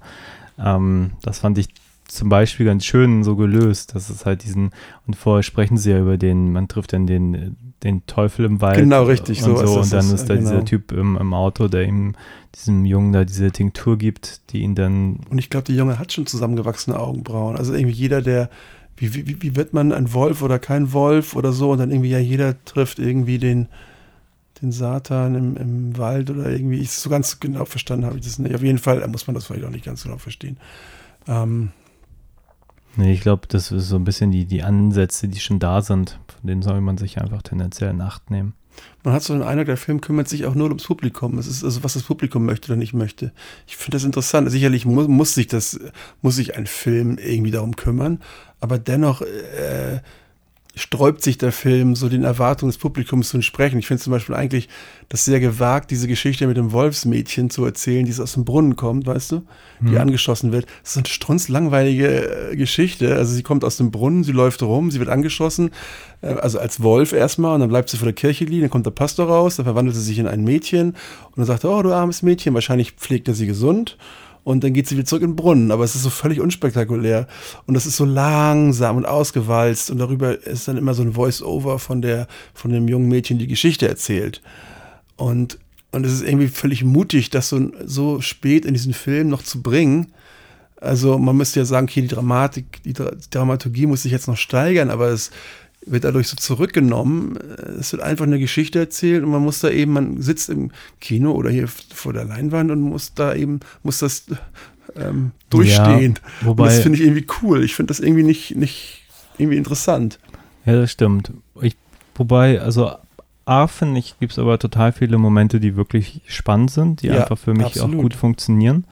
[0.58, 1.68] Ähm, das fand ich
[2.06, 4.72] zum Beispiel ganz schön so gelöst, dass es halt diesen,
[5.06, 8.78] und vorher sprechen sie ja über den, man trifft dann den, den Teufel im Wald.
[8.78, 9.66] Genau, richtig, und so.
[9.66, 10.50] so und dann ist, ist da genau.
[10.50, 12.14] dieser Typ im, im, Auto, der ihm,
[12.54, 15.20] diesem Jungen da diese Tinktur gibt, die ihn dann.
[15.30, 17.56] Und ich glaube, der Junge hat schon zusammengewachsene Augenbrauen.
[17.56, 18.50] Also irgendwie jeder, der
[18.96, 22.10] wie, wie, wie wird man ein Wolf oder kein Wolf oder so und dann irgendwie
[22.10, 23.68] ja jeder trifft irgendwie den,
[24.60, 28.38] den Satan im, im Wald oder irgendwie, ich so ganz genau verstanden habe ich das
[28.38, 28.54] nicht.
[28.54, 30.56] Auf jeden Fall muss man das vielleicht auch nicht ganz genau verstehen.
[31.26, 31.70] Ähm,
[32.96, 36.18] nee, ich glaube, das ist so ein bisschen die, die Ansätze, die schon da sind,
[36.48, 38.54] denen soll man sich einfach tendenziell in Acht nehmen.
[39.04, 41.38] Man hat so den Eindruck, der Film kümmert sich auch nur ums Publikum.
[41.38, 43.32] Es ist also, was das Publikum möchte oder nicht möchte.
[43.66, 44.50] Ich finde das interessant.
[44.50, 45.78] Sicherlich muss, muss sich das,
[46.22, 48.20] muss sich ein Film irgendwie darum kümmern,
[48.60, 50.00] aber dennoch äh,
[50.74, 53.78] sträubt sich der Film, so den Erwartungen des Publikums zu entsprechen.
[53.78, 54.68] Ich finde zum Beispiel eigentlich
[55.10, 59.06] das sehr gewagt, diese Geschichte mit dem Wolfsmädchen zu erzählen, die aus dem Brunnen kommt,
[59.06, 59.42] weißt du,
[59.80, 59.98] die mhm.
[59.98, 60.66] angeschossen wird.
[60.82, 63.14] Das ist eine strunzlangweilige äh, Geschichte.
[63.16, 65.70] Also sie kommt aus dem Brunnen, sie läuft rum, sie wird angeschossen,
[66.22, 68.86] äh, also als Wolf erstmal, und dann bleibt sie vor der Kirche liegen, dann kommt
[68.86, 71.82] der Pastor raus, dann verwandelt sie sich in ein Mädchen und dann sagt er, oh,
[71.82, 73.98] du armes Mädchen, wahrscheinlich pflegt er sie gesund
[74.44, 75.70] und dann geht sie wieder zurück in den Brunnen.
[75.70, 77.26] Aber es ist so völlig unspektakulär
[77.66, 81.78] und das ist so langsam und ausgewalzt und darüber ist dann immer so ein Voice-Over
[81.78, 84.42] von der, von dem jungen Mädchen, die Geschichte erzählt.
[85.16, 85.58] Und,
[85.92, 89.62] und es ist irgendwie völlig mutig, das so, so spät in diesen Film noch zu
[89.62, 90.12] bringen.
[90.80, 92.94] Also man müsste ja sagen, okay, die Dramatik, die
[93.30, 95.30] Dramaturgie muss sich jetzt noch steigern, aber es
[95.86, 97.36] wird dadurch so zurückgenommen.
[97.78, 100.70] Es wird einfach eine Geschichte erzählt und man muss da eben, man sitzt im
[101.00, 104.26] Kino oder hier vor der Leinwand und muss da eben, muss das
[104.96, 106.18] ähm, durchstehen.
[106.22, 107.64] Ja, wobei, und das finde ich irgendwie cool.
[107.64, 109.02] Ich finde das irgendwie nicht, nicht
[109.38, 110.18] irgendwie interessant.
[110.64, 111.32] Ja, das stimmt.
[111.60, 111.76] Ich,
[112.14, 112.92] wobei, also
[113.44, 117.22] A, finde ich, gibt es aber total viele Momente, die wirklich spannend sind, die ja,
[117.22, 117.96] einfach für mich absolut.
[117.96, 118.84] auch gut funktionieren.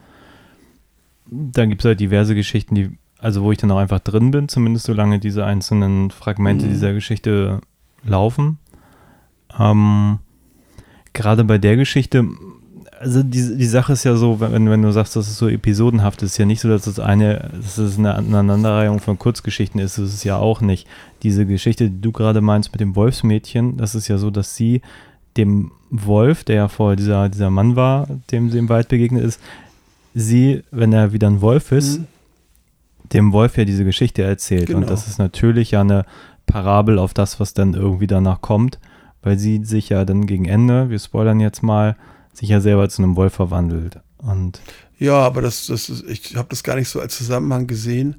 [1.27, 2.91] Dann gibt es halt diverse Geschichten, die
[3.21, 6.69] also wo ich dann auch einfach drin bin, zumindest solange diese einzelnen Fragmente mhm.
[6.69, 7.61] dieser Geschichte
[8.03, 8.57] laufen.
[9.57, 10.19] Ähm,
[11.13, 12.25] Gerade bei der Geschichte,
[12.99, 16.23] also die, die Sache ist ja so, wenn, wenn du sagst, das ist so episodenhaft,
[16.23, 20.05] ist ja nicht so, dass das eine, dass es eine Aneinanderreihung von Kurzgeschichten ist, das
[20.05, 20.87] ist es ja auch nicht.
[21.21, 24.81] Diese Geschichte, die du gerade meinst mit dem Wolfsmädchen, das ist ja so, dass sie
[25.37, 29.39] dem Wolf, der ja vorher dieser, dieser Mann war, dem sie im Wald begegnet ist,
[30.15, 32.07] sie, wenn er wieder ein Wolf ist, mhm
[33.13, 34.67] dem Wolf ja diese Geschichte erzählt.
[34.67, 34.79] Genau.
[34.79, 36.05] Und das ist natürlich ja eine
[36.45, 38.79] Parabel auf das, was dann irgendwie danach kommt,
[39.21, 41.95] weil sie sich ja dann gegen Ende, wir spoilern jetzt mal,
[42.33, 43.99] sich ja selber zu einem Wolf verwandelt.
[44.17, 44.61] Und
[44.97, 48.17] ja, aber das, das ist, ich habe das gar nicht so als Zusammenhang gesehen.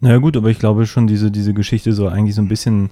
[0.00, 2.90] Naja gut, aber ich glaube schon, diese, diese Geschichte soll eigentlich so ein bisschen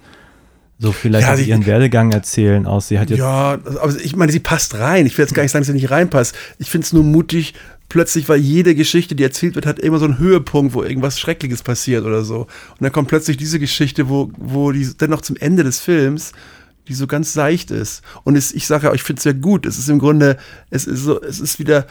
[0.78, 2.88] so vielleicht ja, sie, ihren Werdegang erzählen aus.
[2.88, 5.06] Sie hat jetzt ja, aber ich meine, sie passt rein.
[5.06, 6.34] Ich will jetzt gar nicht sagen, dass sie nicht reinpasst.
[6.58, 7.54] Ich finde es nur mutig,
[7.92, 11.62] plötzlich, weil jede Geschichte, die erzählt wird, hat immer so einen Höhepunkt, wo irgendwas Schreckliches
[11.62, 12.46] passiert oder so.
[12.70, 16.32] Und dann kommt plötzlich diese Geschichte, wo, wo die dennoch zum Ende des Films,
[16.88, 18.02] die so ganz seicht ist.
[18.24, 19.66] Und es, ich sage ja, ich finde es ja gut.
[19.66, 20.38] Es ist im Grunde,
[20.70, 21.86] es ist so, es ist wieder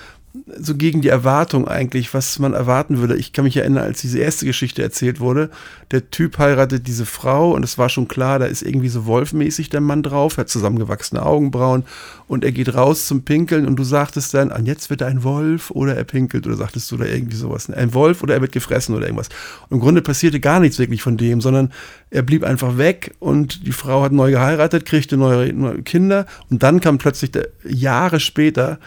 [0.58, 3.18] so gegen die Erwartung eigentlich, was man erwarten würde.
[3.18, 5.50] Ich kann mich erinnern, als diese erste Geschichte erzählt wurde,
[5.92, 9.70] der Typ heiratet diese Frau und es war schon klar, da ist irgendwie so wolfmäßig
[9.70, 11.84] der Mann drauf, hat zusammengewachsene Augenbrauen
[12.28, 15.24] und er geht raus zum Pinkeln und du sagtest dann, und jetzt wird er ein
[15.24, 18.54] Wolf oder er pinkelt oder sagtest du da irgendwie sowas, ein Wolf oder er wird
[18.54, 19.28] gefressen oder irgendwas.
[19.68, 21.74] Und im Grunde passierte gar nichts wirklich von dem, sondern
[22.10, 26.64] er blieb einfach weg und die Frau hat neu geheiratet, kriegte neue, neue Kinder und
[26.64, 28.80] dann kam plötzlich der, Jahre später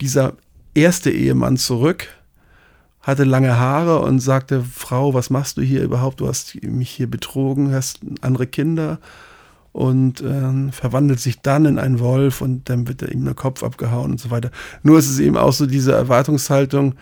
[0.00, 0.34] dieser
[0.74, 2.08] erste Ehemann zurück
[3.02, 6.20] hatte lange Haare und sagte, Frau, was machst du hier überhaupt?
[6.20, 8.98] Du hast mich hier betrogen, hast andere Kinder
[9.72, 14.12] und ähm, verwandelt sich dann in einen Wolf und dann wird ihm der Kopf abgehauen
[14.12, 14.50] und so weiter.
[14.82, 16.94] Nur ist es eben auch so diese Erwartungshaltung,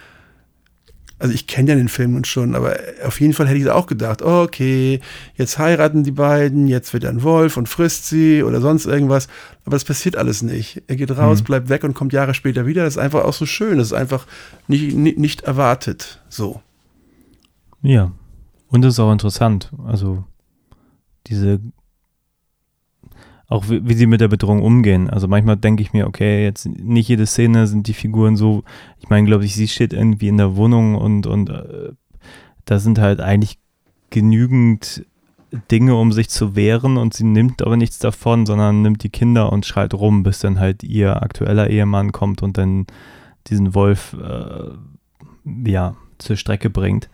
[1.20, 3.86] also ich kenne ja den Film nun schon, aber auf jeden Fall hätte ich auch
[3.86, 5.00] gedacht, okay,
[5.34, 9.26] jetzt heiraten die beiden, jetzt wird er ein Wolf und frisst sie oder sonst irgendwas.
[9.64, 10.82] Aber das passiert alles nicht.
[10.86, 11.44] Er geht raus, Mhm.
[11.44, 12.84] bleibt weg und kommt Jahre später wieder.
[12.84, 13.78] Das ist einfach auch so schön.
[13.78, 14.26] Das ist einfach
[14.68, 16.22] nicht, nicht, nicht erwartet.
[16.28, 16.60] So.
[17.82, 18.12] Ja.
[18.68, 19.72] Und es ist auch interessant.
[19.86, 20.24] Also
[21.26, 21.60] diese,
[23.48, 25.10] auch wie, wie sie mit der Bedrohung umgehen.
[25.10, 28.62] Also manchmal denke ich mir, okay, jetzt nicht jede Szene sind die Figuren so,
[29.00, 31.92] ich meine, glaube ich, sie steht irgendwie in der Wohnung und, und äh,
[32.66, 33.58] da sind halt eigentlich
[34.10, 35.06] genügend
[35.70, 39.50] Dinge, um sich zu wehren und sie nimmt aber nichts davon, sondern nimmt die Kinder
[39.50, 42.86] und schreit rum, bis dann halt ihr aktueller Ehemann kommt und dann
[43.46, 47.08] diesen Wolf äh, ja, zur Strecke bringt.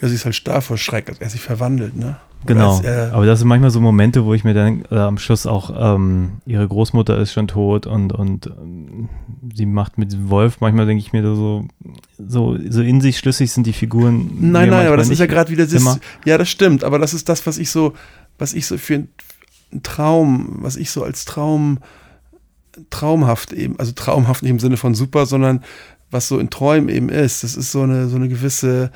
[0.00, 2.16] Ja, sie ist halt starr vor Schreck, als er sich verwandelt, ne?
[2.46, 2.76] Genau.
[2.76, 5.46] Als er, Aber das sind manchmal so Momente, wo ich mir dann äh, am Schluss
[5.46, 9.08] auch, ähm, ihre Großmutter ist schon tot und, und ähm,
[9.54, 11.66] sie macht mit diesem Wolf, manchmal denke ich mir da so,
[12.18, 14.30] so, so in sich schlüssig sind die Figuren.
[14.40, 16.00] nein, nein, aber das ist ja gerade wieder das.
[16.24, 17.94] Ja, das stimmt, aber das ist das, was ich so,
[18.38, 19.08] was ich so für einen
[19.82, 21.78] Traum, was ich so als Traum,
[22.90, 25.62] traumhaft eben, also traumhaft nicht im Sinne von super, sondern
[26.10, 27.42] was so in Träumen eben ist.
[27.42, 28.90] Das ist so eine, so eine gewisse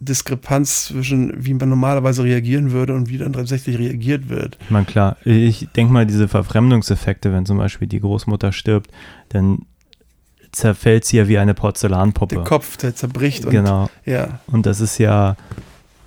[0.00, 4.56] Diskrepanz zwischen, wie man normalerweise reagieren würde und wie dann tatsächlich reagiert wird.
[4.60, 8.90] Ich meine, klar, ich denke mal, diese Verfremdungseffekte, wenn zum Beispiel die Großmutter stirbt,
[9.30, 9.62] dann
[10.52, 12.36] zerfällt sie ja wie eine Porzellanpuppe.
[12.36, 13.90] Der Kopf, der zerbricht und Genau.
[14.06, 15.36] ja, Und das ist ja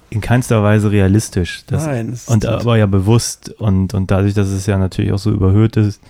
[0.09, 1.63] in keinster Weise realistisch.
[1.67, 2.09] Das, nein.
[2.09, 5.31] es Und ist- aber ja bewusst und, und dadurch, dass es ja natürlich auch so
[5.31, 6.01] überhöht ist,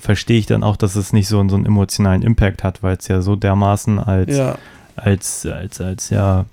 [0.00, 2.96] verstehe ich dann auch, dass es nicht so, einen- so einen emotionalen Impact hat, weil
[2.96, 4.58] es ja so dermaßen als, ja,
[4.96, 6.44] als, als, als ja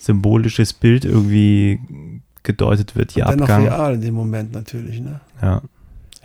[0.00, 1.78] symbolisches Bild irgendwie
[2.42, 3.64] gedeutet wird, ihr dennoch Abgang.
[3.68, 5.20] real in dem Moment natürlich, ne?
[5.42, 5.62] Ja.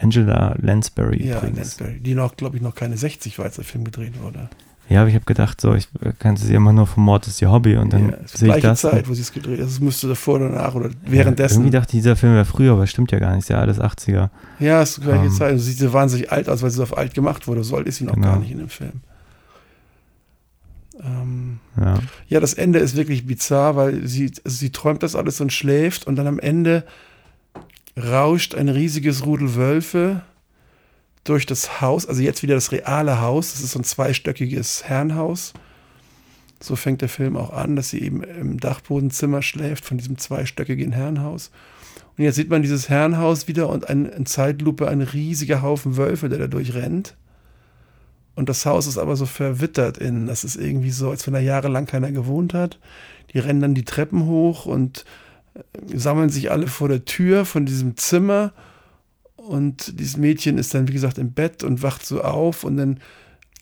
[0.02, 1.58] Angela Lansbury Ja, übrigens.
[1.58, 4.50] Lansbury, die noch, glaube ich, noch keine 60 war, als der Film gedreht wurde.
[4.88, 5.88] Ja, aber ich habe gedacht, so, ich
[6.20, 8.68] kannte sie immer nur vom Mord ist ihr Hobby und dann ja, sehe ich gleiche
[8.68, 8.82] das.
[8.82, 9.68] Zeit, wo sie es gedreht hat.
[9.68, 11.56] Es müsste davor oder danach oder Ja, währenddessen.
[11.56, 13.80] irgendwie dachte ich, dieser Film wäre früher, aber stimmt ja gar nicht, ist ja alles
[13.80, 14.30] 80er.
[14.60, 15.32] ja, es ist die gleiche Ähm.
[15.32, 15.60] Zeit.
[15.60, 17.64] Sie sieht wahnsinnig alt aus, weil sie so auf alt gemacht wurde.
[17.64, 18.28] So alt ist sie noch Genau.
[18.28, 19.02] gar nicht in dem Film.
[21.04, 22.00] Ähm, Ja.
[22.28, 26.08] ja, das Ende ist wirklich bizarr, weil sie, also sie träumt das alles und schläft
[26.08, 26.86] und dann am Ende
[27.98, 30.22] rauscht ein riesiges Rudel Wölfe
[31.24, 33.52] durch das Haus, also jetzt wieder das reale Haus.
[33.52, 35.54] Das ist so ein zweistöckiges Herrenhaus.
[36.62, 40.94] So fängt der Film auch an, dass sie eben im Dachbodenzimmer schläft von diesem zweistöckigen
[40.94, 41.52] Herrenhaus.
[42.18, 46.30] Und jetzt sieht man dieses Herrenhaus wieder und ein, in Zeitlupe ein riesiger Haufen Wölfe,
[46.30, 47.16] der da durchrennt.
[48.36, 50.28] Und das Haus ist aber so verwittert innen.
[50.28, 52.80] Das ist irgendwie so, als wenn da jahrelang keiner gewohnt hat.
[53.34, 55.06] Die rennen dann die Treppen hoch und
[55.54, 58.52] äh, sammeln sich alle vor der Tür von diesem Zimmer.
[59.36, 63.00] Und dieses Mädchen ist dann, wie gesagt, im Bett und wacht so auf und dann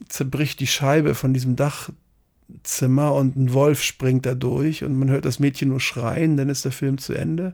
[0.10, 5.26] zerbricht die Scheibe von diesem Dachzimmer und ein Wolf springt da durch und man hört
[5.26, 7.54] das Mädchen nur schreien, dann ist der Film zu Ende.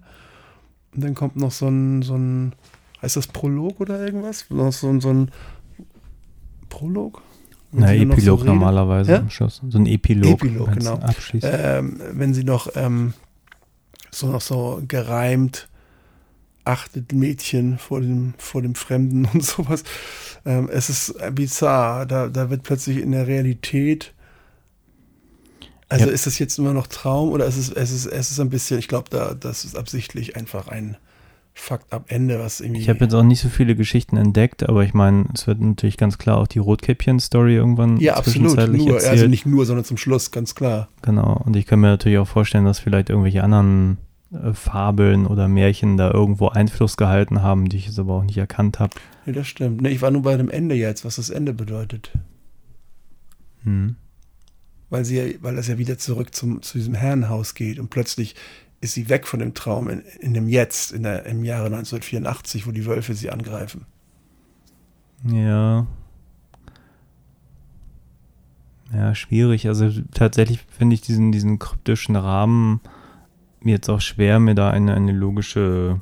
[0.93, 2.53] Und dann kommt noch so ein, so ein
[3.01, 4.49] heißt das Prolog oder irgendwas?
[4.49, 5.31] Noch so ein, so ein
[6.69, 7.21] Prolog?
[7.71, 9.17] Na, Epilog normalerweise Ja?
[9.19, 9.61] am Schluss.
[9.69, 10.43] So ein Epilog.
[10.43, 10.95] Epilog, genau.
[10.95, 11.47] Abschließt.
[11.49, 13.13] ähm, wenn sie noch ähm,
[14.11, 15.67] so noch so gereimt
[16.65, 19.83] achtet Mädchen vor dem, vor dem Fremden und sowas.
[20.45, 22.05] Ähm, es ist bizarr.
[22.05, 24.13] Da, da wird plötzlich in der Realität.
[25.89, 26.11] Also Ja.
[26.11, 28.77] ist es jetzt immer noch Traum oder ist es, es ist, es ist ein bisschen,
[28.79, 30.97] ich glaube, da, das ist absichtlich einfach ein
[31.59, 32.81] Fakt ab Ende, was irgendwie.
[32.81, 35.97] Ich habe jetzt auch nicht so viele Geschichten entdeckt, aber ich meine, es wird natürlich
[35.97, 38.55] ganz klar auch die Rotkäppchen-Story irgendwann ja, absolut.
[38.71, 39.05] Nur, erzählt.
[39.11, 40.89] also nicht nur, sondern zum Schluss, ganz klar.
[41.01, 41.41] Genau.
[41.45, 43.97] Und ich kann mir natürlich auch vorstellen, dass vielleicht irgendwelche anderen
[44.31, 48.37] äh, Fabeln oder Märchen da irgendwo Einfluss gehalten haben, die ich jetzt aber auch nicht
[48.37, 48.95] erkannt habe.
[49.25, 49.81] Nee, das stimmt.
[49.81, 52.11] Nee, ich war nur bei dem Ende jetzt, was das Ende bedeutet.
[53.63, 53.95] Hm.
[54.89, 58.35] weil sie, ja- weil das ja wieder zurück zum, zu diesem Herrenhaus geht und plötzlich
[58.81, 62.65] ist sie weg von dem Traum in, in dem Jetzt, in der, im Jahre 1984,
[62.65, 63.85] wo die Wölfe sie angreifen.
[65.25, 65.85] Ja.
[68.93, 69.67] Ja, schwierig.
[69.67, 72.79] Also tatsächlich finde ich diesen, diesen kryptischen Rahmen
[73.63, 75.99] jetzt auch schwer, mir da eine, eine logische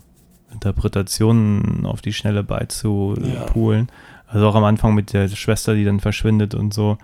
[0.51, 3.89] Interpretation auf die Schnelle beizupulen.
[4.27, 6.97] Also auch am Anfang mit der Schwester, die dann verschwindet und so.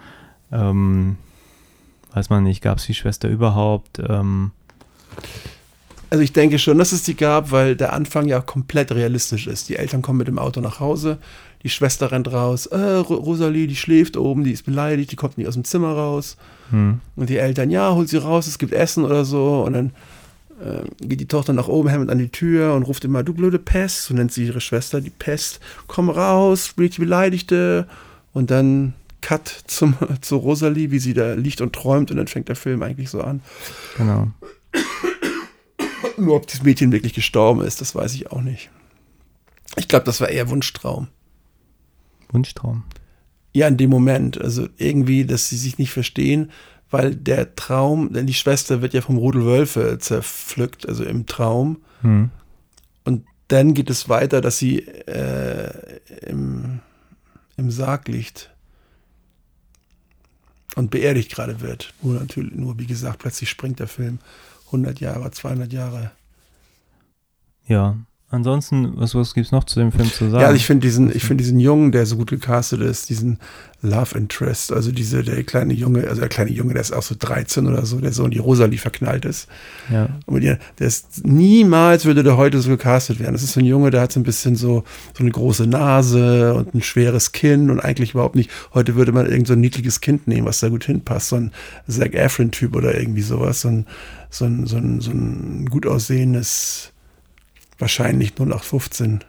[0.52, 1.18] Ähm,
[2.14, 4.00] weiß man nicht, gab es die Schwester überhaupt?
[4.00, 4.52] Ähm,
[6.14, 9.68] Also ich denke schon, dass es die gab, weil der Anfang ja komplett realistisch ist.
[9.68, 11.18] Die Eltern kommen mit dem Auto nach Hause,
[11.64, 15.48] die Schwester rennt raus, äh, Rosalie, die schläft oben, die ist beleidigt, die kommt nicht
[15.48, 16.38] aus dem Zimmer raus.
[16.70, 17.00] Hm.
[17.16, 19.64] Und die Eltern, ja, hol sie raus, es gibt Essen oder so.
[19.66, 19.92] Und dann
[20.64, 23.58] äh, geht die Tochter nach oben, hämmert an die Tür und ruft immer, du blöde
[23.58, 27.88] Pest, so nennt sie ihre Schwester, die Pest, komm raus, spielt die Beleidigte.
[28.34, 32.50] Und dann Cut zum, zu Rosalie, wie sie da liegt und träumt und dann fängt
[32.50, 33.42] der Film eigentlich so an.
[33.98, 34.28] Genau.
[36.18, 38.70] Nur ob das Mädchen wirklich gestorben ist, das weiß ich auch nicht.
[39.76, 41.08] Ich glaube, das war eher Wunschtraum.
[42.30, 42.84] Wunschtraum.
[43.54, 44.40] Ja, in dem Moment.
[44.40, 46.52] Also irgendwie, dass sie sich nicht verstehen,
[46.90, 51.82] weil der Traum, denn die Schwester wird ja vom Rudel Wölfe zerpflückt, also im Traum.
[52.02, 52.30] Hm.
[53.04, 56.80] Und dann geht es weiter, dass sie äh, im,
[57.58, 58.52] im Sarg liegt
[60.76, 61.94] und beerdigt gerade wird.
[62.02, 64.20] Nur natürlich, nur wie gesagt, plötzlich springt der Film
[64.74, 66.12] 100 Jahre, 200 Jahre.
[67.68, 67.96] Ja.
[68.34, 70.42] Ansonsten, was, was gibt es noch zu dem Film zu sagen?
[70.42, 73.38] Ja, also ich finde diesen, ich finde diesen Jungen, der so gut gecastet ist, diesen
[73.84, 77.14] Love Interest, also diese, der kleine Junge, also der kleine Junge, der ist auch so
[77.20, 79.48] 13 oder so, der so in die Rosalie verknallt ist.
[79.92, 80.10] ja.
[80.26, 83.34] Und mit ihr, der ist, niemals würde der heute so gecastet werden.
[83.34, 84.84] Das ist so ein Junge, der hat so ein bisschen so,
[85.16, 88.50] so eine große Nase und ein schweres Kinn und eigentlich überhaupt nicht.
[88.74, 91.30] Heute würde man irgend so ein niedliches Kind nehmen, was da gut hinpasst.
[91.30, 91.52] So ein
[91.88, 93.62] Zac Efron-Typ oder irgendwie sowas.
[93.62, 93.86] So ein,
[94.32, 96.93] so ein, so ein, so ein gut aussehendes,
[97.78, 99.24] wahrscheinlich nur nach 15,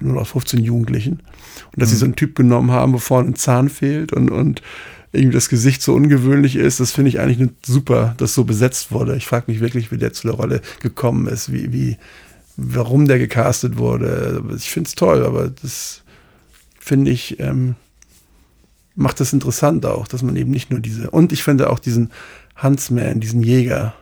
[0.00, 1.20] nur nach 15 Jugendlichen.
[1.72, 4.62] Und dass sie so einen Typ genommen haben, wo vorne ein Zahn fehlt und, und
[5.12, 8.92] irgendwie das Gesicht so ungewöhnlich ist, das finde ich eigentlich nicht super, dass so besetzt
[8.92, 9.16] wurde.
[9.16, 11.96] Ich frage mich wirklich, wie der zu der Rolle gekommen ist, wie, wie,
[12.56, 14.42] warum der gecastet wurde.
[14.56, 16.02] Ich finde es toll, aber das
[16.78, 17.76] finde ich, ähm,
[18.94, 22.10] macht das interessant auch, dass man eben nicht nur diese, und ich finde auch diesen
[22.60, 23.94] Huntsman, diesen Jäger,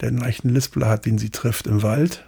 [0.00, 2.24] der einen leichten Lispler hat, den sie trifft im Wald,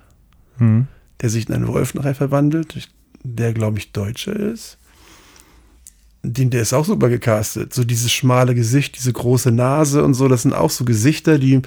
[0.58, 0.86] Hm.
[1.20, 2.88] der sich in einen Wolf nachher verwandelt,
[3.22, 4.78] der, glaube ich, Deutscher ist.
[6.24, 7.74] Den, der ist auch super gecastet.
[7.74, 11.62] So dieses schmale Gesicht, diese große Nase und so, das sind auch so Gesichter, die,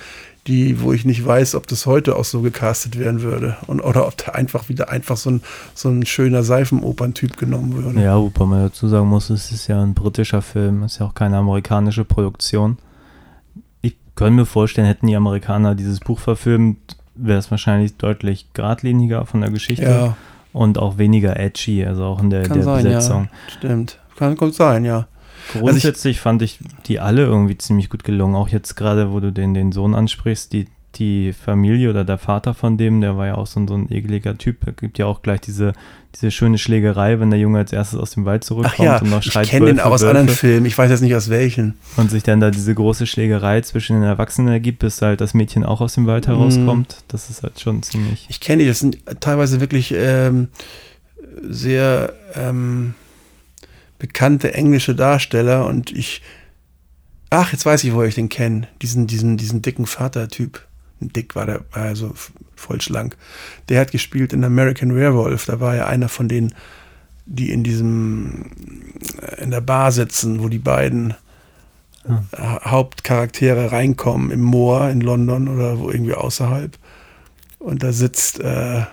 [0.47, 3.57] die, wo ich nicht weiß, ob das heute auch so gecastet werden würde.
[3.67, 5.41] Und, oder ob da einfach wieder einfach so ein,
[5.73, 7.99] so ein schöner Seifenoperntyp genommen würde.
[8.01, 11.07] Ja, wobei man dazu sagen muss, es ist ja ein britischer Film, es ist ja
[11.07, 12.77] auch keine amerikanische Produktion.
[14.15, 16.77] Ich könnte mir vorstellen, hätten die Amerikaner dieses Buch verfilmt,
[17.15, 20.15] wäre es wahrscheinlich deutlich geradliniger von der Geschichte Ja,
[20.53, 23.23] und auch weniger edgy, also auch in der, kann der sein, Besetzung.
[23.25, 23.51] ja.
[23.57, 23.99] Stimmt.
[24.15, 25.07] Kann gut sein, ja.
[25.51, 28.35] Grundsätzlich fand ich die alle irgendwie ziemlich gut gelungen.
[28.35, 32.53] Auch jetzt gerade, wo du den, den Sohn ansprichst, die, die Familie oder der Vater
[32.53, 34.65] von dem, der war ja auch so ein, so ein ekeliger Typ.
[34.67, 35.73] Es gibt ja auch gleich diese,
[36.13, 39.19] diese schöne Schlägerei, wenn der Junge als erstes aus dem Wald zurückkommt ja, und noch
[39.25, 40.65] ich schreit kenne den auch aus anderen Filmen.
[40.65, 41.75] Ich weiß jetzt nicht aus welchen.
[41.97, 45.63] Und sich dann da diese große Schlägerei zwischen den Erwachsenen ergibt, bis halt das Mädchen
[45.63, 46.31] auch aus dem Wald Mhm.
[46.31, 47.03] herauskommt.
[47.09, 48.25] Das ist halt schon ziemlich.
[48.29, 50.47] Ich kenne die, das sind teilweise wirklich ähm,
[51.41, 52.93] sehr ähm,
[53.99, 56.21] bekannte englische Darsteller und ich,
[57.29, 60.64] ach, jetzt weiß ich, wo ich den kenne, diesen, diesen, diesen dicken Vater-Typ.
[60.99, 62.13] Dick war der, also
[62.55, 63.17] voll schlank.
[63.69, 66.53] Der hat gespielt in American Werewolf, da war er einer von denen,
[67.25, 68.51] die in diesem,
[69.21, 71.13] äh, in der Bar sitzen, wo die beiden
[72.37, 76.77] Ha- Hauptcharaktere reinkommen im Moor in London oder wo irgendwie außerhalb.
[77.57, 78.83] Und da sitzt, äh,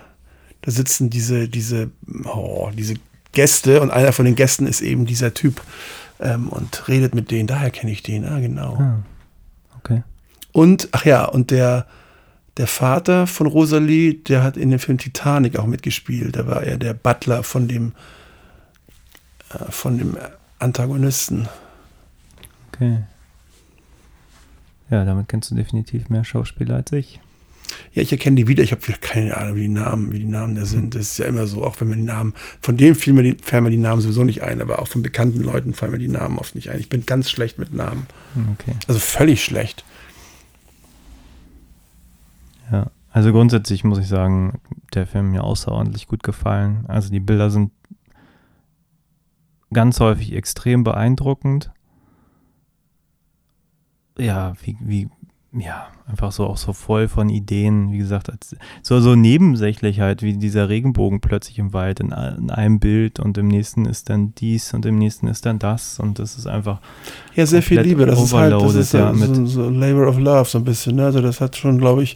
[0.61, 1.91] da sitzen diese, diese,
[2.25, 2.95] oh, diese
[3.33, 5.61] Gäste und einer von den Gästen ist eben dieser Typ
[6.19, 7.45] ähm, und redet mit denen.
[7.45, 8.77] Daher kenne ich den, ah, genau.
[8.79, 9.03] Ah,
[9.77, 10.01] okay.
[10.53, 11.87] Und, ach ja, und der,
[12.55, 16.37] der Vater von Rosalie, der hat in dem Film Titanic auch mitgespielt.
[16.37, 17.93] Da war er der Butler von dem,
[19.49, 20.15] äh, von dem
[20.59, 21.49] Antagonisten.
[22.71, 22.99] Okay.
[24.89, 27.19] Ja, damit kennst du definitiv mehr Schauspieler als ich.
[27.93, 28.61] Ja, ich erkenne die wieder.
[28.63, 30.93] Ich habe keine Ahnung, wie die Namen, wie die Namen da sind.
[30.93, 33.37] Das ist ja immer so, auch wenn man die Namen, von dem fielen mir die,
[33.41, 36.07] fallen mir die Namen sowieso nicht ein, aber auch von bekannten Leuten fallen mir die
[36.07, 36.79] Namen oft nicht ein.
[36.79, 38.05] Ich bin ganz schlecht mit Namen.
[38.53, 38.75] Okay.
[38.87, 39.83] Also völlig schlecht.
[42.71, 44.59] Ja, also grundsätzlich muss ich sagen,
[44.93, 46.85] der Film mir außerordentlich gut gefallen.
[46.87, 47.71] Also die Bilder sind
[49.71, 51.71] ganz häufig extrem beeindruckend.
[54.17, 55.09] Ja, wie, wie,
[55.59, 60.21] ja, einfach so auch so voll von Ideen, wie gesagt, als, so, so nebensächlich halt,
[60.21, 64.35] wie dieser Regenbogen plötzlich im Wald in, in einem Bild und im nächsten ist dann
[64.35, 66.79] dies und im nächsten ist dann das und das ist einfach,
[67.35, 68.05] Ja, sehr viel Liebe.
[68.05, 70.63] Das ist halt das ist so, ja, mit- so, so Labor of Love, so ein
[70.63, 70.95] bisschen.
[70.97, 71.05] Ne?
[71.05, 72.15] Also das hat schon, glaube ich,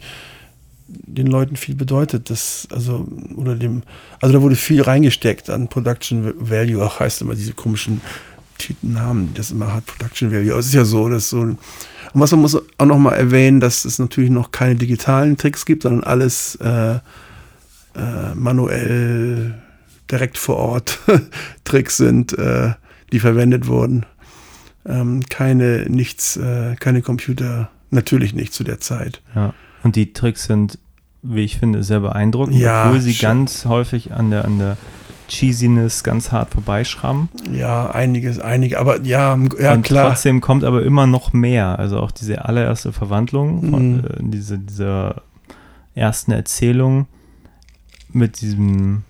[0.88, 2.30] den Leuten viel bedeutet.
[2.30, 3.82] Das, also, oder dem,
[4.20, 8.00] also da wurde viel reingesteckt an Production Value, auch heißt immer diese komischen
[8.82, 10.50] Namen, das immer hat Production Value.
[10.50, 11.40] Aber es ist ja so, dass so.
[11.40, 11.58] Und
[12.14, 15.82] was man muss auch noch mal erwähnen, dass es natürlich noch keine digitalen Tricks gibt,
[15.82, 19.54] sondern alles äh, äh, manuell
[20.10, 20.98] direkt vor Ort
[21.64, 22.72] Tricks sind, äh,
[23.12, 24.06] die verwendet wurden.
[24.86, 29.20] Ähm, keine, nichts, äh, keine Computer, natürlich nicht zu der Zeit.
[29.34, 29.52] Ja.
[29.84, 30.78] Und die Tricks sind,
[31.22, 33.28] wie ich finde, sehr beeindruckend, Ja, obwohl sie schon.
[33.28, 34.76] ganz häufig an der, an der
[35.28, 37.28] Cheesiness ganz hart vorbeischrammen.
[37.52, 40.08] Ja, einiges, einige, aber ja, ja und klar.
[40.08, 41.78] trotzdem kommt aber immer noch mehr.
[41.78, 44.04] Also auch diese allererste Verwandlung, von, Mhm.
[44.04, 45.22] äh, diese, dieser
[45.94, 47.06] ersten Erzählung
[48.12, 49.02] mit diesem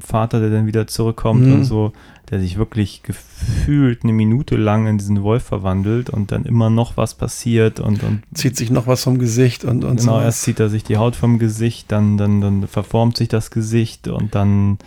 [0.00, 1.52] Vater, der dann wieder zurückkommt Mhm.
[1.52, 1.92] und so,
[2.30, 6.96] der sich wirklich gefühlt eine Minute lang in diesen Wolf verwandelt und dann immer noch
[6.96, 10.24] was passiert und, und Zieht sich noch was vom Gesicht und, und genau, so.
[10.24, 14.08] erst zieht er sich die Haut vom Gesicht, dann, dann, dann verformt sich das Gesicht
[14.08, 14.78] und dann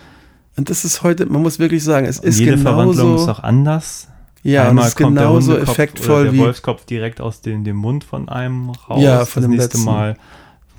[0.55, 3.31] Und das ist heute, man muss wirklich sagen, es ist jede Verwandlung ist genauso.
[3.31, 4.07] auch anders.
[4.43, 6.37] Ja, und Einmal es ist kommt der genauso Hundekopf effektvoll oder wie.
[6.37, 9.01] der Wolfskopf direkt aus dem, dem Mund von einem raus.
[9.03, 9.85] Ja, von das dem nächste letzten.
[9.85, 10.17] Mal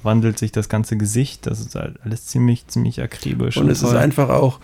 [0.03, 1.47] wandelt sich das ganze Gesicht.
[1.47, 3.57] Das ist halt alles ziemlich, ziemlich akribisch.
[3.57, 3.99] Und es ist toll.
[3.99, 4.61] einfach auch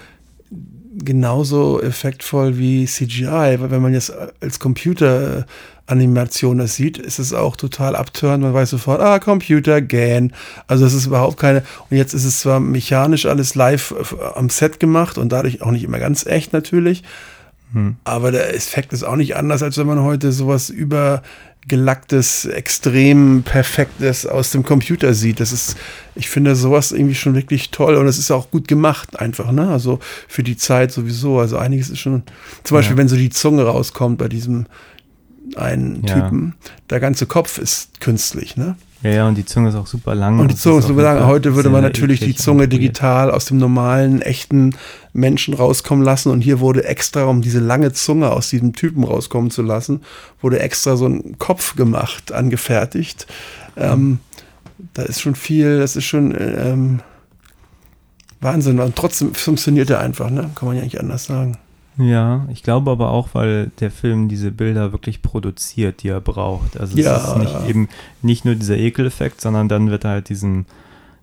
[0.96, 7.56] genauso effektvoll wie CGI, weil wenn man jetzt als Computeranimation das sieht, ist es auch
[7.56, 8.42] total abturnt.
[8.42, 10.32] Man weiß sofort, ah, Computer, Gan.
[10.66, 11.62] Also es ist überhaupt keine.
[11.90, 13.94] Und jetzt ist es zwar mechanisch alles live
[14.34, 17.02] am Set gemacht und dadurch auch nicht immer ganz echt natürlich.
[17.72, 17.96] Hm.
[18.04, 20.70] Aber der Effekt ist auch nicht anders, als wenn man heute sowas
[21.64, 25.40] übergelacktes, extrem perfektes aus dem Computer sieht.
[25.40, 25.76] Das ist,
[26.14, 29.68] ich finde sowas irgendwie schon wirklich toll und es ist auch gut gemacht einfach, ne?
[29.68, 29.98] Also
[30.28, 31.38] für die Zeit sowieso.
[31.38, 32.22] Also einiges ist schon,
[32.64, 32.98] zum Beispiel, Ja.
[32.98, 34.66] wenn so die Zunge rauskommt bei diesem
[35.56, 36.14] einen Ja.
[36.20, 36.54] Typen,
[36.90, 38.76] der ganze Kopf ist künstlich, ne?
[39.02, 40.38] Ja, ja, und die Zunge ist auch super lang.
[40.38, 43.58] Und die Zunge, ist sagen, wirklich heute würde man natürlich die Zunge digital aus dem
[43.58, 44.76] normalen, echten
[45.14, 46.30] Menschen rauskommen lassen.
[46.30, 50.02] Und hier wurde extra, um diese lange Zunge aus diesem Typen rauskommen zu lassen,
[50.42, 53.26] wurde extra so ein Kopf gemacht, angefertigt.
[53.76, 54.18] Ähm,
[54.92, 57.00] da ist schon viel, das ist schon ähm,
[58.40, 58.80] Wahnsinn.
[58.80, 60.50] Und trotzdem funktioniert er einfach, ne?
[60.54, 61.56] Kann man ja nicht anders sagen.
[61.96, 66.78] Ja, ich glaube aber auch, weil der Film diese Bilder wirklich produziert, die er braucht.
[66.78, 67.66] Also Ja, es ist nicht ja.
[67.66, 67.88] eben
[68.20, 70.66] nicht nur dieser Ekeleffekt, sondern dann wird halt diesen,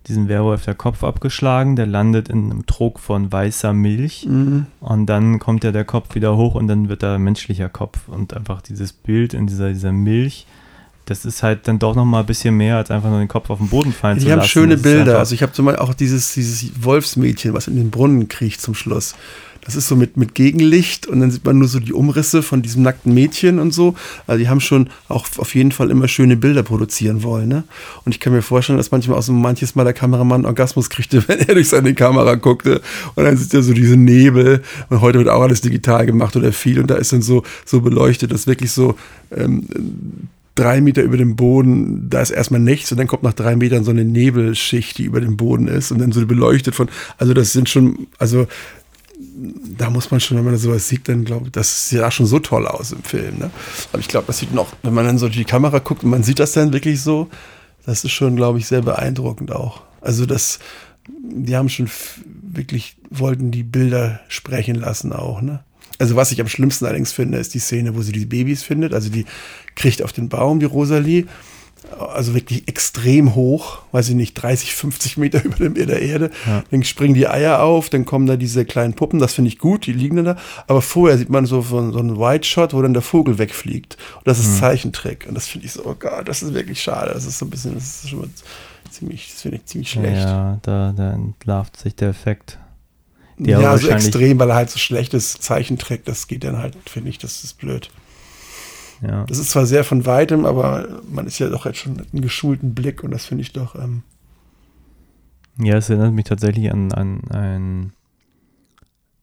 [0.08, 4.66] diesen Werwolf der Kopf abgeschlagen, der landet in einem Trog von weißer Milch Mhm.
[4.80, 8.34] und dann kommt ja der Kopf wieder hoch und dann wird da menschlicher Kopf und
[8.34, 10.46] einfach dieses Bild in dieser, dieser Milch,
[11.12, 13.58] das ist halt dann doch nochmal ein bisschen mehr, als einfach nur den Kopf auf
[13.58, 14.48] den Boden fallen zu Die haben lassen.
[14.48, 15.18] schöne Das ist Bilder.
[15.18, 18.74] Also ich habe zum Beispiel auch dieses, dieses Wolfsmädchen, was in den Brunnen kriecht zum
[18.74, 19.14] Schluss.
[19.64, 22.62] Das ist so mit, mit Gegenlicht und dann sieht man nur so die Umrisse von
[22.62, 23.94] diesem nackten Mädchen und so.
[24.26, 27.48] Also die haben schon auch auf jeden Fall immer schöne Bilder produzieren wollen.
[27.48, 27.62] Ne?
[28.04, 31.22] Und ich kann mir vorstellen, dass manchmal auch so manches Mal der Kameramann Orgasmus kriegte,
[31.28, 32.80] wenn er durch seine Kamera guckte.
[33.14, 34.62] Und dann sieht er so diese Nebel.
[34.90, 36.80] Und heute wird auch alles digital gemacht oder viel.
[36.80, 38.96] Und da ist dann so, so beleuchtet, dass wirklich so
[39.30, 39.68] ähm,
[40.54, 43.84] drei Meter über dem Boden, da ist erstmal nichts und dann kommt nach drei Metern
[43.84, 46.88] so eine Nebelschicht, die über dem Boden ist und dann so beleuchtet von,
[47.18, 48.46] also das sind schon, also
[49.78, 52.26] da muss man schon, wenn man sowas sieht, dann glaube ich, das sieht ja schon
[52.26, 53.38] so toll aus im Film.
[53.38, 53.50] Ne?
[53.92, 56.22] Aber ich glaube, das sieht noch, wenn man dann so die Kamera guckt und man
[56.22, 57.28] sieht das dann wirklich so,
[57.86, 59.82] das ist schon, glaube ich, sehr beeindruckend auch.
[60.00, 60.58] Also das,
[61.08, 61.88] die haben schon
[62.42, 65.64] wirklich, wollten die Bilder sprechen lassen auch, ne?
[65.98, 68.94] Also was ich am schlimmsten allerdings finde, ist die Szene, wo sie die Babys findet.
[68.94, 69.24] Also die
[69.74, 71.26] kriegt auf den Baum, die Rosalie.
[71.98, 76.30] Also wirklich extrem hoch, weiß ich nicht, 30, 50 Meter über dem, der Erde.
[76.46, 76.62] Ja.
[76.70, 79.86] Dann springen die Eier auf, dann kommen da diese kleinen Puppen, das finde ich gut,
[79.86, 80.36] die liegen dann da.
[80.68, 83.98] Aber vorher sieht man so, so, so einen White Shot, wo dann der Vogel wegfliegt.
[84.16, 85.26] Und das ist Zeichentrick.
[85.28, 87.12] Und das finde ich so, oh Gott, das ist wirklich schade.
[87.12, 88.28] Das ist so ein bisschen, das ist schon mal
[88.90, 90.22] ziemlich, das finde ich ziemlich schlecht.
[90.22, 92.58] Ja, da, da entlarvt sich der Effekt.
[93.44, 96.76] Die Ja, so extrem, weil er halt so schlecht ist, Zeichentrick, das geht dann halt,
[96.86, 97.90] finde ich, das ist blöd.
[99.00, 99.24] Ja.
[99.24, 102.74] Das ist zwar sehr von weitem, aber man ist ja doch jetzt schon einen geschulten
[102.74, 104.02] Blick und das finde ich doch, ähm,
[105.58, 107.92] Ja, es erinnert mich tatsächlich an, an einen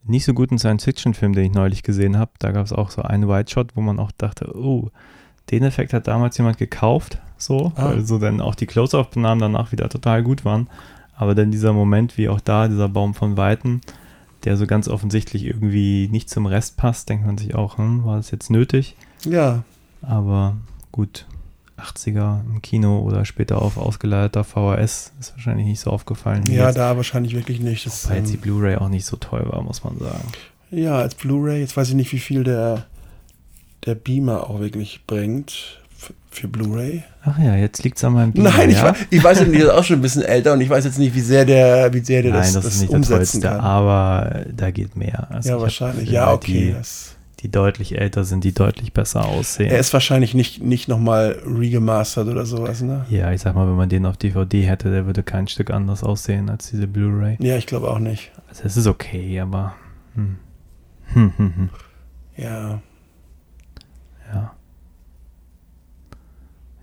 [0.03, 2.32] nicht so guten Science-Fiction-Film, den ich neulich gesehen habe.
[2.39, 4.89] Da gab es auch so einen White Shot, wo man auch dachte, oh,
[5.51, 7.86] den Effekt hat damals jemand gekauft, so, Ah.
[7.86, 10.67] weil so dann auch die Close-Up-Benahmen danach wieder total gut waren.
[11.15, 13.82] Aber dann dieser Moment, wie auch da, dieser Baum von Weitem,
[14.43, 18.17] der so ganz offensichtlich irgendwie nicht zum Rest passt, denkt man sich auch, hm, war
[18.17, 18.95] das jetzt nötig?
[19.25, 19.63] ja,
[20.01, 20.55] Aber
[20.91, 21.25] gut,
[21.77, 26.43] 80er im Kino oder später auf ausgeleiterter VHS ist wahrscheinlich nicht so aufgefallen.
[26.49, 26.77] ja, jetzt.
[26.77, 27.85] da wahrscheinlich wirklich nicht.
[27.85, 30.25] Das, Weil jetzt die ähm, Blu-ray auch nicht so toll war, muss man sagen.
[30.71, 32.85] ja, als Blu-ray, jetzt weiß ich nicht, wie viel der,
[33.85, 35.78] der Beamer auch wirklich bringt
[36.32, 37.03] für Blu-ray.
[37.23, 38.91] Ach ja, jetzt liegt es an meinem Beamer, Nein, ich, ja?
[38.91, 41.13] weiß, ich weiß nicht, ist auch schon ein bisschen älter und ich weiß jetzt nicht,
[41.15, 43.59] wie sehr der, wie sehr der Nein, das, das, ist nicht der tollste, kann.
[43.59, 45.27] aber äh, da geht mehr.
[45.32, 46.09] Also ja, wahrscheinlich.
[46.09, 46.75] Ja, okay.
[46.77, 49.71] Die, die deutlich älter sind, die deutlich besser aussehen.
[49.71, 53.05] Er ist wahrscheinlich nicht, nicht nochmal remastert oder sowas, ne?
[53.09, 56.03] ja, ich sag mal, wenn man den auf DVD hätte, der würde kein Stück anders
[56.03, 57.38] aussehen als diese Blu-ray.
[57.39, 58.32] Ja, ich glaube auch nicht.
[58.49, 59.75] Also es ist okay, aber
[60.15, 60.38] hm.
[61.13, 61.69] Hm, hm, hm.
[62.36, 62.82] Ja.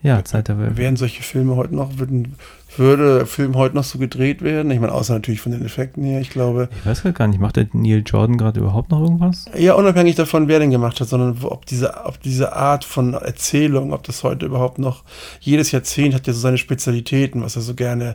[0.07, 0.76] Ja, Zeit der Wölfe.
[0.76, 2.36] Wären solche Filme heute noch, würden,
[2.76, 4.70] würde Film heute noch so gedreht werden?
[4.70, 6.68] Ich meine, außer natürlich von den Effekten her, ich glaube.
[6.78, 9.46] Ich weiß gar nicht, macht der Neil Jordan gerade überhaupt noch irgendwas?
[9.59, 13.92] Ja, unabhängig davon, wer den gemacht hat, sondern ob diese, ob diese Art von Erzählung,
[13.92, 15.02] ob das heute überhaupt noch,
[15.40, 18.14] jedes Jahrzehnt hat ja so seine Spezialitäten, was er so gerne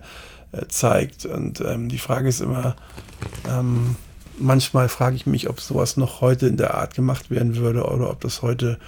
[0.54, 1.26] äh, zeigt.
[1.26, 2.78] Und ähm, die Frage ist immer,
[3.50, 3.98] ähm,
[4.40, 8.10] manchmal frage ich mich, ob sowas noch heute in der Art gemacht werden würde oder
[8.10, 8.80] ob das heute.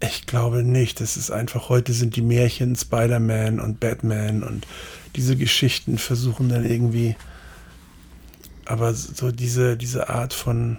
[0.00, 1.00] Ich glaube nicht.
[1.00, 4.66] Das ist einfach, heute sind die Märchen Spider-Man und Batman und
[5.16, 7.16] diese Geschichten versuchen dann irgendwie.
[8.66, 10.78] Aber so diese, diese Art von.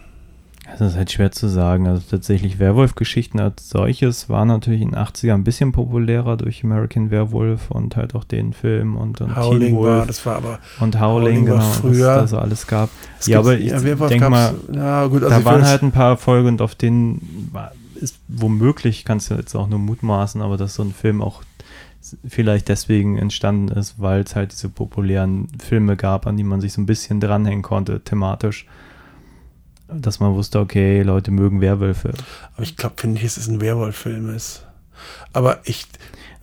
[0.70, 1.88] Das ist halt schwer zu sagen.
[1.88, 7.09] Also tatsächlich Werwolf-Geschichten als solches waren natürlich in den 80ern ein bisschen populärer durch American
[7.09, 10.59] Werewolf und halt auch den Film und, und Howling Teen war, Wolf das war aber.
[10.82, 12.07] und Howling, Howling war genau, früher.
[12.07, 12.89] was da so alles gab.
[13.18, 14.32] es Ja, aber ich Werwolf denk gab's-
[14.68, 17.72] mal, ja, gut, also da waren halt ein paar Erfolge und auf denen war,
[18.02, 21.43] ist womöglich, kannst du jetzt auch nur mutmaßen, aber dass so ein Film auch
[22.28, 26.74] vielleicht deswegen entstanden ist, weil es halt diese populären Filme gab, an die man sich
[26.74, 28.68] so ein bisschen dranhängen konnte, thematisch.
[29.88, 32.14] Dass man wusste, okay, Leute mögen Werwölfe.
[32.54, 34.66] Aber ich glaube, finde ich, es ein Werwolf-Film ist.
[35.34, 35.88] Aber ich,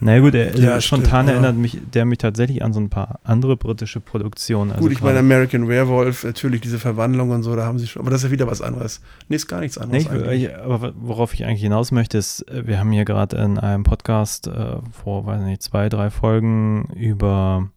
[0.01, 1.33] Na gut, er, Ja, spontan stimmt, ja.
[1.35, 4.73] erinnert mich der mich tatsächlich an so ein paar andere britische Produktionen.
[4.73, 8.03] Also gut, ich meine, American Werewolf, natürlich diese Verwandlung und so, da haben sie schon,
[8.03, 9.01] aber das ist ja wieder was anderes.
[9.29, 10.09] Nee, ist gar nichts Nee, anderes.
[10.09, 10.45] eigentlich.
[10.45, 13.85] ich, aber worauf ich eigentlich hinaus möchte, ist, äh, wir haben hier gerade in einem
[13.85, 17.69] Podcast äh, vor, weiß nicht, zwei, drei Folgen über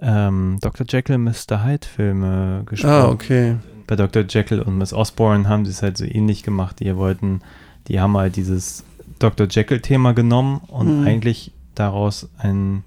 [0.00, 0.86] ähm, Dr.
[0.88, 1.64] Jekyll Mr.
[1.64, 2.92] Hyde Filme gesprochen.
[2.92, 3.56] ah, okay.
[3.86, 4.24] Bei Dr.
[4.28, 6.80] Jekyll und Miss Osborne haben sie es halt so ähnlich gemacht.
[6.80, 7.40] Die wollten,
[7.88, 8.84] die haben halt dieses
[9.22, 9.46] Dr.
[9.48, 11.06] Jekyll-Thema genommen und Mhm.
[11.06, 12.84] eigentlich daraus ein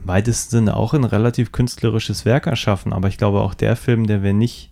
[0.00, 2.92] im weitesten Sinne auch ein relativ künstlerisches Werk erschaffen.
[2.92, 4.70] Aber ich glaube auch der Film, der wäre nicht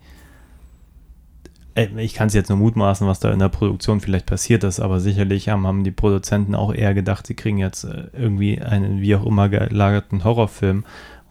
[1.75, 4.81] äh, ich kann es jetzt nur mutmaßen, was da in der Produktion vielleicht passiert ist,
[4.81, 9.01] aber sicherlich haben, haben die Produzenten auch eher gedacht, sie kriegen jetzt äh, irgendwie einen
[9.01, 10.85] wie auch immer gelagerten Horrorfilm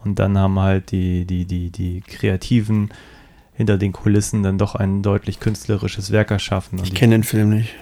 [0.04, 2.90] und dann haben halt die, die, die, die Kreativen
[3.54, 6.80] hinter den Kulissen dann doch ein deutlich künstlerisches Werk erschaffen.
[6.80, 7.74] Und Ich kenne den Film nicht.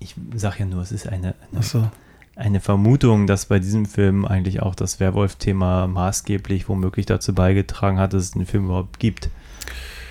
[0.00, 1.90] Ich, ich sage ja nur, es ist eine, eine, Achso.
[2.36, 8.12] eine Vermutung, dass bei diesem Film eigentlich auch das Werwolf-Thema maßgeblich womöglich dazu beigetragen hat,
[8.12, 9.30] dass es den Film überhaupt gibt.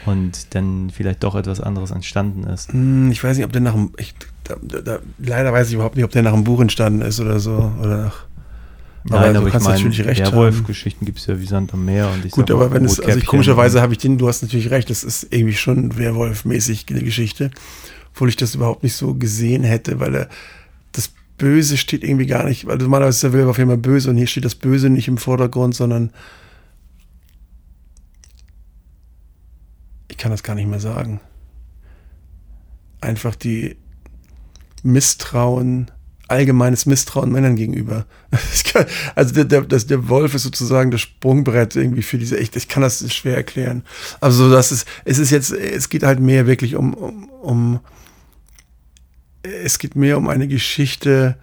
[0.05, 2.73] Und dann vielleicht doch etwas anderes entstanden ist.
[2.73, 3.91] Hm, Ich weiß nicht, ob der nach dem.
[3.97, 4.13] Ich,
[4.43, 7.39] da, da, leider weiß ich überhaupt nicht, ob der nach dem Buch entstanden ist oder
[7.39, 7.71] so.
[7.79, 8.25] Oder nach,
[9.09, 11.73] Aber Nein, du aber ich kannst meine, natürlich recht Werwolf-Geschichten gibt es ja wie Sand
[11.73, 12.09] am Meer.
[12.09, 14.71] Und ich Gut, aber wenn es, also ich, komischerweise habe ich den, du hast natürlich
[14.71, 17.51] recht, das ist irgendwie schon Werwolf-mäßig eine Geschichte,
[18.13, 20.29] obwohl ich das überhaupt nicht so gesehen hätte, weil er,
[20.91, 24.27] das Böse steht irgendwie gar nicht, weil normalerweise ist der Werwolf immer böse und hier
[24.27, 26.11] steht das Böse nicht im Vordergrund, sondern
[30.09, 31.19] ich kann das gar nicht mehr sagen.
[33.01, 33.77] Einfach die
[34.83, 35.89] Misstrauen,
[36.27, 38.05] allgemeines Misstrauen Männern gegenüber.
[39.15, 42.81] Also der, der, der Wolf ist sozusagen das Sprungbrett irgendwie für diese, ich, ich kann
[42.81, 43.83] das schwer erklären.
[44.19, 47.79] Also das ist, es ist jetzt, es geht halt mehr wirklich um, um, um
[49.43, 51.35] es geht mehr um eine Geschichte,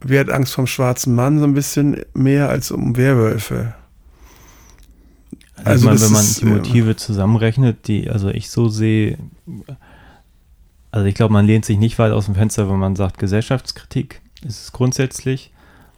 [0.00, 3.74] wer hat Angst vom schwarzen Mann so ein bisschen mehr als um Werwölfe.
[5.64, 9.18] Also, Also das wenn man die Motive zusammenrechnet, die, also ich so sehe,
[10.90, 14.20] also ich glaube, man lehnt sich nicht weit aus dem Fenster, wenn man sagt, Gesellschaftskritik
[14.44, 15.52] ist es grundsätzlich.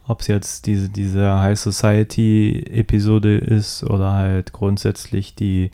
[0.06, 5.70] Ob es jetzt diese, diese High Society-Episode ist oder halt grundsätzlich die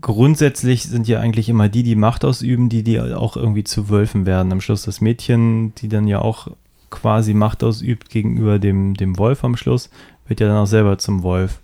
[0.00, 4.26] grundsätzlich sind ja eigentlich immer die, die Macht ausüben, die, die auch irgendwie zu Wölfen
[4.26, 4.52] werden.
[4.52, 6.48] Am Schluss das Mädchen, die dann ja auch
[6.90, 9.90] quasi Macht ausübt gegenüber dem, dem Wolf am Schluss,
[10.26, 11.60] wird ja dann auch selber zum Wolf.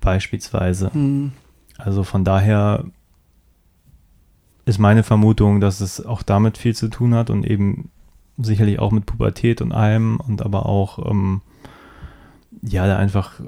[0.00, 0.92] Beispielsweise.
[0.92, 1.32] Hm.
[1.78, 2.84] Also von daher
[4.64, 7.90] ist meine Vermutung, dass es auch damit viel zu tun hat und eben
[8.38, 11.40] sicherlich auch mit Pubertät und allem und aber auch, ähm,
[12.62, 13.40] ja, der einfach,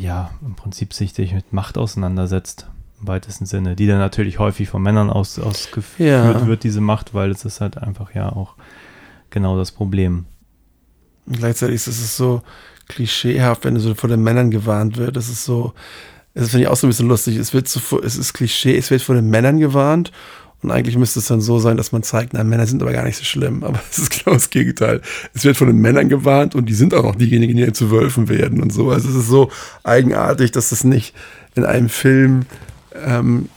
[0.00, 2.68] ja, im Prinzip sich, sich mit Macht auseinandersetzt,
[3.00, 6.46] im weitesten Sinne, die dann natürlich häufig von Männern aus, ausgeführt Ja.
[6.46, 8.54] wird, diese Macht, weil es ist halt einfach ja auch
[9.30, 10.26] genau das Problem.
[11.26, 12.42] Und gleichzeitig ist es so
[12.88, 15.16] klischeehaft, wenn so vor den Männern gewarnt wird.
[15.16, 15.72] Das ist so,
[16.34, 17.36] das finde ich auch so ein bisschen lustig.
[17.36, 20.10] Es wird so, es ist Klischee, es wird vor den Männern gewarnt.
[20.62, 23.04] Und eigentlich müsste es dann so sein, dass man zeigt, na, Männer sind aber gar
[23.04, 23.64] nicht so schlimm.
[23.64, 25.00] Aber es ist genau das Gegenteil.
[25.34, 28.28] Es wird von den Männern gewarnt und die sind auch noch diejenigen, die zu Wölfen
[28.28, 28.90] werden und so.
[28.90, 29.50] Also es ist so
[29.84, 31.14] eigenartig, dass das nicht
[31.54, 32.42] in einem Film
[33.06, 33.48] ähm,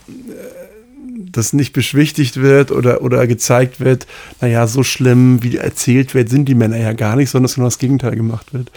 [1.38, 4.08] das nicht beschwichtigt wird oder, oder gezeigt wird,
[4.42, 7.68] naja, so schlimm, wie erzählt wird, sind die Männer ja gar nicht, sondern dass genau
[7.68, 8.72] das Gegenteil gemacht wird.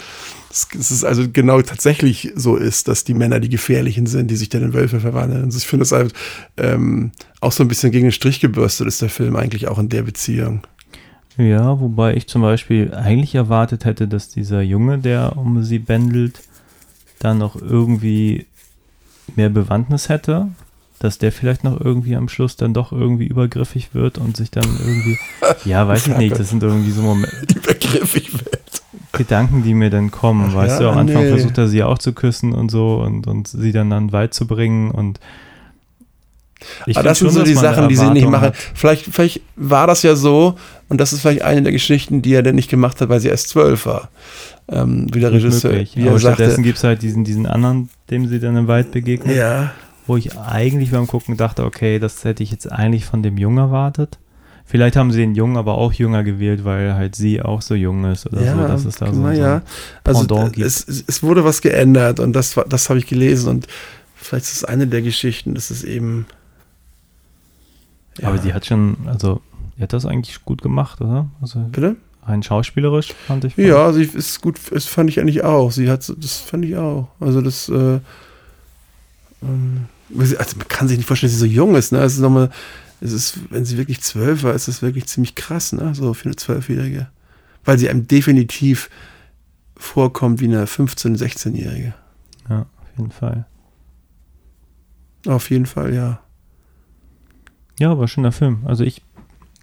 [0.49, 4.63] Es also genau tatsächlich so ist, dass die Männer die Gefährlichen sind, die sich dann
[4.63, 5.45] in Wölfe verwandeln.
[5.45, 6.13] Also ich finde das halt
[6.57, 9.89] ähm, auch so ein bisschen gegen den Strich gebürstet ist der Film eigentlich auch in
[9.89, 10.61] der Beziehung.
[11.37, 16.41] Ja, wobei ich zum Beispiel eigentlich erwartet hätte, dass dieser Junge, der um sie bändelt,
[17.19, 18.47] dann noch irgendwie
[19.35, 20.47] mehr Bewandtnis hätte,
[20.99, 24.65] dass der vielleicht noch irgendwie am Schluss dann doch irgendwie übergriffig wird und sich dann
[24.79, 25.17] irgendwie,
[25.65, 27.37] ja, weiß ich nicht, das sind irgendwie so Momente.
[27.55, 28.59] Übergriffig wird.
[29.11, 31.29] Gedanken, die mir dann kommen, Ach weißt ja, du, am Anfang nee.
[31.29, 34.33] versucht er sie auch zu küssen und so und, und sie dann an den Wald
[34.33, 35.19] zu bringen und
[36.87, 38.47] ich Aber das sind so die Sachen, die sie nicht machen.
[38.47, 38.55] hat.
[38.55, 40.55] Vielleicht, vielleicht war das ja so
[40.89, 43.27] und das ist vielleicht eine der Geschichten, die er denn nicht gemacht hat, weil sie
[43.29, 44.09] erst zwölf war.
[44.69, 45.95] Ähm, wie der Regisseur, Möglich.
[45.95, 46.63] wie er Aber stattdessen sagte.
[46.63, 49.71] gibt es halt diesen, diesen anderen, dem sie dann im Wald begegnet, Ja,
[50.07, 53.57] wo ich eigentlich beim Gucken dachte, okay, das hätte ich jetzt eigentlich von dem Jungen
[53.59, 54.17] erwartet.
[54.65, 58.03] Vielleicht haben sie den Jungen aber auch jünger gewählt, weil halt sie auch so jung
[58.05, 58.67] ist oder ja, so.
[58.67, 59.61] Das ist da so, naja.
[60.05, 63.67] so Also es, es wurde was geändert und das, war- das habe ich gelesen und
[64.15, 66.25] vielleicht ist es eine der Geschichten, dass es eben.
[68.21, 69.41] Aber sie hat schon, also,
[69.77, 71.27] sie hat das eigentlich gut gemacht, oder?
[71.41, 71.95] Also Bitte?
[72.23, 73.55] rein schauspielerisch fand ich.
[73.55, 75.71] Ja, sie ist gut, das fand ich eigentlich auch.
[75.71, 77.07] Sie hat, das fand ich auch.
[77.21, 77.99] Also das, äh,
[79.41, 79.85] ähm,
[80.15, 81.99] also man kann sich nicht vorstellen, dass sie so jung ist, ne?
[81.99, 82.49] Es ist nochmal,
[83.01, 85.93] es ist, wenn sie wirklich zwölf war, ist das wirklich ziemlich krass, ne?
[85.93, 87.07] So für eine Zwölfjährige.
[87.65, 88.89] Weil sie einem definitiv
[89.75, 91.93] vorkommt wie eine 15-, 16-Jährige.
[92.49, 93.45] Ja, auf jeden Fall.
[95.25, 96.21] Auf jeden Fall, ja.
[97.79, 98.61] Ja, aber schöner Film.
[98.65, 99.03] Also ich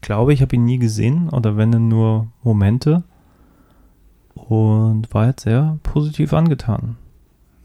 [0.03, 3.03] glaube, ich habe ihn nie gesehen oder wenn dann nur Momente
[4.35, 6.97] und war jetzt sehr positiv angetan.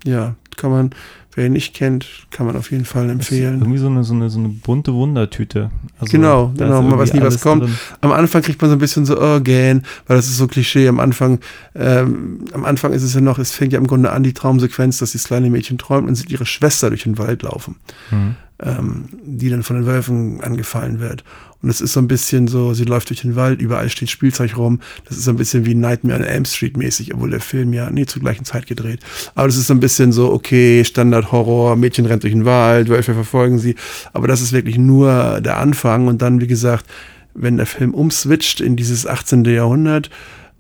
[0.06, 0.90] Ja, kann man,
[1.36, 3.60] wer ihn nicht kennt, kann man auf jeden Fall empfehlen.
[3.60, 5.72] irgendwie so eine, so eine, so eine bunte Wundertüte.
[6.00, 7.64] Also, Genau, genau, man weiß nie, was kommt.
[7.64, 7.74] drin.
[8.02, 10.88] Am Anfang kriegt man so ein bisschen so, oh, gähn, weil das ist so Klischee.
[10.88, 11.40] Am Anfang,
[11.76, 14.98] ähm, am Anfang ist es ja noch, es fängt ja im Grunde an, die Traumsequenz,
[15.00, 17.76] dass das kleine Mädchen träumt und sieht ihre Schwester durch den Wald laufen,
[18.12, 18.36] Mhm.
[18.62, 21.24] ähm, die dann von den Wölfen angefallen wird.
[21.62, 24.56] Und es ist so ein bisschen so, sie läuft durch den Wald, überall steht Spielzeug
[24.58, 24.80] rum.
[25.06, 27.90] Das ist so ein bisschen wie Nightmare on Elm Street mäßig, obwohl der Film ja
[27.90, 29.02] nie zur gleichen Zeit gedreht.
[29.36, 33.14] Aber das ist so ein bisschen so, okay, Standard-Horror, Mädchen rennt durch den Wald, Wölfe
[33.14, 33.76] verfolgen sie.
[34.14, 36.08] Aber das ist wirklich nur der Anfang.
[36.08, 36.86] Und dann, wie gesagt,
[37.34, 39.44] wenn der Film umswitcht in dieses 18.
[39.44, 40.10] Jahrhundert,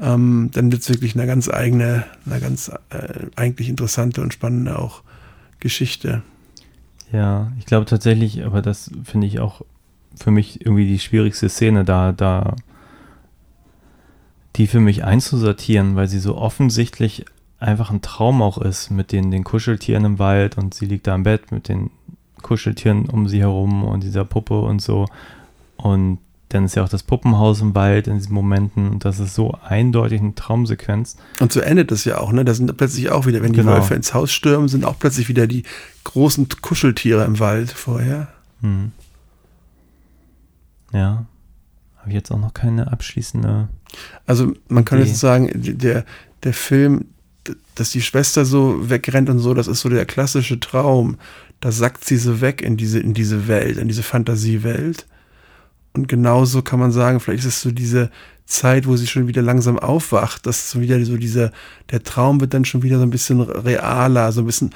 [0.01, 4.77] ähm, dann wird es wirklich eine ganz eigene, eine ganz äh, eigentlich interessante und spannende
[4.79, 5.01] auch
[5.59, 6.23] Geschichte.
[7.11, 9.61] Ja, ich glaube tatsächlich, aber das finde ich auch
[10.19, 12.55] für mich irgendwie die schwierigste Szene da, da
[14.55, 17.25] die für mich einzusortieren, weil sie so offensichtlich
[17.59, 21.15] einfach ein Traum auch ist mit den, den Kuscheltieren im Wald und sie liegt da
[21.15, 21.91] im Bett mit den
[22.41, 25.07] Kuscheltieren um sie herum und dieser Puppe und so.
[25.77, 29.35] Und dann ist ja auch das Puppenhaus im Wald in diesen Momenten und das ist
[29.35, 31.15] so eindeutig eine Traumsequenz.
[31.39, 32.43] Und so endet es ja auch, ne?
[32.43, 33.73] Da sind plötzlich auch wieder, wenn die Genau.
[33.73, 35.63] Wölfe ins Haus stürmen, sind auch plötzlich wieder die
[36.05, 38.29] großen Kuscheltiere im Wald vorher.
[38.61, 38.91] Hm.
[40.93, 41.25] Ja.
[41.97, 43.67] Habe ich jetzt auch noch keine abschließende.
[44.25, 45.07] Also man kann Okay.
[45.09, 46.05] jetzt sagen, der,
[46.43, 47.05] der Film,
[47.75, 51.17] dass die Schwester so wegrennt und so, das ist so der klassische Traum.
[51.59, 55.07] Da sackt sie so weg in diese, in diese Welt, in diese Fantasiewelt.
[55.93, 58.11] Und genauso kann man sagen, vielleicht ist es so diese
[58.45, 61.51] Zeit, wo sie schon wieder langsam aufwacht, dass so wieder so dieser,
[61.91, 64.71] der Traum wird dann schon wieder so ein bisschen realer, so ein bisschen,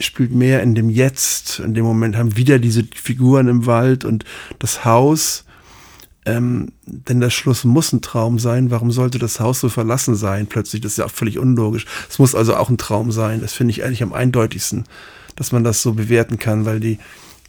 [0.00, 1.58] spielt mehr in dem Jetzt.
[1.60, 4.24] In dem Moment haben wieder diese Figuren im Wald und
[4.58, 5.44] das Haus.
[6.24, 8.70] Ähm, denn der Schluss muss ein Traum sein.
[8.70, 10.80] Warum sollte das Haus so verlassen sein plötzlich?
[10.80, 11.86] Das ist ja auch völlig unlogisch.
[12.08, 13.40] Es muss also auch ein Traum sein.
[13.40, 14.84] Das finde ich eigentlich am eindeutigsten,
[15.34, 16.98] dass man das so bewerten kann, weil die,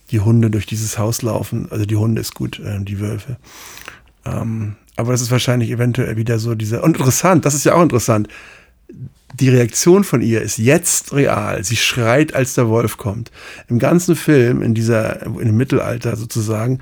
[0.09, 1.67] die Hunde durch dieses Haus laufen.
[1.69, 3.37] Also die Hunde ist gut, äh, die Wölfe.
[4.25, 6.83] Ähm, aber das ist wahrscheinlich eventuell wieder so dieser.
[6.83, 8.27] Und interessant, das ist ja auch interessant.
[9.33, 11.63] Die Reaktion von ihr ist jetzt real.
[11.63, 13.31] Sie schreit, als der Wolf kommt.
[13.67, 16.79] Im ganzen Film, in dieser, in dem Mittelalter sozusagen,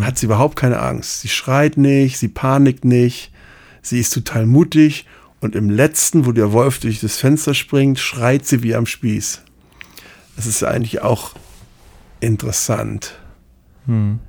[0.00, 1.20] hat sie überhaupt keine Angst.
[1.20, 3.32] Sie schreit nicht, sie panikt nicht,
[3.82, 5.06] sie ist total mutig.
[5.40, 9.42] Und im letzten, wo der Wolf durch das Fenster springt, schreit sie wie am Spieß.
[10.36, 11.32] Das ist eigentlich auch
[12.20, 13.18] interessant.
[13.86, 14.20] Hm.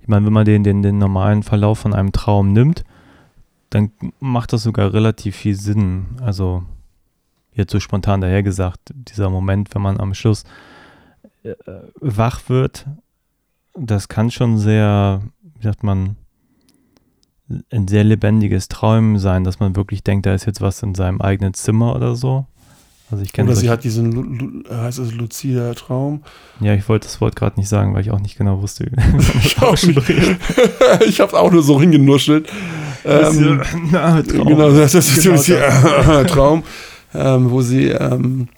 [0.00, 2.84] Ich meine, wenn man den, den, den normalen Verlauf von einem Traum nimmt,
[3.74, 3.90] dann
[4.20, 6.06] macht das sogar relativ viel Sinn.
[6.20, 6.62] Also,
[7.54, 10.44] jetzt so spontan dahergesagt, dieser Moment, wenn man am Schluss
[11.42, 11.54] äh,
[12.00, 12.86] wach wird,
[13.74, 15.22] das kann schon sehr,
[15.58, 16.16] wie sagt man,
[17.70, 21.20] ein sehr lebendiges Träumen sein, dass man wirklich denkt, da ist jetzt was in seinem
[21.20, 22.46] eigenen Zimmer oder so.
[23.10, 26.22] Also ich kenne Oder sie hat diesen, Lu- Lu- heißt es luzider Traum?
[26.60, 28.90] Ja, ich wollte das Wort gerade nicht sagen, weil ich auch nicht genau wusste,
[29.44, 29.56] Ich
[31.06, 32.48] ich habe auch nur so hingenuschelt.
[33.04, 33.60] Ähm,
[33.90, 34.46] Na, Traum.
[34.46, 36.62] Genau, das ist Genau genau Traum,
[37.14, 38.48] ähm, wo sie ähm,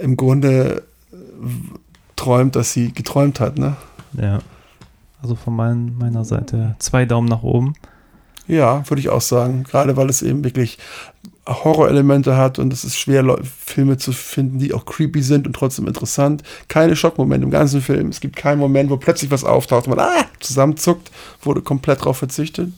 [0.00, 1.78] im Grunde w-
[2.16, 3.76] träumt, dass sie geträumt hat, ne?
[4.20, 4.38] Ja.
[5.22, 7.74] Also von mein, meiner Seite zwei Daumen nach oben.
[8.48, 9.62] Ja, würde ich auch sagen.
[9.64, 10.78] Gerade weil es eben wirklich
[11.46, 15.88] Horrorelemente hat und es ist schwer, Filme zu finden, die auch creepy sind und trotzdem
[15.88, 16.42] interessant.
[16.68, 18.08] Keine Schockmomente im ganzen Film.
[18.10, 21.10] Es gibt keinen Moment, wo plötzlich was auftaucht und man ah, zusammenzuckt,
[21.42, 22.72] wurde komplett drauf verzichtet.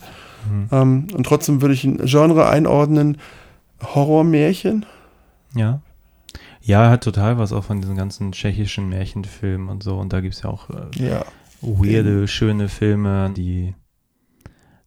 [0.72, 3.18] Ähm, und trotzdem würde ich ein Genre einordnen:
[3.82, 4.86] Horrormärchen.
[5.54, 5.80] Ja.
[6.62, 9.98] Ja, er hat total was auch von diesen ganzen tschechischen Märchenfilmen und so.
[9.98, 11.24] Und da gibt es ja auch äh, Ja.
[11.60, 13.74] weirde, schöne Filme, die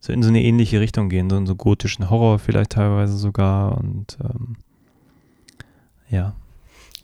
[0.08, 3.76] so in so eine ähnliche Richtung gehen, so in so gotischen Horror vielleicht teilweise sogar.
[3.76, 4.56] Und ähm,
[6.08, 6.34] ja.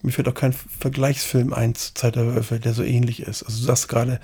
[0.03, 3.43] Mir fällt auch kein Vergleichsfilm ein zu Zeit der Wölfe, der so ähnlich ist.
[3.43, 4.21] Also du sagst gerade,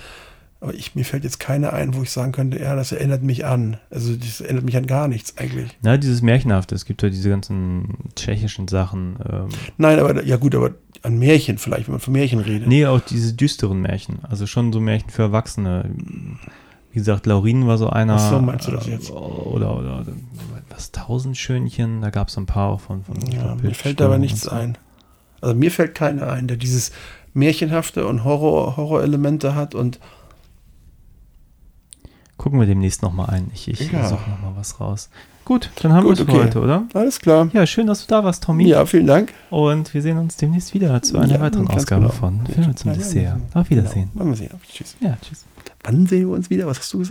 [0.61, 3.45] aber ich, mir fällt jetzt keiner ein, wo ich sagen könnte, ja, das erinnert mich
[3.45, 3.77] an.
[3.91, 5.77] Also das erinnert mich an gar nichts eigentlich.
[5.83, 9.19] Na, dieses Märchenhafte, es gibt ja diese ganzen tschechischen Sachen.
[9.31, 12.67] Ähm, Nein, aber ja gut, aber an Märchen vielleicht, wenn man von Märchen redet.
[12.69, 14.21] nee, auch diese düsteren Märchen.
[14.23, 15.91] Also schon so Märchen für Erwachsene.
[16.93, 18.17] Wie gesagt, Laurin war so einer.
[18.17, 19.11] Ach so, meinst du das äh, jetzt?
[19.11, 20.05] Oder, oder,
[20.69, 23.05] was, Tausendschönchen, da gab es ein paar auch von.
[23.05, 24.51] von ja, von mir fällt aber nichts so.
[24.51, 24.77] ein.
[25.41, 26.93] Also mir fällt keiner ein, der dieses
[27.33, 30.01] Märchenhafte und Horror, Horrorelemente hat und
[32.41, 33.51] Gucken wir demnächst nochmal ein.
[33.53, 34.09] Ich, ich Ja.
[34.09, 35.11] suche nochmal was raus.
[35.45, 36.39] Gut, dann haben wir es für okay.
[36.45, 36.85] heute, oder?
[36.95, 37.51] alles klar.
[37.53, 38.67] Ja, schön, dass du da warst, Tommy.
[38.67, 39.35] Ja, vielen Dank.
[39.51, 42.15] Und wir sehen uns demnächst wieder zu einer Ja, weiteren Ausgabe genau.
[42.15, 43.37] von Filme zum Dessert.
[43.53, 44.09] Auf Wiedersehen.
[44.15, 44.25] Genau.
[44.25, 44.51] Mal sehen.
[44.73, 44.97] Tschüss.
[45.01, 45.45] Ja, tschüss.
[45.83, 46.67] Wann sehen wir uns wieder?
[46.67, 47.09] Was hast du gesagt?